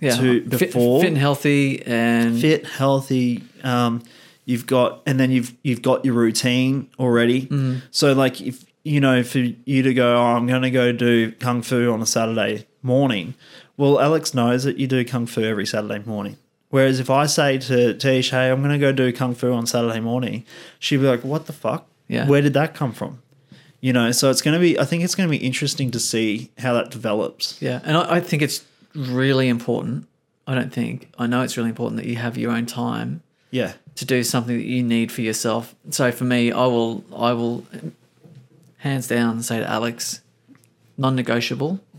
Yeah, 0.00 0.16
to 0.16 0.40
fit, 0.42 0.50
before 0.50 1.00
fit 1.00 1.08
and 1.08 1.18
healthy, 1.18 1.82
and 1.84 2.40
fit, 2.40 2.66
healthy. 2.66 3.42
Um, 3.64 4.02
you've 4.44 4.66
got, 4.66 5.02
and 5.04 5.18
then 5.18 5.32
you've 5.32 5.52
you've 5.62 5.82
got 5.82 6.04
your 6.04 6.14
routine 6.14 6.90
already. 6.98 7.42
Mm-hmm. 7.46 7.78
So, 7.90 8.12
like 8.12 8.40
if 8.40 8.64
you 8.84 9.00
know, 9.00 9.22
for 9.22 9.38
you 9.38 9.82
to 9.82 9.94
go, 9.94 10.16
oh, 10.16 10.36
I'm 10.36 10.46
going 10.46 10.62
to 10.62 10.70
go 10.70 10.92
do 10.92 11.32
kung 11.32 11.62
fu 11.62 11.90
on 11.90 12.02
a 12.02 12.06
Saturday 12.06 12.66
morning. 12.82 13.34
Well, 13.76 14.00
Alex 14.00 14.34
knows 14.34 14.64
that 14.64 14.76
you 14.78 14.86
do 14.86 15.04
kung 15.04 15.26
fu 15.26 15.42
every 15.42 15.66
Saturday 15.66 16.02
morning. 16.04 16.36
Whereas 16.70 16.98
if 17.00 17.10
I 17.10 17.26
say 17.26 17.58
to 17.58 17.94
Tish, 17.94 18.30
hey, 18.30 18.50
I'm 18.50 18.60
going 18.60 18.72
to 18.72 18.78
go 18.78 18.92
do 18.92 19.12
kung 19.12 19.34
fu 19.34 19.52
on 19.52 19.66
Saturday 19.66 20.00
morning, 20.00 20.44
she'd 20.78 20.98
be 20.98 21.06
like, 21.06 21.22
what 21.24 21.46
the 21.46 21.52
fuck? 21.52 21.86
Yeah. 22.08 22.26
Where 22.26 22.42
did 22.42 22.54
that 22.54 22.74
come 22.74 22.92
from? 22.92 23.20
You 23.80 23.92
know, 23.92 24.12
so 24.12 24.30
it's 24.30 24.42
going 24.42 24.54
to 24.54 24.60
be, 24.60 24.78
I 24.78 24.84
think 24.84 25.04
it's 25.04 25.14
going 25.14 25.28
to 25.28 25.30
be 25.30 25.44
interesting 25.44 25.90
to 25.92 26.00
see 26.00 26.50
how 26.58 26.72
that 26.74 26.90
develops. 26.90 27.60
yeah, 27.60 27.80
and 27.84 27.96
I, 27.96 28.16
I 28.16 28.20
think 28.20 28.42
it's 28.42 28.64
really 28.94 29.48
important. 29.48 30.06
I 30.46 30.54
don't 30.54 30.72
think 30.72 31.10
I 31.18 31.26
know 31.26 31.42
it's 31.42 31.56
really 31.56 31.68
important 31.70 31.96
that 32.00 32.06
you 32.06 32.16
have 32.16 32.36
your 32.38 32.50
own 32.52 32.66
time 32.66 33.22
Yeah. 33.50 33.72
to 33.96 34.04
do 34.04 34.22
something 34.24 34.56
that 34.56 34.64
you 34.64 34.82
need 34.82 35.10
for 35.12 35.20
yourself. 35.22 35.74
So 35.90 36.10
for 36.12 36.24
me, 36.24 36.50
I 36.52 36.66
will, 36.66 37.04
I 37.14 37.32
will, 37.34 37.66
hands 38.78 39.06
down, 39.08 39.42
say 39.42 39.60
to 39.60 39.68
Alex, 39.68 40.20
non-negotiable. 40.98 41.80
Yeah. 41.92 41.93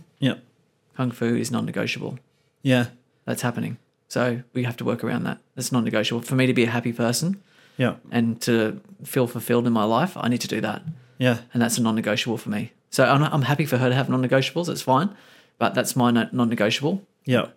Kung 0.95 1.11
Fu 1.11 1.35
is 1.35 1.51
non-negotiable. 1.51 2.19
Yeah. 2.61 2.85
That's 3.25 3.41
happening. 3.41 3.77
So 4.07 4.41
we 4.53 4.63
have 4.63 4.77
to 4.77 4.85
work 4.85 5.03
around 5.03 5.23
that. 5.23 5.39
It's 5.57 5.71
non-negotiable 5.71 6.21
for 6.21 6.35
me 6.35 6.45
to 6.47 6.53
be 6.53 6.63
a 6.63 6.69
happy 6.69 6.93
person 6.93 7.41
Yeah. 7.77 7.95
and 8.11 8.39
to 8.41 8.79
feel 9.03 9.27
fulfilled 9.27 9.65
in 9.67 9.73
my 9.73 9.83
life. 9.83 10.15
I 10.15 10.29
need 10.29 10.41
to 10.41 10.47
do 10.47 10.61
that, 10.61 10.83
Yeah. 11.17 11.39
and 11.53 11.61
that's 11.61 11.77
a 11.77 11.81
non-negotiable 11.81 12.37
for 12.37 12.49
me. 12.49 12.71
So 12.91 13.03
I'm, 13.03 13.23
I'm 13.23 13.41
happy 13.41 13.65
for 13.65 13.77
her 13.77 13.89
to 13.89 13.95
have 13.95 14.09
non-negotiables. 14.09 14.69
It's 14.69 14.81
fine, 14.83 15.09
but 15.57 15.73
that's 15.73 15.95
my 15.95 16.11
non-negotiable. 16.11 17.01
Yeah. 17.25 17.47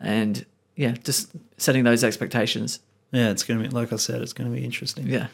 And 0.00 0.44
yeah, 0.74 0.92
just 1.04 1.30
setting 1.58 1.84
those 1.84 2.02
expectations. 2.02 2.80
Yeah. 3.12 3.30
It's 3.30 3.44
going 3.44 3.62
to 3.62 3.68
be, 3.68 3.74
like 3.74 3.92
I 3.92 3.96
said, 3.96 4.22
it's 4.22 4.32
going 4.32 4.50
to 4.50 4.56
be 4.56 4.64
interesting. 4.64 5.06
Yeah, 5.06 5.26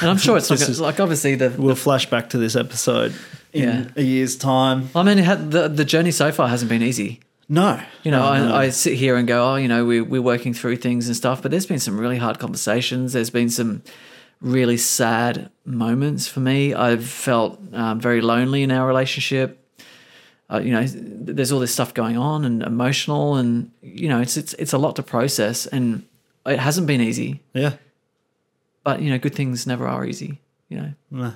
and 0.00 0.10
I'm 0.10 0.18
sure 0.18 0.36
it's 0.36 0.48
not 0.50 0.58
gonna, 0.58 0.70
is- 0.70 0.80
like 0.80 1.00
obviously 1.00 1.34
the. 1.34 1.50
We'll 1.50 1.74
flash 1.74 2.08
back 2.08 2.30
to 2.30 2.38
this 2.38 2.56
episode 2.56 3.14
in 3.52 3.62
Yeah. 3.68 3.84
a 3.96 4.02
year's 4.02 4.36
time. 4.36 4.88
I 4.94 5.02
mean, 5.02 5.18
had, 5.18 5.50
the 5.50 5.68
the 5.68 5.84
journey 5.84 6.10
so 6.10 6.32
far 6.32 6.48
hasn't 6.48 6.68
been 6.68 6.82
easy. 6.82 7.20
No. 7.48 7.80
You 8.02 8.10
know, 8.10 8.20
No, 8.34 8.48
no. 8.48 8.54
I, 8.54 8.62
I 8.64 8.68
sit 8.70 8.94
here 8.94 9.16
and 9.16 9.28
go, 9.28 9.52
oh, 9.52 9.56
you 9.56 9.68
know, 9.68 9.84
we, 9.84 10.00
we're 10.00 10.22
working 10.22 10.54
through 10.54 10.76
things 10.76 11.06
and 11.08 11.14
stuff, 11.16 11.42
but 11.42 11.50
there's 11.50 11.66
been 11.66 11.80
some 11.80 12.00
really 12.00 12.16
hard 12.16 12.38
conversations. 12.38 13.12
There's 13.12 13.28
been 13.30 13.50
some 13.50 13.82
really 14.40 14.78
sad 14.78 15.50
moments 15.66 16.26
for 16.26 16.40
me. 16.40 16.72
I've 16.72 17.04
felt 17.06 17.60
um, 17.74 18.00
very 18.00 18.22
lonely 18.22 18.62
in 18.62 18.70
our 18.70 18.86
relationship. 18.86 19.58
Uh, 20.50 20.60
you 20.64 20.70
know, 20.70 20.84
there's 20.86 21.52
all 21.52 21.60
this 21.60 21.72
stuff 21.72 21.92
going 21.94 22.16
on 22.16 22.44
and 22.44 22.62
emotional, 22.62 23.36
and 23.36 23.70
you 23.82 24.08
know, 24.08 24.20
it's 24.20 24.36
it's 24.36 24.52
it's 24.54 24.72
a 24.72 24.78
lot 24.78 24.96
to 24.96 25.02
process, 25.02 25.66
and 25.66 26.04
it 26.46 26.58
hasn't 26.58 26.86
been 26.86 27.00
easy. 27.00 27.42
Yeah. 27.54 27.74
But 28.84 29.00
you 29.02 29.10
know, 29.10 29.18
good 29.18 29.34
things 29.34 29.66
never 29.66 29.86
are 29.86 30.04
easy. 30.04 30.40
You 30.68 30.76
know, 30.78 30.92
No. 31.10 31.32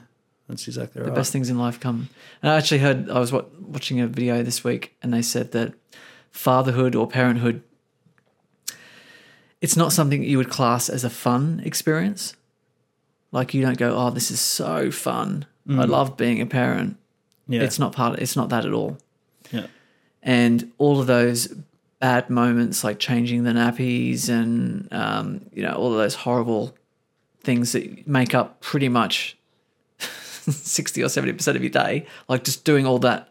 That's 0.48 0.68
exactly 0.68 1.02
the 1.02 1.08
right. 1.08 1.14
best 1.16 1.32
things 1.32 1.50
in 1.50 1.58
life 1.58 1.80
come. 1.80 2.08
And 2.40 2.50
I 2.52 2.56
actually 2.56 2.78
heard 2.78 3.10
I 3.10 3.18
was 3.18 3.32
wa- 3.32 3.44
watching 3.60 4.00
a 4.00 4.06
video 4.06 4.44
this 4.44 4.62
week, 4.62 4.94
and 5.02 5.12
they 5.12 5.20
said 5.22 5.50
that 5.52 5.74
fatherhood 6.30 6.94
or 6.94 7.08
parenthood, 7.08 7.62
it's 9.60 9.76
not 9.76 9.92
something 9.92 10.22
you 10.22 10.36
would 10.38 10.50
class 10.50 10.88
as 10.88 11.02
a 11.04 11.10
fun 11.10 11.60
experience. 11.64 12.34
Like 13.32 13.54
you 13.54 13.62
don't 13.62 13.76
go, 13.78 13.96
oh, 13.96 14.10
this 14.10 14.30
is 14.30 14.40
so 14.40 14.90
fun. 14.90 15.46
I 15.68 15.84
love 15.84 16.16
being 16.16 16.40
a 16.40 16.46
parent. 16.46 16.96
yeah. 17.48 17.62
It's 17.62 17.80
not 17.80 17.92
part. 17.92 18.20
It's 18.20 18.36
not 18.36 18.50
that 18.50 18.64
at 18.64 18.72
all. 18.72 18.98
yeah. 19.50 19.66
And 20.22 20.70
all 20.78 21.00
of 21.00 21.08
those 21.08 21.48
bad 22.00 22.30
moments, 22.30 22.84
like 22.84 23.00
changing 23.00 23.42
the 23.42 23.50
nappies, 23.50 24.28
and 24.28 24.86
um, 24.92 25.46
you 25.52 25.62
know, 25.64 25.72
all 25.72 25.90
of 25.92 25.98
those 25.98 26.14
horrible 26.14 26.76
things 27.46 27.72
that 27.72 28.06
make 28.06 28.34
up 28.34 28.60
pretty 28.60 28.88
much 28.88 29.38
60 29.98 31.02
or 31.02 31.06
70% 31.06 31.56
of 31.56 31.62
your 31.62 31.70
day, 31.70 32.06
like 32.28 32.44
just 32.44 32.64
doing 32.64 32.86
all 32.86 32.98
that 32.98 33.30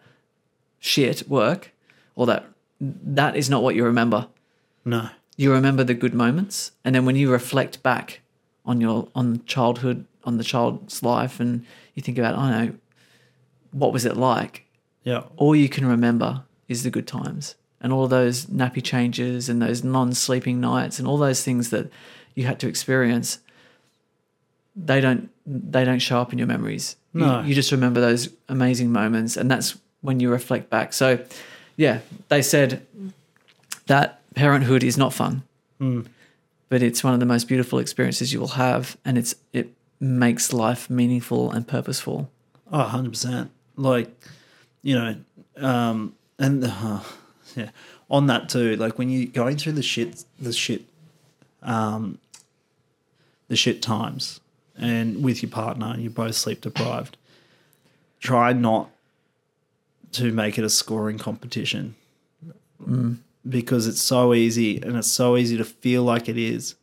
shit 0.80 1.30
work, 1.30 1.72
all 2.16 2.26
that, 2.26 2.46
that 2.80 3.36
is 3.36 3.50
not 3.50 3.62
what 3.62 3.76
you 3.76 3.84
remember. 3.84 4.28
No. 4.84 5.10
You 5.38 5.52
remember 5.52 5.84
the 5.84 5.94
good 5.94 6.16
moments. 6.16 6.72
And 6.84 6.96
then 6.96 7.06
when 7.06 7.16
you 7.16 7.32
reflect 7.32 7.84
back 7.84 8.22
on 8.66 8.82
your, 8.82 9.10
on 9.14 9.44
childhood, 9.46 10.06
on 10.24 10.38
the 10.38 10.44
child's 10.44 11.04
life, 11.04 11.40
and 11.40 11.66
you 11.94 12.02
think 12.02 12.18
about, 12.18 12.36
I 12.36 12.50
know, 12.66 12.74
what 13.72 13.94
was 13.94 14.06
it 14.06 14.18
like? 14.18 14.66
Yeah. 15.04 15.24
All 15.36 15.56
you 15.56 15.70
can 15.70 15.86
remember 15.86 16.44
is 16.68 16.84
the 16.84 16.90
good 16.90 17.06
times 17.06 17.56
and 17.82 17.94
all 17.94 18.08
those 18.08 18.48
nappy 18.48 18.84
changes 18.84 19.50
and 19.50 19.62
those 19.62 19.84
non 19.84 20.14
sleeping 20.14 20.60
nights 20.60 20.98
and 20.98 21.08
all 21.08 21.18
those 21.18 21.44
things 21.44 21.70
that 21.70 21.90
you 22.34 22.46
had 22.46 22.60
to 22.60 22.68
experience. 22.68 23.40
They 24.76 25.00
don't 25.02 25.30
they 25.46 25.86
don't 25.86 26.00
show 26.00 26.20
up 26.20 26.32
in 26.34 26.40
your 26.40 26.48
memories. 26.48 26.96
You- 27.14 27.22
No. 27.22 27.42
You, 27.42 27.54
just 27.56 27.72
remember 27.72 28.02
those 28.02 28.30
amazing 28.50 28.92
moments 28.92 29.38
and 29.38 29.50
that's 29.50 29.78
when 30.02 30.20
you 30.20 30.30
reflect 30.30 30.70
back. 30.70 30.92
So 30.94 31.20
yeah, 31.78 32.00
they 32.30 32.42
said 32.42 32.86
that 33.88 34.20
parenthood 34.36 34.84
is 34.84 34.98
not 34.98 35.14
fun. 35.14 35.44
But 36.70 36.82
it's 36.82 37.04
one 37.04 37.14
of 37.14 37.20
the 37.20 37.26
most 37.28 37.48
beautiful 37.48 37.80
experiences 37.80 38.34
you 38.34 38.40
will 38.40 38.56
have 38.60 38.98
and 39.06 39.18
it's 39.18 39.36
it 39.54 39.70
makes 40.00 40.52
life 40.52 40.90
meaningful 40.90 41.52
and 41.52 41.68
purposeful. 41.68 42.30
Oh, 42.72 42.90
100%. 42.92 43.50
Like, 43.78 44.10
you 44.82 44.96
know, 44.96 45.16
um, 45.58 46.16
and 46.40 46.64
uh, 46.66 47.00
yeah, 47.56 47.70
on 48.10 48.26
that 48.28 48.50
too, 48.50 48.76
like 48.78 48.98
when 48.98 49.10
you're 49.10 49.28
going 49.32 49.58
through 49.58 49.74
the 49.74 49.84
shit, 49.84 50.26
the 50.40 50.52
shit, 50.52 50.84
um, 51.62 52.18
the 53.48 53.56
shit 53.56 53.82
times 53.82 54.42
and 54.78 55.24
with 55.24 55.42
your 55.42 55.52
partner 55.52 55.88
and 55.88 56.02
you're 56.02 56.12
both 56.12 56.36
sleep 56.36 56.62
deprived, 56.62 57.18
try 58.20 58.54
not 58.54 58.90
to 60.14 60.32
make 60.32 60.58
it 60.58 60.64
a 60.64 60.70
scoring 60.70 61.18
competition 61.18 61.96
because 63.48 63.88
it's 63.88 64.02
so 64.02 64.34
easy 64.34 64.82
and 64.82 64.96
it's 64.96 65.12
so 65.12 65.38
easy 65.38 65.58
to 65.58 65.66
feel 65.66 66.04
like 66.04 66.28
it 66.30 66.38
is. 66.38 66.76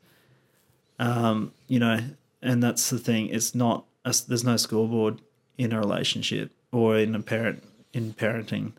Um, 0.98 1.52
you 1.66 1.78
know, 1.78 1.98
and 2.40 2.62
that's 2.62 2.90
the 2.90 2.98
thing. 2.98 3.28
It's 3.28 3.54
not. 3.54 3.84
A, 4.04 4.14
there's 4.26 4.44
no 4.44 4.56
scoreboard 4.56 5.20
in 5.58 5.72
a 5.72 5.78
relationship 5.78 6.50
or 6.72 6.96
in 6.96 7.14
a 7.14 7.20
parent 7.20 7.62
in 7.92 8.12
parenting 8.14 8.72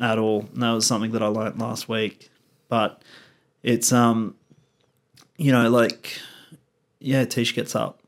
at 0.00 0.18
all. 0.18 0.48
And 0.52 0.62
that 0.62 0.72
was 0.72 0.86
something 0.86 1.12
that 1.12 1.22
I 1.22 1.26
learned 1.26 1.60
last 1.60 1.88
week. 1.88 2.30
But 2.68 3.02
it's 3.62 3.92
um, 3.92 4.34
you 5.36 5.52
know, 5.52 5.68
like 5.70 6.18
yeah, 6.98 7.24
Tish 7.24 7.54
gets 7.54 7.74
up 7.74 8.00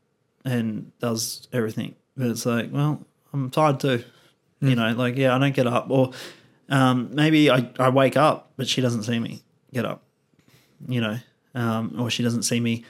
and 0.45 0.91
does 0.99 1.47
everything, 1.53 1.95
but 2.15 2.27
it's 2.27 2.45
like, 2.45 2.71
well, 2.71 3.05
I'm 3.33 3.49
tired 3.49 3.79
too. 3.79 4.03
You 4.61 4.75
know, 4.75 4.91
like 4.93 5.15
yeah, 5.15 5.35
I 5.35 5.39
don't 5.39 5.55
get 5.55 5.67
up, 5.67 5.89
or 5.89 6.11
um, 6.69 7.09
maybe 7.13 7.49
I 7.49 7.69
I 7.79 7.89
wake 7.89 8.17
up, 8.17 8.51
but 8.57 8.67
she 8.67 8.81
doesn't 8.81 9.03
see 9.03 9.19
me 9.19 9.41
get 9.73 9.85
up. 9.85 10.03
You 10.87 11.01
know, 11.01 11.17
um, 11.55 11.95
or 11.99 12.09
she 12.09 12.23
doesn't 12.23 12.43
see 12.43 12.59
me 12.59 12.85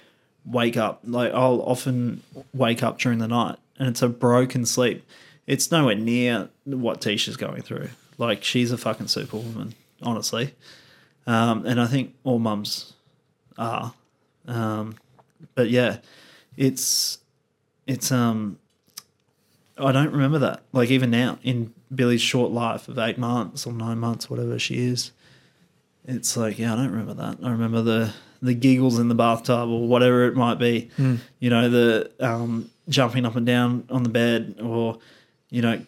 wake 0.45 0.77
up. 0.77 1.01
Like 1.03 1.31
I'll 1.33 1.61
often 1.61 2.23
wake 2.53 2.83
up 2.83 2.99
during 2.99 3.19
the 3.19 3.27
night 3.27 3.57
and 3.77 3.87
it's 3.87 4.01
a 4.01 4.09
broken 4.09 4.65
sleep. 4.65 5.03
It's 5.47 5.71
nowhere 5.71 5.95
near 5.95 6.49
what 6.65 7.01
Tisha's 7.01 7.37
going 7.37 7.61
through. 7.61 7.89
Like 8.17 8.43
she's 8.43 8.71
a 8.71 8.77
fucking 8.77 9.07
superwoman, 9.07 9.73
honestly. 10.03 10.53
Um, 11.25 11.65
and 11.65 11.79
I 11.79 11.87
think 11.87 12.15
all 12.23 12.39
mums 12.39 12.93
are. 13.57 13.93
Um, 14.47 14.95
but 15.55 15.69
yeah, 15.69 15.97
it's 16.57 17.19
it's 17.89 18.11
um 18.11 18.57
I 19.77 19.91
don't 19.91 20.11
remember 20.11 20.39
that. 20.39 20.61
Like 20.71 20.89
even 20.91 21.09
now 21.09 21.39
in 21.43 21.73
Billy's 21.93 22.21
short 22.21 22.51
life 22.51 22.87
of 22.87 22.97
eight 22.99 23.17
months 23.17 23.65
or 23.65 23.73
nine 23.73 23.97
months, 23.97 24.29
whatever 24.29 24.59
she 24.59 24.87
is, 24.87 25.11
it's 26.05 26.37
like 26.37 26.59
yeah, 26.59 26.73
I 26.73 26.75
don't 26.75 26.91
remember 26.91 27.15
that. 27.15 27.37
I 27.43 27.49
remember 27.49 27.81
the 27.81 28.13
the 28.41 28.53
giggles 28.53 28.99
in 28.99 29.09
the 29.09 29.15
bathtub 29.15 29.69
or 29.69 29.87
whatever 29.87 30.25
it 30.25 30.35
might 30.35 30.59
be. 30.59 30.89
You 31.39 31.49
know, 31.49 31.69
the 31.69 32.11
um, 32.19 32.69
jumping 32.87 33.25
up 33.25 33.35
and 33.35 33.45
down 33.45 33.85
on 33.89 34.03
the 34.03 34.09
bed 34.09 34.55
or 34.61 34.99
you 35.49 35.61
know, 35.61 35.81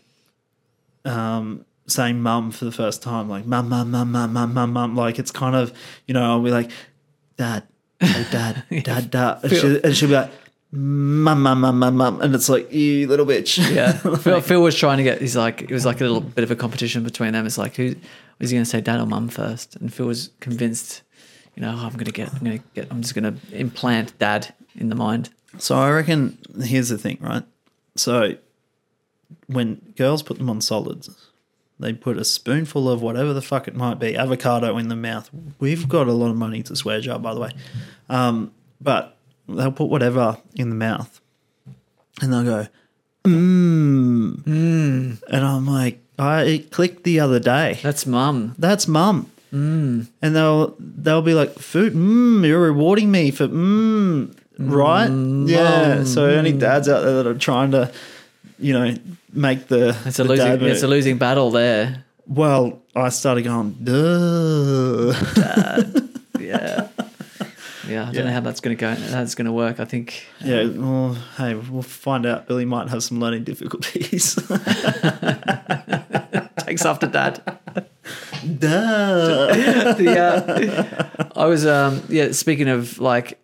um, 1.06 1.66
saying 1.88 2.22
mum 2.22 2.52
for 2.52 2.66
the 2.66 2.72
first 2.72 3.04
time, 3.04 3.30
like 3.30 3.45
mum, 3.45 3.70
mum, 3.70 3.91
mum, 3.91 4.12
mum, 4.12 4.34
mum, 4.34 4.54
mum, 4.54 4.74
mum. 4.74 4.95
Like 4.95 5.20
it's 5.20 5.32
kind 5.32 5.56
of, 5.56 5.72
you 6.08 6.14
know, 6.14 6.24
I'll 6.24 6.41
be 6.41 6.52
like, 6.52 6.72
dad, 7.38 7.64
oh, 8.02 8.28
dad, 8.32 8.64
dad, 8.84 9.12
dad. 9.12 9.39
And, 9.43 9.52
she, 9.52 9.82
and 9.84 9.95
she'll 9.95 10.10
be 10.10 10.16
like, 10.16 10.32
mum, 10.72 11.41
mum, 11.41 11.61
mum, 11.61 11.80
mum, 11.80 11.97
mum. 11.97 12.22
And 12.22 12.34
it's 12.34 12.49
like, 12.49 12.72
you 12.72 13.07
little 13.07 13.26
bitch. 13.26 13.57
Yeah, 13.74 13.91
Phil, 14.17 14.41
Phil 14.41 14.61
was 14.61 14.76
trying 14.76 14.97
to 14.97 15.03
get. 15.03 15.22
He's 15.22 15.36
like, 15.36 15.61
it 15.63 15.72
was 15.72 15.86
like 15.86 16.01
a 16.01 16.03
little 16.03 16.22
bit 16.22 16.43
of 16.43 16.51
a 16.51 16.55
competition 16.55 17.03
between 17.03 17.34
them. 17.34 17.45
It's 17.45 17.57
like, 17.57 17.76
who 17.76 17.95
is 18.39 18.49
he 18.49 18.55
going 18.55 18.63
to 18.63 18.69
say, 18.69 18.82
dad 18.82 18.99
or 18.99 19.05
mum 19.05 19.28
first? 19.28 19.76
And 19.76 19.93
Phil 19.93 20.07
was 20.07 20.30
convinced, 20.39 21.01
you 21.55 21.61
know, 21.61 21.72
oh, 21.78 21.86
I'm 21.86 21.93
going 21.93 22.05
to 22.05 22.11
get, 22.11 22.34
I'm 22.34 22.39
going 22.39 22.59
to 22.59 22.65
get, 22.74 22.88
I'm 22.91 23.01
just 23.01 23.15
going 23.15 23.36
to 23.36 23.57
implant 23.57 24.17
dad 24.19 24.53
in 24.76 24.89
the 24.89 24.95
mind. 24.95 25.30
So 25.57 25.76
I 25.76 25.91
reckon 25.91 26.38
here's 26.63 26.89
the 26.89 26.97
thing, 26.97 27.17
right? 27.19 27.43
So 27.95 28.36
when 29.47 29.93
girls 29.97 30.24
put 30.24 30.38
them 30.38 30.49
on 30.49 30.61
solids, 30.61 31.09
they 31.80 31.93
put 31.93 32.17
a 32.17 32.24
spoonful 32.24 32.89
of 32.89 33.01
whatever 33.01 33.34
the 33.34 33.41
fuck 33.41 33.67
it 33.67 33.76
might 33.76 33.99
be, 33.99 34.15
avocado 34.15 34.78
in 34.78 34.88
the 34.88 34.95
mouth. 34.95 35.30
We've 35.59 35.89
got 35.89 36.07
a 36.07 36.13
lot 36.13 36.30
of 36.30 36.38
money 36.38 36.63
to 36.63 36.76
swear 36.76 37.01
jar, 37.01 37.19
by 37.19 37.34
the 37.34 37.39
way. 37.39 37.51
Um, 38.07 38.53
but 38.80 39.17
they'll 39.48 39.72
put 39.72 39.89
whatever 39.89 40.38
in 40.56 40.70
the 40.70 40.76
mouth 40.76 41.20
and 42.22 42.34
they'll 42.34 42.44
go, 42.44 42.68
mmm. 43.24 44.44
Mm. 44.44 45.24
And 45.30 45.46
I'm 45.46 45.68
like, 45.68 46.00
I 46.20 46.66
clicked 46.72 47.04
the 47.04 47.20
other 47.20 47.39
day. 47.39 47.80
That's 47.82 48.06
mum. 48.06 48.56
That's 48.58 48.88
mum. 48.88 49.32
Mm. 49.54 50.08
And 50.22 50.36
they'll 50.36 50.76
they'll 50.80 51.22
be 51.22 51.34
like, 51.34 51.58
food, 51.60 51.94
mmm, 51.94 52.46
you're 52.46 52.62
rewarding 52.62 53.12
me 53.12 53.32
for 53.32 53.48
mmm 53.48 54.36
right? 54.70 55.10
Mm, 55.10 55.50
yeah. 55.50 56.04
So 56.04 56.26
any 56.26 56.52
dads 56.52 56.89
out 56.89 57.02
there 57.02 57.24
that 57.24 57.28
are 57.28 57.38
trying 57.38 57.72
to, 57.72 57.92
you 58.60 58.74
know, 58.74 58.96
make 59.34 59.68
the 59.68 59.98
It's 60.06 60.20
a 60.20 60.24
the 60.24 60.30
losing, 60.30 60.46
dad 60.46 60.64
it's 60.64 60.84
a 60.84 60.88
losing 60.88 61.18
battle 61.18 61.52
there. 61.52 62.06
well, 62.28 62.82
I 62.96 63.10
started 63.10 63.44
going, 63.44 63.78
duh. 63.84 65.14
Yeah. 65.38 65.84
Yeah, 68.04 68.10
I 68.10 68.12
don't 68.14 68.26
know 68.26 68.32
how 68.34 68.39
that's 68.41 68.62
going 68.62 68.76
to 68.76 68.80
go. 68.82 68.89
How 68.89 68.95
that's 68.95 69.36
going 69.36 69.45
to 69.45 69.52
work. 69.52 69.80
I 69.80 69.86
think 69.86 70.26
yeah. 70.43 70.66
Well, 70.66 71.14
hey, 71.38 71.56
we'll 71.56 71.82
find 71.82 72.26
out. 72.26 72.47
Billy 72.47 72.66
might 72.66 72.89
have 72.89 73.04
some 73.04 73.20
learning 73.20 73.43
difficulties. 73.43 74.36
takes 76.72 76.86
after 76.86 77.08
dad. 77.08 77.41
duh. 78.58 79.95
yeah. 79.99 80.99
I 81.36 81.45
was 81.45 81.66
um 81.66 82.04
yeah, 82.10 82.32
speaking 82.32 82.70
of 82.70 82.99
like 82.99 83.39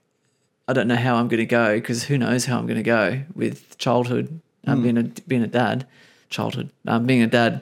I 0.67 0.73
don't 0.73 0.87
know 0.87 0.95
how 0.95 1.15
I'm 1.15 1.27
going 1.27 1.39
to 1.39 1.45
go 1.45 1.75
because 1.75 2.03
who 2.03 2.17
knows 2.17 2.45
how 2.45 2.57
I'm 2.57 2.65
going 2.65 2.77
to 2.77 2.83
go 2.83 3.21
with 3.35 3.77
childhood 3.77 4.41
um, 4.65 4.83
being 4.83 4.97
a 4.97 5.03
being 5.03 5.43
a 5.43 5.47
dad, 5.47 5.87
childhood 6.29 6.71
um, 6.85 7.05
being 7.05 7.21
a 7.21 7.27
dad. 7.27 7.61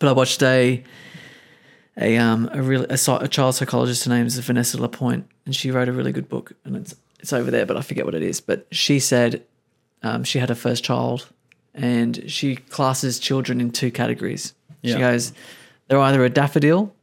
But 0.00 0.08
I 0.08 0.12
watched 0.12 0.42
a 0.42 0.82
a 1.96 2.16
um 2.16 2.48
a 2.52 2.62
really 2.62 2.86
a, 2.88 2.98
a 3.20 3.28
child 3.28 3.54
psychologist. 3.54 4.04
Her 4.04 4.10
name 4.10 4.26
is 4.26 4.38
Vanessa 4.38 4.80
Lapointe, 4.80 5.26
and 5.46 5.56
she 5.56 5.70
wrote 5.70 5.88
a 5.88 5.92
really 5.92 6.12
good 6.12 6.28
book, 6.28 6.52
and 6.64 6.76
it's 6.76 6.94
it's 7.18 7.32
over 7.32 7.50
there, 7.50 7.64
but 7.64 7.76
I 7.76 7.80
forget 7.80 8.04
what 8.04 8.14
it 8.14 8.22
is. 8.22 8.40
But 8.40 8.66
she 8.70 9.00
said 9.00 9.42
um, 10.02 10.22
she 10.24 10.38
had 10.38 10.50
her 10.50 10.54
first 10.54 10.84
child, 10.84 11.28
and 11.74 12.30
she 12.30 12.56
classes 12.56 13.18
children 13.18 13.60
in 13.60 13.70
two 13.70 13.90
categories. 13.90 14.52
She 14.82 14.98
goes, 14.98 15.32
they're 15.88 15.98
either 15.98 16.24
a 16.24 16.30
daffodil 16.30 16.94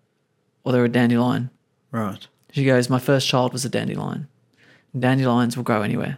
or 0.64 0.72
they're 0.72 0.86
a 0.86 0.90
dandelion. 0.90 1.50
Right. 1.92 2.26
She 2.52 2.66
goes, 2.66 2.90
My 2.90 3.00
first 3.00 3.28
child 3.28 3.54
was 3.54 3.66
a 3.66 3.70
dandelion. 3.70 4.28
Dandelions 4.98 5.58
will 5.58 5.64
grow 5.64 5.82
anywhere. 5.82 6.18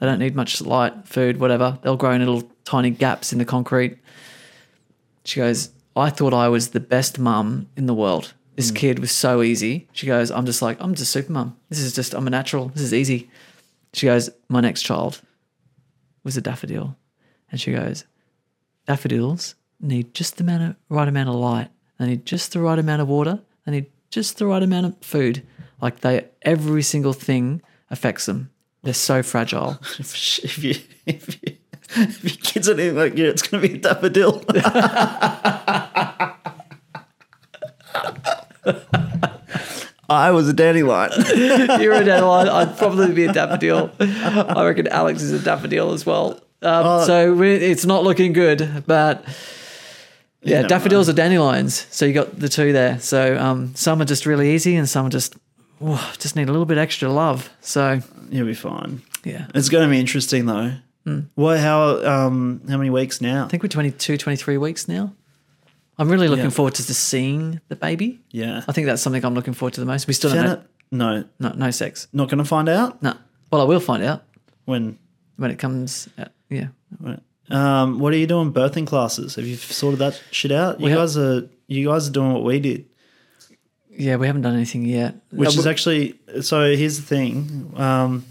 They 0.00 0.06
don't 0.06 0.18
need 0.18 0.34
much 0.34 0.60
light, 0.60 1.06
food, 1.06 1.38
whatever. 1.38 1.78
They'll 1.82 1.96
grow 1.96 2.12
in 2.12 2.20
little 2.20 2.50
tiny 2.64 2.90
gaps 2.90 3.32
in 3.32 3.38
the 3.38 3.44
concrete. 3.44 3.98
She 5.24 5.40
goes, 5.40 5.70
I 5.96 6.10
thought 6.10 6.34
I 6.34 6.48
was 6.48 6.68
the 6.68 6.80
best 6.80 7.18
mum 7.18 7.68
in 7.76 7.86
the 7.86 7.94
world. 7.94 8.34
This 8.58 8.72
mm. 8.72 8.74
kid 8.74 8.98
was 8.98 9.12
so 9.12 9.40
easy. 9.40 9.86
She 9.92 10.08
goes, 10.08 10.32
I'm 10.32 10.44
just 10.44 10.62
like, 10.62 10.78
I'm 10.80 10.96
just 10.96 11.12
super 11.12 11.30
mum. 11.30 11.56
This 11.68 11.78
is 11.78 11.94
just, 11.94 12.12
I'm 12.12 12.26
a 12.26 12.30
natural. 12.30 12.70
This 12.70 12.82
is 12.82 12.92
easy. 12.92 13.30
She 13.92 14.06
goes, 14.06 14.30
My 14.48 14.60
next 14.60 14.82
child 14.82 15.20
was 16.24 16.36
a 16.36 16.40
daffodil. 16.40 16.96
And 17.52 17.60
she 17.60 17.70
goes, 17.70 18.04
Daffodils 18.84 19.54
need 19.80 20.12
just 20.12 20.38
the 20.38 20.42
amount 20.42 20.64
of, 20.64 20.76
right 20.88 21.06
amount 21.06 21.28
of 21.28 21.36
light. 21.36 21.70
They 22.00 22.06
need 22.06 22.26
just 22.26 22.52
the 22.52 22.58
right 22.58 22.80
amount 22.80 23.00
of 23.00 23.06
water. 23.06 23.38
They 23.64 23.70
need 23.70 23.86
just 24.10 24.38
the 24.38 24.46
right 24.46 24.60
amount 24.64 24.86
of 24.86 24.96
food. 25.02 25.46
Like 25.80 26.00
they, 26.00 26.26
every 26.42 26.82
single 26.82 27.12
thing 27.12 27.62
affects 27.90 28.26
them. 28.26 28.50
They're 28.82 28.92
so 28.92 29.22
fragile. 29.22 29.78
If, 30.00 30.44
if 30.44 30.64
you 30.64 30.74
if 31.06 31.42
you 31.44 31.56
if 31.90 32.24
your 32.24 32.36
kids 32.42 32.68
are 32.68 32.72
anything 32.72 32.96
like 32.96 33.16
you, 33.16 33.28
it's 33.28 33.42
going 33.42 33.62
to 33.62 33.68
be 33.68 33.74
a 33.76 33.78
daffodil. 33.78 34.42
I 40.10 40.30
was 40.30 40.48
a 40.48 40.52
dandelion. 40.54 41.10
You're 41.80 41.92
a 41.94 42.04
dandelion. 42.04 42.48
I'd 42.52 42.78
probably 42.78 43.12
be 43.12 43.24
a 43.24 43.32
daffodil. 43.32 43.90
I 44.00 44.64
reckon 44.64 44.86
Alex 44.88 45.22
is 45.22 45.32
a 45.32 45.44
daffodil 45.44 45.92
as 45.92 46.06
well. 46.06 46.40
Um, 46.62 47.04
so 47.06 47.34
we, 47.34 47.52
it's 47.52 47.84
not 47.84 48.04
looking 48.04 48.32
good, 48.32 48.84
but 48.86 49.24
yeah, 50.42 50.62
daffodils 50.62 51.08
are 51.08 51.12
dandelions. 51.12 51.86
So 51.90 52.06
you 52.06 52.12
got 52.14 52.38
the 52.38 52.48
two 52.48 52.72
there. 52.72 52.98
So 53.00 53.36
um, 53.38 53.74
some 53.74 54.00
are 54.00 54.04
just 54.06 54.24
really 54.26 54.54
easy, 54.54 54.76
and 54.76 54.88
some 54.88 55.06
are 55.06 55.10
just 55.10 55.36
oh, 55.80 56.12
just 56.18 56.36
need 56.36 56.48
a 56.48 56.52
little 56.52 56.66
bit 56.66 56.78
extra 56.78 57.10
love. 57.10 57.50
So 57.60 58.00
You'll 58.30 58.46
be 58.46 58.54
fine. 58.54 59.02
yeah, 59.24 59.46
It's 59.54 59.68
going 59.68 59.86
to 59.86 59.90
be 59.90 60.00
interesting 60.00 60.46
though. 60.46 60.72
What? 61.36 61.58
How? 61.58 62.04
Um? 62.04 62.60
How 62.68 62.76
many 62.76 62.90
weeks 62.90 63.20
now? 63.22 63.46
I 63.46 63.48
think 63.48 63.62
we're 63.62 63.70
22, 63.70 64.18
23 64.18 64.58
weeks 64.58 64.88
now. 64.88 65.14
I'm 65.98 66.08
really 66.08 66.28
looking 66.28 66.44
Yeah. 66.46 66.50
forward 66.50 66.74
to 66.74 66.86
just 66.86 67.04
seeing 67.04 67.60
the 67.68 67.76
baby. 67.76 68.20
Yeah. 68.30 68.62
I 68.68 68.72
think 68.72 68.86
that's 68.86 69.02
something 69.02 69.24
I'm 69.24 69.34
looking 69.34 69.54
forward 69.54 69.74
to 69.74 69.80
the 69.80 69.86
most. 69.86 70.06
We 70.06 70.14
still 70.14 70.32
don't 70.32 70.44
know. 70.44 70.62
No, 70.90 71.24
No, 71.40 71.52
no 71.56 71.70
sex. 71.70 72.06
not 72.12 72.28
going 72.30 72.38
to 72.38 72.44
find 72.44 72.68
out 72.68 73.02
No. 73.02 73.14
Well, 73.50 73.60
I 73.60 73.64
will 73.64 73.80
find 73.80 74.02
out 74.02 74.22
when. 74.64 74.98
when 75.36 75.50
it 75.50 75.58
comes. 75.58 76.08
Out. 76.18 76.28
Yeah. 76.50 76.68
when 76.98 77.20
um, 77.50 77.98
what 77.98 78.12
are 78.12 78.16
you 78.16 78.26
doing? 78.26 78.52
Birthing 78.52 78.86
classes? 78.86 79.34
Have 79.36 79.46
you 79.46 79.56
sorted 79.56 79.98
that 80.00 80.20
shit 80.30 80.52
out? 80.52 80.80
You 80.80 80.88
have- 80.90 80.98
guys 80.98 81.16
are. 81.16 81.48
You 81.66 81.86
guys 81.88 82.06
are 82.08 82.12
doing 82.12 82.32
what 82.32 82.44
we 82.44 82.60
did, 82.60 82.84
Yeah, 83.90 84.16
we 84.16 84.26
haven't 84.26 84.42
done 84.42 84.54
anything 84.54 84.84
yet. 84.86 85.16
which 85.30 85.56
Uh, 85.56 85.60
is 85.60 85.66
actually. 85.66 86.14
So 86.42 86.74
here's 86.76 86.96
the 86.96 87.02
thing. 87.02 87.72
Um, 87.76 88.24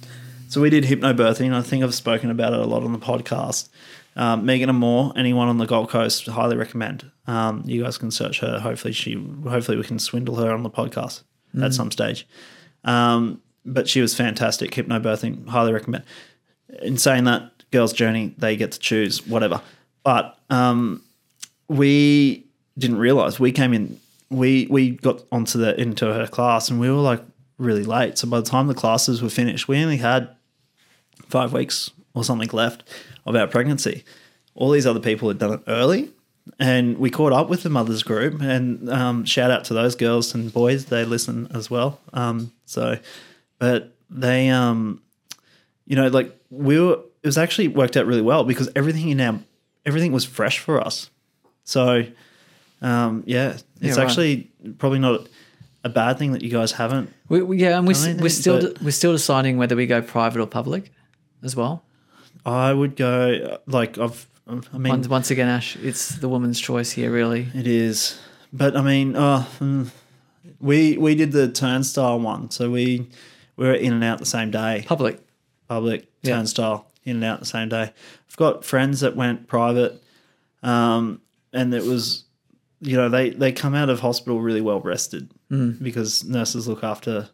so 0.48 0.62
we 0.62 0.70
did 0.70 0.86
hypnobirthing. 0.86 1.54
I 1.54 1.62
think 1.62 1.84
I've 1.84 1.94
spoken 1.96 2.30
about 2.32 2.54
it 2.54 2.60
a 2.60 2.66
lot 2.66 2.84
on 2.84 2.94
the 2.94 3.00
podcast. 3.00 3.70
Um, 4.18 4.48
Megan 4.48 4.68
and 4.68 4.78
Moore, 4.80 5.14
anyone 5.16 5.48
on 5.48 5.60
the 5.60 5.68
Gold 5.68 5.92
Coast, 5.92 6.26
highly 6.26 6.58
recommend. 6.58 7.10
Um, 7.28 7.62
you 7.66 7.84
guys 7.84 8.00
can 8.00 8.10
search 8.10 8.40
her. 8.40 8.60
Hopefully, 8.60 8.92
she. 8.92 9.14
Hopefully, 9.48 9.78
we 9.78 9.84
can 9.84 10.00
swindle 10.00 10.36
her 10.36 10.52
on 10.52 10.64
the 10.64 10.72
podcast 10.72 11.22
at 11.62 11.74
some 11.74 11.92
stage. 11.92 12.28
Um, 12.84 13.42
but 13.64 13.88
she 13.88 14.02
was 14.02 14.16
fantastic. 14.16 14.72
Hypnobirthing, 14.72 15.48
highly 15.48 15.72
recommend. 15.72 16.04
In 16.82 16.98
saying 16.98 17.26
that, 17.26 17.52
girls' 17.72 17.94
journey, 17.94 18.34
they 18.40 18.58
get 18.58 18.72
to 18.72 18.80
choose 18.80 19.26
whatever. 19.28 19.62
But 20.04 20.38
um, 20.50 21.04
we 21.68 22.48
didn't 22.76 22.98
realize 22.98 23.40
we 23.40 23.52
came 23.52 23.74
in. 23.74 24.00
We 24.32 24.66
we 24.72 24.92
got 24.92 25.22
onto 25.32 25.60
the 25.60 25.80
into 25.80 26.12
her 26.12 26.26
class, 26.26 26.72
and 26.72 26.80
we 26.80 26.90
were 26.90 26.98
like 26.98 27.22
really 27.60 27.84
late. 27.84 28.18
So 28.18 28.28
by 28.28 28.40
the 28.40 28.50
time 28.50 28.66
the 28.66 28.74
classes 28.74 29.22
were 29.22 29.30
finished, 29.30 29.68
we 29.68 29.78
only 29.78 29.98
had 29.98 30.30
five 31.28 31.54
weeks 31.54 31.92
or 32.16 32.24
something 32.24 32.50
left 32.52 32.84
of 33.28 33.36
our 33.36 33.46
pregnancy. 33.48 34.04
All 34.56 34.72
these 34.72 34.88
other 34.88 35.00
people 35.00 35.28
had 35.28 35.38
done 35.38 35.54
it 35.54 35.60
early, 35.68 36.10
and 36.60 36.98
we 36.98 37.12
caught 37.12 37.34
up 37.34 37.48
with 37.50 37.62
the 37.62 37.70
mothers 37.70 38.02
group. 38.02 38.42
And 38.42 38.90
um, 38.90 39.24
shout 39.26 39.52
out 39.52 39.66
to 39.66 39.74
those 39.76 39.96
girls 39.96 40.34
and 40.34 40.52
boys; 40.52 40.86
they 40.86 41.06
listen 41.06 41.48
as 41.54 41.70
well. 41.70 42.00
Um, 42.14 42.52
so, 42.66 42.98
but 43.60 43.94
they, 44.10 44.50
um, 44.50 45.02
you 45.86 45.96
know, 45.96 46.08
like 46.08 46.36
we 46.50 46.80
were. 46.80 47.00
It 47.24 47.28
was 47.28 47.38
actually 47.38 47.68
worked 47.68 47.98
out 47.98 48.06
really 48.06 48.22
well 48.22 48.44
because 48.46 48.70
everything 48.76 49.10
in 49.10 49.20
our 49.20 49.40
everything 49.86 50.12
was 50.14 50.24
fresh 50.24 50.60
for 50.60 50.80
us. 50.80 51.10
So, 51.66 52.06
um, 52.82 53.24
yeah, 53.26 53.58
it's 53.82 53.98
right. 53.98 54.08
actually 54.08 54.50
probably 54.78 55.00
not 55.00 55.28
a 55.84 55.90
bad 55.90 56.18
thing 56.18 56.32
that 56.32 56.42
you 56.42 56.50
guys 56.50 56.72
haven't. 56.74 57.12
We, 57.28 57.42
we- 57.42 57.58
yeah, 57.60 57.78
and 57.78 57.86
we, 57.88 57.94
I 57.94 57.98
s- 57.98 58.06
think 58.06 58.22
we're 58.22 58.30
still 58.30 58.74
we're 58.82 58.92
still 58.92 59.12
deciding 59.12 59.58
whether 59.58 59.76
we 59.76 59.88
go 59.88 60.02
private 60.02 60.40
or 60.42 60.48
public 60.48 60.92
as 61.44 61.56
well. 61.56 61.84
I 62.48 62.74
would 62.74 62.96
go 62.96 63.60
like 63.68 63.98
I've. 63.98 64.26
I 64.48 64.78
mean, 64.78 64.92
Once, 64.92 65.08
once 65.10 65.30
again, 65.32 65.50
Ash, 65.50 65.76
it's 65.76 66.16
the 66.16 66.30
woman's 66.30 66.58
choice 66.60 66.92
here, 66.92 67.12
really. 67.12 67.48
It 67.54 67.68
is, 67.68 68.18
but 68.54 68.78
I 68.78 68.82
mean, 68.82 69.16
uh, 69.18 69.44
mm, 69.60 69.90
we 70.62 70.98
we 70.98 71.16
did 71.16 71.34
the 71.34 71.52
turnstile 71.52 72.20
one, 72.20 72.50
so 72.50 72.72
we 72.72 73.10
we 73.58 73.66
were 73.68 73.74
in 73.74 73.92
and 73.92 74.04
out 74.06 74.20
the 74.20 74.26
same 74.26 74.50
day. 74.52 74.84
Public. 74.88 75.20
Public 75.68 76.08
Yeah. 76.22 76.36
turnstile 76.36 76.88
in 77.04 77.18
and 77.18 77.26
out 77.26 77.40
the 77.42 77.46
same 77.46 77.68
day. 77.68 77.92
I've 78.30 78.38
got 78.38 78.64
friends 78.64 79.02
that 79.02 79.18
went 79.18 79.48
private, 79.48 80.02
um, 80.64 81.20
and 81.52 81.74
it 81.74 81.84
was, 81.84 82.24
you 82.80 82.96
know, 82.96 83.10
they 83.10 83.32
they 83.32 83.52
come 83.52 83.76
out 83.76 83.90
of 83.90 84.00
hospital 84.00 84.40
really 84.40 84.62
well 84.62 84.80
rested 84.80 85.30
Mm. 85.52 85.82
because 85.84 86.24
nurses 86.26 86.68
look 86.70 86.84
after 86.86 87.30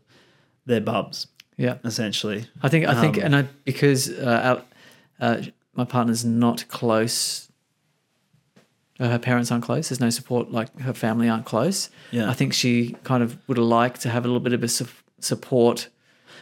their 0.66 0.82
bubs 0.82 1.28
Yeah, 1.58 1.76
essentially. 1.84 2.46
I 2.64 2.70
think 2.70 2.88
I 2.88 3.00
think, 3.00 3.18
Um, 3.18 3.24
and 3.26 3.36
I 3.36 3.48
because 3.66 4.10
uh, 4.10 4.62
uh, 5.20 5.42
my 5.76 5.86
partner's 5.86 6.24
not 6.24 6.68
close 6.68 7.50
uh, 9.00 9.10
her 9.10 9.20
parents 9.20 9.52
aren't 9.52 9.64
close. 9.64 9.90
There's 9.90 10.00
no 10.00 10.10
support, 10.10 10.52
like 10.52 10.80
her 10.80 10.94
family 10.94 11.28
aren't 11.28 11.46
close. 11.46 11.90
Yeah. 12.12 12.30
I 12.30 12.34
think 12.34 12.54
she 12.54 12.96
kind 13.04 13.24
of 13.24 13.38
would 13.48 13.58
have 13.58 13.66
liked 13.66 14.02
to 14.02 14.10
have 14.10 14.24
a 14.24 14.28
little 14.28 14.40
bit 14.40 14.54
of 14.54 14.64
a 14.64 14.68
su- 14.68 14.88
support. 15.20 15.90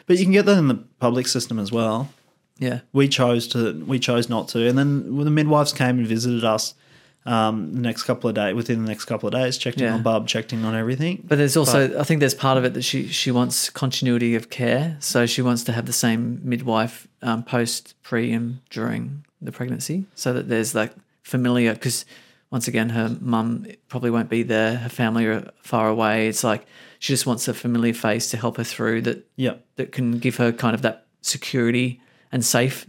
But 0.05 0.17
you 0.17 0.25
can 0.25 0.33
get 0.33 0.45
that 0.45 0.57
in 0.57 0.67
the 0.67 0.83
public 0.99 1.27
system 1.27 1.59
as 1.59 1.71
well. 1.71 2.09
Yeah. 2.57 2.81
We 2.91 3.07
chose 3.07 3.47
to. 3.49 3.83
We 3.85 3.99
chose 3.99 4.29
not 4.29 4.49
to. 4.49 4.67
And 4.67 4.77
then 4.77 5.15
when 5.15 5.25
the 5.25 5.31
midwives 5.31 5.71
came 5.73 5.97
and 5.97 6.05
visited 6.05 6.43
us 6.43 6.75
um, 7.25 7.73
the 7.73 7.81
next 7.81 8.03
couple 8.03 8.27
of 8.29 8.35
days, 8.35 8.55
within 8.55 8.83
the 8.83 8.87
next 8.89 9.05
couple 9.05 9.27
of 9.27 9.33
days, 9.33 9.57
checked 9.57 9.77
in 9.77 9.83
Yeah. 9.83 9.93
on 9.93 10.01
Bub, 10.03 10.27
checked 10.27 10.53
in 10.53 10.65
on 10.65 10.75
everything. 10.75 11.23
But 11.27 11.37
there's 11.37 11.55
also, 11.55 11.99
I 11.99 12.03
think 12.03 12.19
there's 12.19 12.33
part 12.33 12.57
of 12.57 12.65
it 12.65 12.73
that 12.73 12.83
she 12.83 13.07
she 13.07 13.29
wants 13.31 13.69
continuity 13.69 14.35
of 14.35 14.49
care. 14.49 14.97
So 14.99 15.25
she 15.25 15.41
wants 15.41 15.63
to 15.65 15.71
have 15.71 15.85
the 15.85 15.93
same 15.93 16.39
midwife 16.43 17.07
um, 17.21 17.43
post, 17.43 17.93
pre, 18.01 18.31
and 18.33 18.59
during 18.69 19.23
the 19.41 19.51
pregnancy, 19.51 20.05
so 20.15 20.33
that 20.33 20.49
there's 20.49 20.73
like 20.73 20.93
familiar. 21.23 21.73
Because 21.73 22.05
once 22.49 22.67
again, 22.67 22.89
her 22.89 23.15
mum 23.21 23.65
probably 23.87 24.09
won't 24.09 24.29
be 24.29 24.43
there. 24.43 24.77
Her 24.77 24.89
family 24.89 25.25
are 25.27 25.49
far 25.61 25.87
away. 25.89 26.27
It's 26.27 26.43
like 26.43 26.65
she 26.99 27.13
just 27.13 27.25
wants 27.25 27.47
a 27.47 27.53
familiar 27.53 27.93
face 27.93 28.29
to 28.31 28.37
help 28.37 28.57
her 28.57 28.63
through 28.63 29.01
that 29.03 29.27
Yeah. 29.35 29.55
that 29.75 29.91
can 29.91 30.17
give 30.19 30.37
her 30.37 30.51
kind 30.51 30.73
of 30.75 30.81
that 30.81 31.05
security 31.21 32.01
and 32.31 32.43
safe 32.43 32.87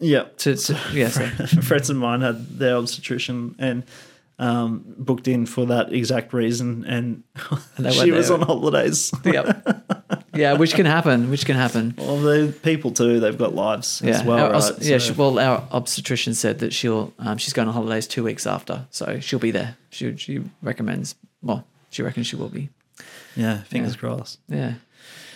Yeah. 0.00 0.24
to, 0.38 0.56
to 0.56 0.78
yeah. 0.92 1.08
So, 1.08 1.26
friends 1.62 1.90
of 1.90 1.96
mine 1.96 2.22
had 2.22 2.58
their 2.58 2.76
obstetrician 2.76 3.54
and 3.58 3.84
um, 4.38 4.84
booked 4.96 5.28
in 5.28 5.44
for 5.46 5.66
that 5.66 5.92
exact 5.92 6.32
reason, 6.32 6.84
and, 6.86 7.22
they 7.78 7.90
she 8.04 8.10
was 8.10 8.28
there. 8.28 8.38
on 8.38 8.46
holidays. 8.46 9.12
yep. 9.24 9.84
yeah, 10.34 10.54
which 10.54 10.72
can 10.74 10.86
happen. 10.86 11.28
Which 11.30 11.44
can 11.44 11.56
happen. 11.56 11.94
well, 11.98 12.16
the 12.16 12.54
people 12.62 12.90
too; 12.92 13.20
they've 13.20 13.36
got 13.36 13.54
lives 13.54 14.00
Yeah, 14.02 14.12
as 14.12 14.22
well, 14.24 14.38
our, 14.46 14.52
right? 14.52 14.72
yeah. 14.80 14.96
So- 14.96 14.98
She, 14.98 15.12
well, 15.12 15.38
our 15.38 15.62
obstetrician 15.70 16.32
said 16.34 16.60
that 16.60 16.72
she'll 16.72 17.12
um, 17.18 17.36
she's 17.36 17.52
going 17.52 17.68
on 17.68 17.74
holidays 17.74 18.06
two 18.06 18.24
weeks 18.24 18.46
after, 18.46 18.86
so 18.90 19.20
she'll 19.20 19.38
be 19.38 19.50
there. 19.50 19.76
She 19.90 20.16
she 20.16 20.42
recommends. 20.62 21.16
Well, 21.42 21.66
she 21.90 22.02
reckons 22.02 22.26
she 22.26 22.36
will 22.36 22.48
be. 22.48 22.70
yeah. 23.36 23.58
Fingers 23.64 23.92
Yeah. 23.94 23.98
crossed. 24.00 24.38
Yeah, 24.48 24.74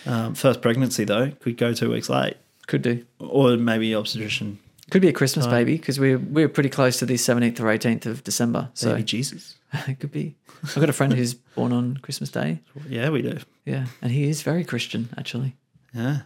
Um, 0.07 0.33
first 0.33 0.61
pregnancy 0.63 1.03
though 1.03 1.29
could 1.41 1.57
go 1.57 1.73
two 1.73 1.91
weeks 1.91 2.09
late, 2.09 2.37
could 2.67 2.81
do. 2.81 3.05
or 3.19 3.57
maybe 3.57 3.93
obstetrician. 3.95 4.59
Could 4.91 5.01
be 5.01 5.07
a 5.07 5.13
Christmas 5.13 5.47
baby 5.47 5.77
because 5.77 5.99
we're 5.99 6.19
we're 6.19 6.47
pretty 6.47 6.69
close 6.69 6.99
to 6.99 7.07
the 7.07 7.17
seventeenth 7.17 7.59
or 7.59 7.69
eighteenth 7.71 8.05
of 8.05 8.23
December. 8.23 8.69
So 8.75 8.91
Baby 8.91 9.03
Jesus. 9.03 9.55
it 9.87 9.99
could 9.99 10.11
be. 10.11 10.35
I've 10.63 10.75
got 10.75 10.89
a 10.89 10.93
friend 10.93 11.11
who's 11.11 11.33
born 11.33 11.71
on 11.73 11.97
Christmas 11.97 12.29
Day. 12.29 12.61
Yeah, 12.87 13.09
we 13.09 13.21
do. 13.23 13.39
Yeah, 13.65 13.87
and 14.01 14.11
he 14.11 14.29
is 14.29 14.43
very 14.43 14.63
Christian. 14.63 15.09
Actually, 15.17 15.55
Yeah. 15.93 16.21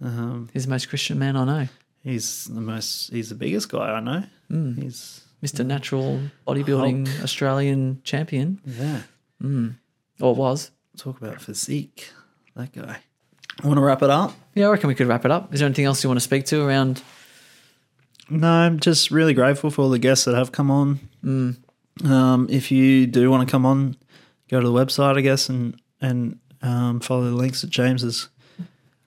Um, 0.00 0.48
he's 0.52 0.64
the 0.64 0.70
most 0.70 0.88
Christian 0.88 1.18
man 1.18 1.36
I 1.36 1.44
know. 1.44 1.68
he's 2.02 2.44
the 2.46 2.60
most. 2.60 3.12
He's 3.12 3.28
the 3.28 3.34
biggest 3.34 3.68
guy 3.68 3.90
I 3.90 4.00
know. 4.00 4.24
Mm. 4.50 4.82
He's 4.82 5.22
Mr. 5.42 5.66
Natural 5.66 6.20
Bodybuilding 6.46 7.22
Australian 7.22 8.00
champion, 8.04 8.60
yeah. 8.64 9.02
or 10.20 10.34
was. 10.34 10.70
Talk 10.96 11.20
about 11.20 11.40
physique. 11.40 12.10
That 12.56 12.72
guy. 12.72 12.98
Want 13.64 13.76
to 13.76 13.80
wrap 13.82 14.02
it 14.02 14.10
up? 14.10 14.34
Yeah, 14.54 14.68
I 14.68 14.70
reckon 14.70 14.88
we 14.88 14.94
could 14.94 15.08
wrap 15.08 15.24
it 15.24 15.30
up. 15.30 15.52
Is 15.52 15.60
there 15.60 15.66
anything 15.66 15.84
else 15.84 16.02
you 16.04 16.08
want 16.08 16.18
to 16.18 16.24
speak 16.24 16.46
to 16.46 16.62
around? 16.62 17.02
No, 18.30 18.48
I'm 18.48 18.78
just 18.78 19.10
really 19.10 19.34
grateful 19.34 19.70
for 19.70 19.82
all 19.82 19.90
the 19.90 19.98
guests 19.98 20.24
that 20.26 20.34
have 20.34 20.52
come 20.52 20.70
on. 20.70 21.00
Um, 22.04 22.46
if 22.50 22.70
you 22.70 23.06
do 23.06 23.30
want 23.30 23.46
to 23.48 23.50
come 23.50 23.66
on, 23.66 23.96
go 24.48 24.60
to 24.60 24.66
the 24.66 24.72
website, 24.72 25.16
I 25.16 25.20
guess, 25.22 25.48
and 25.48 25.80
and 26.00 26.38
um, 26.62 27.00
follow 27.00 27.24
the 27.24 27.30
links 27.36 27.62
that 27.62 27.70
James 27.70 28.02
has 28.02 28.28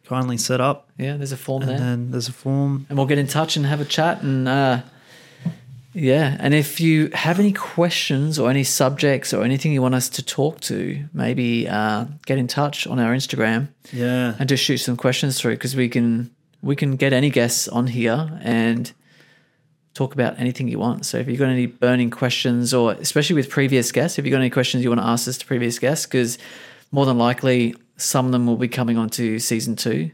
kindly 0.06 0.38
set 0.38 0.60
up. 0.60 0.90
Yeah, 0.98 1.16
there's 1.16 1.32
a 1.32 1.38
form 1.38 1.62
And 1.62 1.72
there. 1.72 1.80
then 1.80 2.12
there's 2.12 2.28
a 2.28 2.34
form. 2.34 2.86
and 2.90 2.98
we'll 2.98 3.08
get 3.08 3.18
in 3.18 3.28
touch 3.28 3.56
and 3.56 3.66
have 3.66 3.80
a 3.80 3.86
chat 3.86 4.22
and 4.24 4.48
uh, 4.48 4.82
yeah 5.94 6.38
and 6.40 6.54
if 6.54 6.80
you 6.80 7.10
have 7.14 7.40
any 7.40 7.52
questions 7.52 8.40
or 8.40 8.50
any 8.50 8.64
subjects 8.64 9.34
or 9.34 9.44
anything 9.44 9.72
you 9.74 9.82
want 9.82 9.96
us 9.96 10.08
to 10.10 10.24
talk 10.24 10.60
to 10.62 11.04
maybe 11.14 11.68
uh, 11.68 12.06
get 12.26 12.38
in 12.38 12.48
touch 12.48 12.88
on 12.88 13.00
our 13.00 13.14
instagram 13.14 13.68
Yeah. 13.92 14.36
and 14.40 14.48
just 14.48 14.64
shoot 14.64 14.78
some 14.78 14.98
questions 14.98 15.40
through 15.40 15.56
because 15.56 15.76
we 15.76 15.90
can 15.90 16.32
we 16.62 16.76
can 16.76 16.96
get 16.96 17.12
any 17.14 17.30
guests 17.30 17.68
on 17.68 17.88
here 17.88 18.40
and 18.42 18.92
talk 19.94 20.14
about 20.14 20.40
anything 20.40 20.68
you 20.70 20.80
want 20.80 21.06
so 21.06 21.18
if 21.18 21.28
you've 21.28 21.40
got 21.40 21.50
any 21.50 21.66
burning 21.66 22.10
questions 22.10 22.74
or 22.74 22.94
especially 22.94 23.36
with 23.36 23.50
previous 23.50 23.92
guests 23.92 24.18
if 24.18 24.26
you've 24.26 24.32
got 24.32 24.40
any 24.40 24.50
questions 24.50 24.84
you 24.84 24.90
want 24.90 25.02
to 25.02 25.08
ask 25.08 25.28
us 25.28 25.38
to 25.38 25.46
previous 25.46 25.80
guests 25.80 26.06
because 26.06 26.38
more 26.92 27.06
than 27.06 27.18
likely 27.18 27.76
some 27.98 28.26
of 28.26 28.32
them 28.32 28.46
will 28.48 28.56
be 28.58 28.68
coming 28.70 28.98
on 28.98 29.10
to 29.10 29.38
season 29.40 29.76
two 29.76 30.12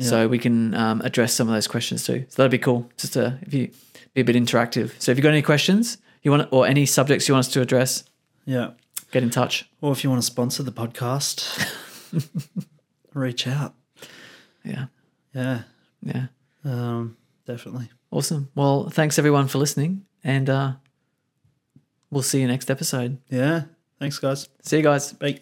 so 0.00 0.28
we 0.28 0.38
can 0.38 0.74
um, 0.74 1.00
address 1.00 1.34
some 1.34 1.48
of 1.48 1.54
those 1.54 1.66
questions 1.66 2.04
too. 2.06 2.24
So 2.28 2.36
that'd 2.36 2.52
be 2.52 2.58
cool. 2.58 2.88
Just 2.96 3.14
to 3.14 3.36
if 3.42 3.52
you 3.52 3.70
be 4.14 4.20
a 4.22 4.24
bit 4.24 4.36
interactive. 4.36 4.92
So 4.98 5.12
if 5.12 5.18
you've 5.18 5.22
got 5.22 5.30
any 5.32 5.42
questions 5.42 5.98
you 6.22 6.30
want 6.30 6.48
or 6.52 6.66
any 6.66 6.84
subjects 6.86 7.28
you 7.28 7.34
want 7.34 7.46
us 7.46 7.52
to 7.52 7.60
address, 7.60 8.04
Yeah. 8.44 8.70
get 9.12 9.22
in 9.22 9.30
touch. 9.30 9.68
Or 9.80 9.92
if 9.92 10.02
you 10.04 10.10
want 10.10 10.22
to 10.22 10.26
sponsor 10.26 10.62
the 10.62 10.72
podcast, 10.72 11.46
reach 13.14 13.46
out. 13.46 13.74
Yeah, 14.64 14.86
Yeah. 15.34 15.62
yeah, 16.02 16.26
Um, 16.64 17.16
definitely. 17.46 17.90
awesome. 18.10 18.50
Well, 18.54 18.90
thanks 18.90 19.18
everyone 19.18 19.48
for 19.48 19.58
listening, 19.58 20.04
and 20.24 20.50
uh, 20.50 20.72
we'll 22.10 22.22
see 22.22 22.40
you 22.40 22.48
next 22.48 22.70
episode. 22.70 23.18
Yeah. 23.28 23.62
Thanks, 23.98 24.18
guys. 24.18 24.48
See 24.62 24.76
you 24.78 24.82
guys. 24.82 25.12
Bye. 25.12 25.40